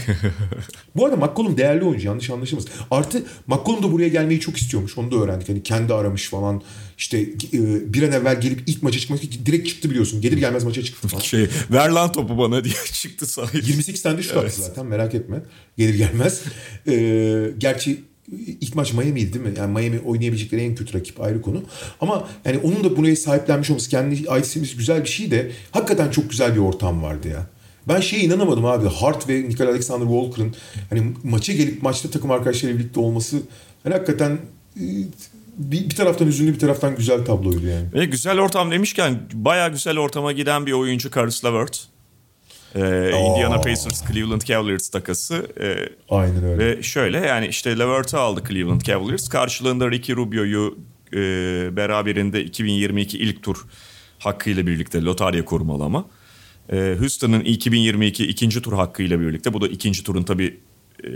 [0.96, 2.64] Bu arada McCollum değerli oyuncu yanlış anlaşılmaz.
[2.90, 4.98] Artı McCollum da buraya gelmeyi çok istiyormuş.
[4.98, 5.48] Onu da öğrendik.
[5.48, 6.62] Hani kendi aramış falan.
[6.98, 10.20] İşte e, bir an evvel gelip ilk maça çıkmak direkt çıktı biliyorsun.
[10.20, 11.22] Gelir gelmez maça çıktı falan.
[11.22, 13.66] Şey, ver lan topu bana diye çıktı sahibi.
[13.66, 14.54] 28 tane de şut evet.
[14.54, 15.42] zaten merak etme.
[15.76, 16.42] Gelir gelmez.
[16.88, 18.09] Ee, gerçi
[18.60, 19.54] ilk maç Miami'ydi değil mi?
[19.56, 21.62] Yani Miami oynayabilecekleri en kötü rakip ayrı konu.
[22.00, 26.30] Ama yani onun da buraya sahiplenmiş olması kendi aitimiz güzel bir şey de hakikaten çok
[26.30, 27.46] güzel bir ortam vardı ya.
[27.88, 28.88] Ben şeye inanamadım abi.
[28.88, 30.54] Hart ve Nikola Alexander Walker'ın
[30.90, 33.42] hani maça gelip maçta takım arkadaşlarıyla birlikte olması
[33.82, 34.38] hani hakikaten
[34.76, 34.84] e,
[35.58, 37.86] bir, bir taraftan üzünlü bir taraftan güzel tabloydu yani.
[37.94, 41.88] Ve güzel ortam demişken baya güzel ortama giden bir oyuncu Karis LeVert.
[42.74, 45.46] Ee, Indiana Pacers Cleveland Cavaliers takası.
[45.60, 46.58] Ee, Aynen öyle.
[46.58, 49.28] Ve şöyle yani işte Levert'ı aldı Cleveland Cavaliers.
[49.28, 50.78] Karşılığında Ricky Rubio'yu
[51.12, 51.16] e,
[51.76, 53.66] beraberinde 2022 ilk tur
[54.18, 56.06] hakkıyla birlikte lotarya kurmalama.
[56.72, 60.60] Ee, Houston'ın 2022 ikinci tur hakkıyla birlikte bu da ikinci turun tabii
[61.04, 61.08] e,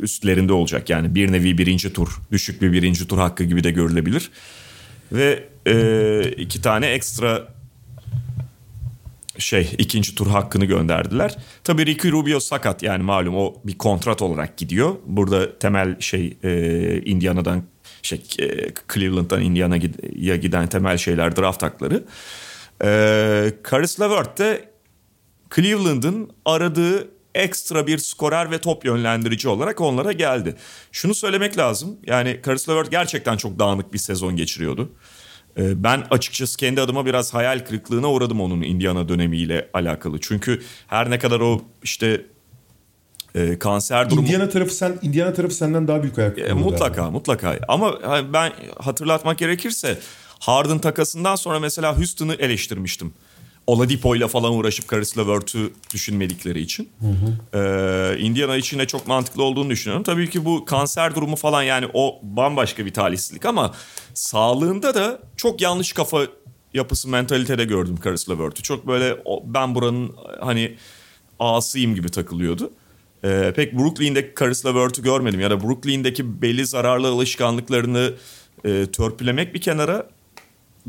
[0.00, 0.90] üstlerinde olacak.
[0.90, 4.30] Yani bir nevi birinci tur, düşük bir birinci tur hakkı gibi de görülebilir.
[5.12, 7.48] Ve e, iki tane ekstra
[9.42, 11.36] şey ikinci tur hakkını gönderdiler.
[11.64, 14.94] Tabii Ricky Rubio sakat yani malum o bir kontrat olarak gidiyor.
[15.06, 17.62] Burada temel şey e, Indiana'dan
[18.02, 18.46] şey e,
[18.94, 22.04] Cleveland'dan Indiana'ya giden temel şeyler draft hakları.
[22.84, 22.88] E,
[23.70, 24.68] Caris LeVert de
[25.54, 30.56] Cleveland'ın aradığı ekstra bir skorer ve top yönlendirici olarak onlara geldi.
[30.92, 31.96] Şunu söylemek lazım.
[32.06, 34.92] Yani Caris LeVert gerçekten çok dağınık bir sezon geçiriyordu.
[35.58, 40.20] Ee, ben açıkçası kendi adıma biraz hayal kırıklığına uğradım onun Indiana dönemiyle alakalı.
[40.20, 42.26] Çünkü her ne kadar o işte
[43.34, 44.26] e, kanser durumu...
[44.26, 46.38] Indiana tarafı sen Indiana tarafı senden daha büyük ayak.
[46.38, 47.58] E, mutlaka mutlaka.
[47.68, 47.98] Ama
[48.32, 49.98] ben hatırlatmak gerekirse
[50.38, 53.12] Harden takasından sonra mesela Houston'ı eleştirmiştim.
[53.66, 56.88] Oladipo ile falan uğraşıp Caris LeVert'ü düşünmedikleri için.
[57.00, 57.58] Hı hı.
[57.58, 60.02] Ee, Indiana için de çok mantıklı olduğunu düşünüyorum.
[60.02, 63.74] Tabii ki bu kanser durumu falan yani o bambaşka bir talihsizlik ama
[64.14, 66.26] sağlığında da çok yanlış kafa
[66.74, 68.62] yapısı mentalitede gördüm Caris LeVert'ü.
[68.62, 70.76] Çok böyle ben buranın hani
[71.38, 72.70] ağasıyım gibi takılıyordu.
[73.24, 78.14] Ee, pek Brooklyn'deki Caris LeVert'ü görmedim ya da Brooklyn'deki belli zararlı alışkanlıklarını
[78.64, 80.08] e, törpülemek bir kenara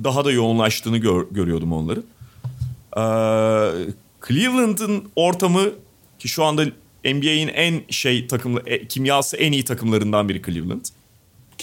[0.04, 2.04] daha da yoğunlaştığını gör, görüyordum onların.
[2.98, 3.94] Ee,
[4.28, 5.70] Cleveland'ın ortamı
[6.20, 6.66] ki şu anda
[7.06, 10.86] NBA'in en şey takımlı e, kimyası en iyi takımlarından biri Cleveland.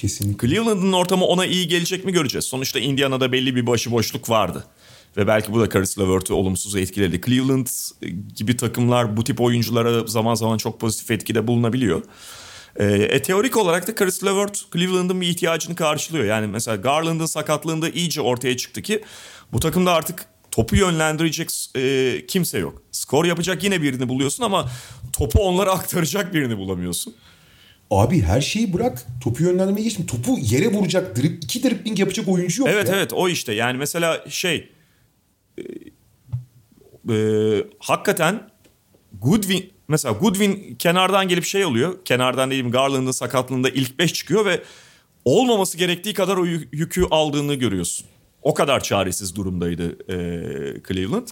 [0.01, 0.49] Kesinlikle.
[0.49, 2.45] Cleveland'ın ortamı ona iyi gelecek mi göreceğiz.
[2.45, 4.65] Sonuçta Indiana'da belli bir başıboşluk vardı.
[5.17, 7.21] Ve belki bu da Caris LeVert'ü olumsuz etkiledi.
[7.21, 7.67] Cleveland
[8.37, 12.03] gibi takımlar bu tip oyunculara zaman zaman çok pozitif etkide bulunabiliyor.
[12.77, 16.25] E, e, teorik olarak da Caris LeVert Cleveland'ın bir ihtiyacını karşılıyor.
[16.25, 19.03] Yani mesela Garland'ın sakatlığında iyice ortaya çıktı ki
[19.53, 22.83] bu takımda artık topu yönlendirecek e, kimse yok.
[22.93, 24.71] Skor yapacak yine birini buluyorsun ama
[25.13, 27.15] topu onlara aktaracak birini bulamıyorsun.
[27.91, 29.07] Abi her şeyi bırak.
[29.23, 30.07] Topu yönlendirmeye geçme.
[30.07, 32.97] Topu yere vuracak, drip, iki dribbling yapacak oyuncu yok Evet ya.
[32.97, 33.53] evet o işte.
[33.55, 34.69] Yani mesela şey
[35.59, 35.63] e,
[37.15, 37.17] e,
[37.79, 38.51] hakikaten
[39.23, 42.05] Goodwin mesela Goodwin kenardan gelip şey oluyor.
[42.05, 44.63] Kenardan dediğim Garland'ın sakatlığında ilk 5 çıkıyor ve
[45.25, 48.07] olmaması gerektiği kadar o yükü aldığını görüyorsun.
[48.43, 50.17] O kadar çaresiz durumdaydı e,
[50.89, 51.29] Cleveland.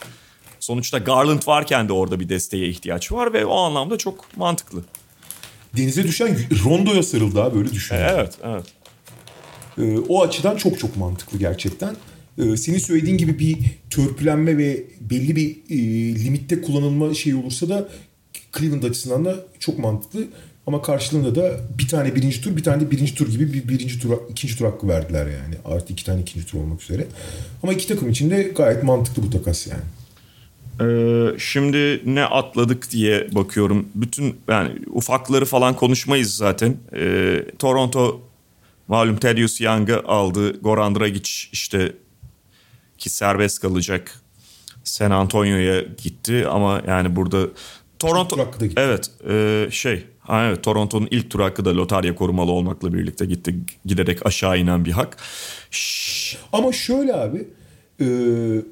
[0.60, 4.85] Sonuçta Garland varken de orada bir desteğe ihtiyaç var ve o anlamda çok mantıklı.
[5.79, 7.97] Denize düşen Rondo'ya sarıldı abi böyle düşün.
[7.97, 8.65] Evet, evet.
[9.79, 11.97] Ee, o açıdan çok çok mantıklı gerçekten.
[12.39, 13.57] Ee, senin söylediğin gibi bir
[13.91, 15.79] törpülenme ve belli bir e,
[16.25, 17.89] limitte kullanılma şey olursa da
[18.59, 20.25] Cleveland açısından da çok mantıklı.
[20.67, 24.01] Ama karşılığında da bir tane birinci tur, bir tane de birinci tur gibi bir birinci
[24.01, 25.55] tur, ikinci tur hakkı verdiler yani.
[25.65, 27.07] Artı iki tane ikinci tur olmak üzere.
[27.63, 29.83] Ama iki takım için de gayet mantıklı bu takas yani.
[30.81, 33.89] Ee, şimdi ne atladık diye bakıyorum.
[33.95, 36.77] Bütün yani ufakları falan konuşmayız zaten.
[36.97, 38.21] Ee, Toronto
[38.89, 40.61] malum Thaddeus Young'ı aldı.
[40.61, 41.93] Goran Dragic işte
[42.99, 44.21] ki serbest kalacak.
[44.85, 47.47] San Antonio'ya gitti ama yani burada
[47.99, 53.25] Toronto evet e, şey Ha, evet Toronto'nun ilk tur hakkı da lotarya korumalı olmakla birlikte
[53.25, 55.17] gitti giderek aşağı inen bir hak.
[55.71, 56.37] Şşş.
[56.53, 57.49] Ama şöyle abi
[58.01, 58.07] e,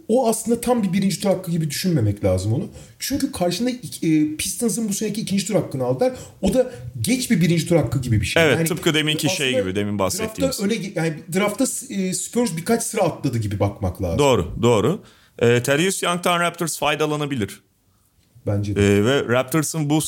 [0.08, 2.68] o aslında tam bir birinci tur hakkı gibi düşünmemek lazım onu.
[2.98, 3.70] Çünkü karşında
[4.02, 6.12] e, Pistons'ın bu seneki ikinci tur hakkını aldılar.
[6.42, 8.42] O da geç bir birinci tur hakkı gibi bir şey.
[8.42, 10.58] Evet yani, tıpkı deminki şey gibi demin bahsettiğimiz.
[10.58, 14.18] Drafta, öne, yani draftta e, Spurs birkaç sıra atladı gibi bakmak lazım.
[14.18, 15.02] Doğru doğru.
[15.38, 17.60] E, Thaddeus Young'tan Raptors faydalanabilir.
[18.46, 18.98] Bence de.
[18.98, 20.02] E, ve Raptors'ın bu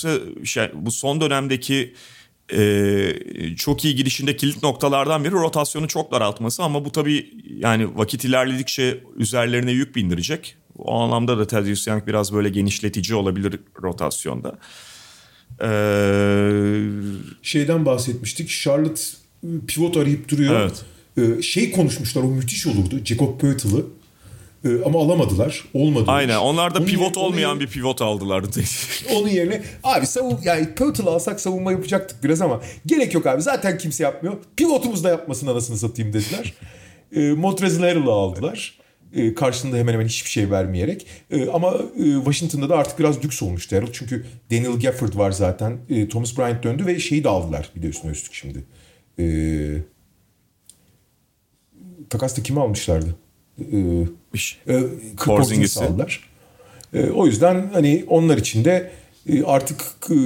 [0.45, 1.95] şey, bu son dönemdeki
[2.53, 8.25] e, çok iyi gidişinde kilit noktalardan biri rotasyonu çok daraltması ama bu tabii yani vakit
[8.25, 10.57] ilerledikçe üzerlerine yük bindirecek.
[10.79, 14.59] O anlamda da Thaddeus Young biraz böyle genişletici olabilir rotasyonda.
[15.63, 16.81] Ee...
[17.43, 18.49] Şeyden bahsetmiştik.
[18.49, 19.03] Charlotte
[19.67, 20.61] pivot arayıp duruyor.
[20.61, 20.85] Evet.
[21.19, 23.01] Ee, şey konuşmuşlar o müthiş olurdu.
[23.05, 23.87] Jacob Poeltl'ı
[24.65, 25.65] ee, ama alamadılar.
[25.75, 26.05] Olmadı.
[26.07, 26.37] Aynen.
[26.37, 28.45] Onlar da pivot onun olmayan yerine, bir pivot aldılar.
[29.15, 33.43] onun yerine abi savun yani Pörtl alsak savunma yapacaktık biraz ama gerek yok abi.
[33.43, 34.37] Zaten kimse yapmıyor.
[34.57, 36.55] Pivotumuz da yapmasın anasını satayım dediler.
[37.13, 38.79] e, Montrezl Harrell'ı aldılar.
[39.15, 41.07] E, karşılığında hemen hemen hiçbir şey vermeyerek.
[41.31, 43.93] E, ama e, Washington'da da artık biraz lüks olmuştu Harrell.
[43.93, 45.79] Çünkü Daniel Gafford var zaten.
[45.91, 48.65] E, Thomas Bryant döndü ve şeyi de aldılar bir de üstüne üstlük şimdi.
[49.19, 49.27] E,
[52.11, 53.17] takasta kimi almışlardı?
[53.61, 54.05] e,
[54.69, 54.83] e
[55.17, 56.21] Porzingis'i aldılar.
[56.95, 58.91] E, o yüzden hani onlar için de
[59.29, 59.81] e, artık
[60.11, 60.17] e,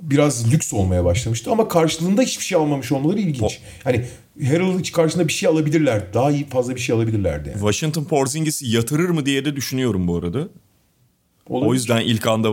[0.00, 3.60] biraz lüks olmaya başlamıştı ama karşılığında hiçbir şey almamış olmaları ilginç.
[3.84, 4.04] Hani
[4.46, 6.14] Harrell hiç karşında bir şey alabilirler.
[6.14, 7.48] Daha iyi fazla bir şey alabilirlerdi.
[7.48, 7.58] Yani.
[7.58, 10.48] Washington Porzingis'i yatırır mı diye de düşünüyorum bu arada.
[11.48, 11.70] Olabilir.
[11.70, 12.52] O yüzden ilk anda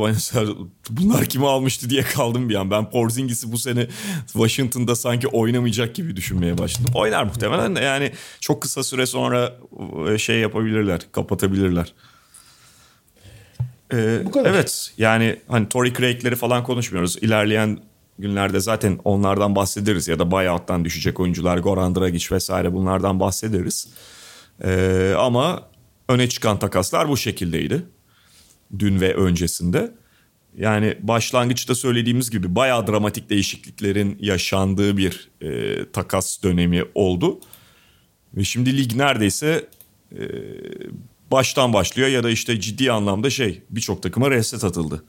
[0.90, 2.72] bunlar kimi almıştı diye kaldım bir an.
[2.72, 3.88] Ben Porzingis'i bu sene
[4.28, 6.92] Washington'da sanki oynamayacak gibi düşünmeye başladım.
[6.96, 9.54] Oynar muhtemelen de yani çok kısa süre sonra
[10.10, 11.94] e, şey yapabilirler, kapatabilirler.
[13.94, 14.50] Ee, Bu kadar.
[14.50, 17.18] Evet yani hani Tory Craig'leri falan konuşmuyoruz.
[17.22, 17.80] İlerleyen
[18.20, 23.88] günlerde zaten onlardan bahsederiz ya da buyout'tan düşecek oyuncular Goran Dragic vesaire bunlardan bahsederiz.
[24.64, 25.64] Ee, ama
[26.10, 27.84] öne çıkan takaslar bu şekildeydi.
[28.80, 29.92] Dün ve öncesinde.
[30.58, 37.40] Yani başlangıçta söylediğimiz gibi bayağı dramatik değişikliklerin yaşandığı bir e, takas dönemi oldu.
[38.34, 39.68] Ve şimdi lig neredeyse
[40.12, 40.22] e,
[41.32, 45.04] baştan başlıyor ya da işte ciddi anlamda şey birçok takıma reset atıldı.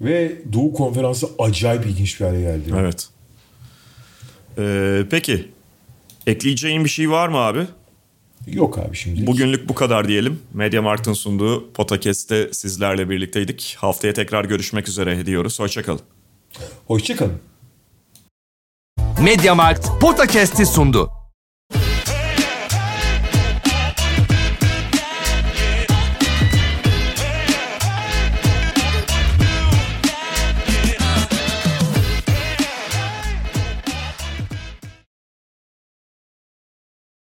[0.00, 2.74] Ve Doğu Konferansı acayip ilginç bir hale geldi.
[2.78, 3.08] Evet.
[4.58, 5.48] Ee, peki
[6.26, 7.66] ekleyeceğin bir şey var mı abi?
[8.52, 9.26] Yok abi şimdi.
[9.26, 10.40] Bugünlük bu kadar diyelim.
[10.54, 13.76] Mediamarkt'ın sunduğu Podcast'te sizlerle birlikteydik.
[13.78, 15.60] Haftaya tekrar görüşmek üzere diyoruz.
[15.60, 16.00] Hoşçakalın.
[16.86, 17.40] Hoşçakalın.
[19.22, 21.17] Mediamarkt Podcast'i sundu.